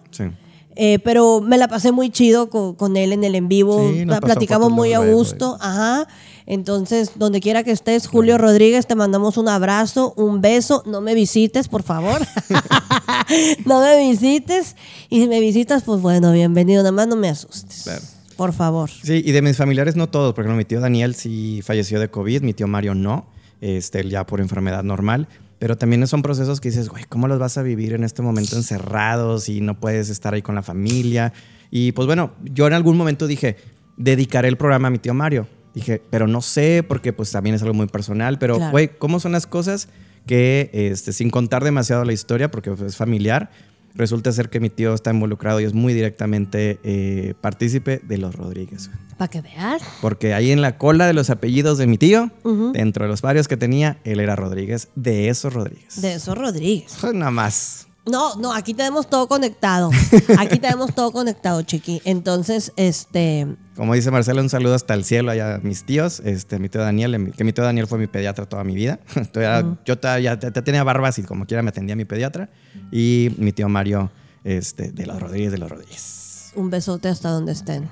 [0.81, 3.91] Eh, pero me la pasé muy chido con, él en el en vivo.
[4.21, 5.57] platicamos muy a gusto.
[5.59, 6.07] Ajá.
[6.49, 10.81] Entonces, donde quiera que estés, Julio Rodríguez, te mandamos un abrazo, un beso.
[10.87, 12.19] No me visites, por favor.
[13.65, 14.75] no me visites.
[15.09, 16.81] Y si me visitas, pues bueno, bienvenido.
[16.81, 18.15] Nada más no me asustes.
[18.35, 18.89] Por favor.
[18.89, 22.41] Sí, y de mis familiares no todos, porque mi tío Daniel sí falleció de COVID,
[22.41, 23.27] mi tío Mario no,
[23.61, 25.27] este, ya por enfermedad normal.
[25.59, 28.55] Pero también son procesos que dices, güey, ¿cómo los vas a vivir en este momento
[28.55, 31.31] encerrados y no puedes estar ahí con la familia?
[31.69, 33.57] Y pues bueno, yo en algún momento dije,
[33.97, 35.47] dedicaré el programa a mi tío Mario.
[35.79, 39.31] Dije, pero no sé, porque pues también es algo muy personal, pero güey, ¿cómo son
[39.31, 39.87] las cosas
[40.25, 43.49] que, este, sin contar demasiado la historia, porque pues, es familiar,
[43.95, 48.35] resulta ser que mi tío está involucrado y es muy directamente eh, partícipe de los
[48.35, 48.89] Rodríguez.
[49.17, 49.81] Para que veas.
[50.01, 52.31] Porque ahí en la cola de los apellidos de mi tío,
[52.73, 56.01] dentro de los varios que tenía, él era Rodríguez, de esos Rodríguez.
[56.01, 57.03] De esos Rodríguez.
[57.13, 57.88] Nada más.
[58.09, 59.91] No, no, aquí tenemos todo conectado.
[60.39, 62.01] Aquí tenemos todo conectado, chiqui.
[62.05, 63.47] Entonces, este.
[63.75, 66.21] Como dice Marcelo, un saludo hasta el cielo allá a mis tíos.
[66.25, 68.99] Este, mi tío Daniel, que mi tío Daniel fue mi pediatra toda mi vida.
[69.85, 72.49] Yo ya, tenía barbas y como quiera me atendía mi pediatra.
[72.91, 74.11] Y mi tío Mario,
[74.43, 76.51] este, de los Rodríguez, de los Rodríguez.
[76.55, 77.89] Un besote hasta donde estén.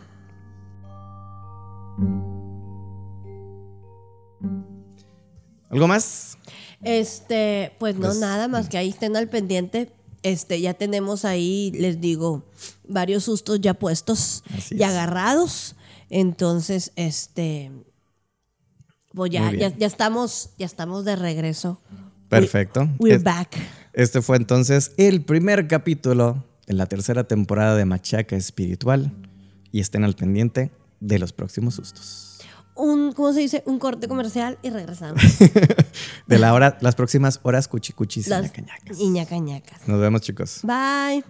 [5.70, 6.38] ¿Algo más?
[6.82, 9.92] Este, pues no, Pues, nada más que ahí estén al pendiente.
[10.24, 12.46] Este, ya tenemos ahí, les digo,
[12.88, 14.90] varios sustos ya puestos Así y es.
[14.90, 15.76] agarrados.
[16.10, 17.72] Entonces, este,
[19.14, 21.82] pues ya, ya, ya estamos, ya estamos de regreso.
[22.30, 22.90] Perfecto.
[23.00, 23.56] We're Es- back.
[23.94, 29.12] Este fue entonces el primer capítulo de la tercera temporada de Machaca Espiritual.
[29.72, 32.27] Y estén al pendiente de los próximos sustos.
[32.78, 33.64] Un, ¿cómo se dice?
[33.66, 35.22] Un corte comercial y regresamos.
[36.28, 38.52] De la hora, las próximas horas cuchicuchis Las
[38.98, 39.88] y ñacañacas.
[39.88, 40.62] Nos vemos, chicos.
[40.64, 41.24] Bye.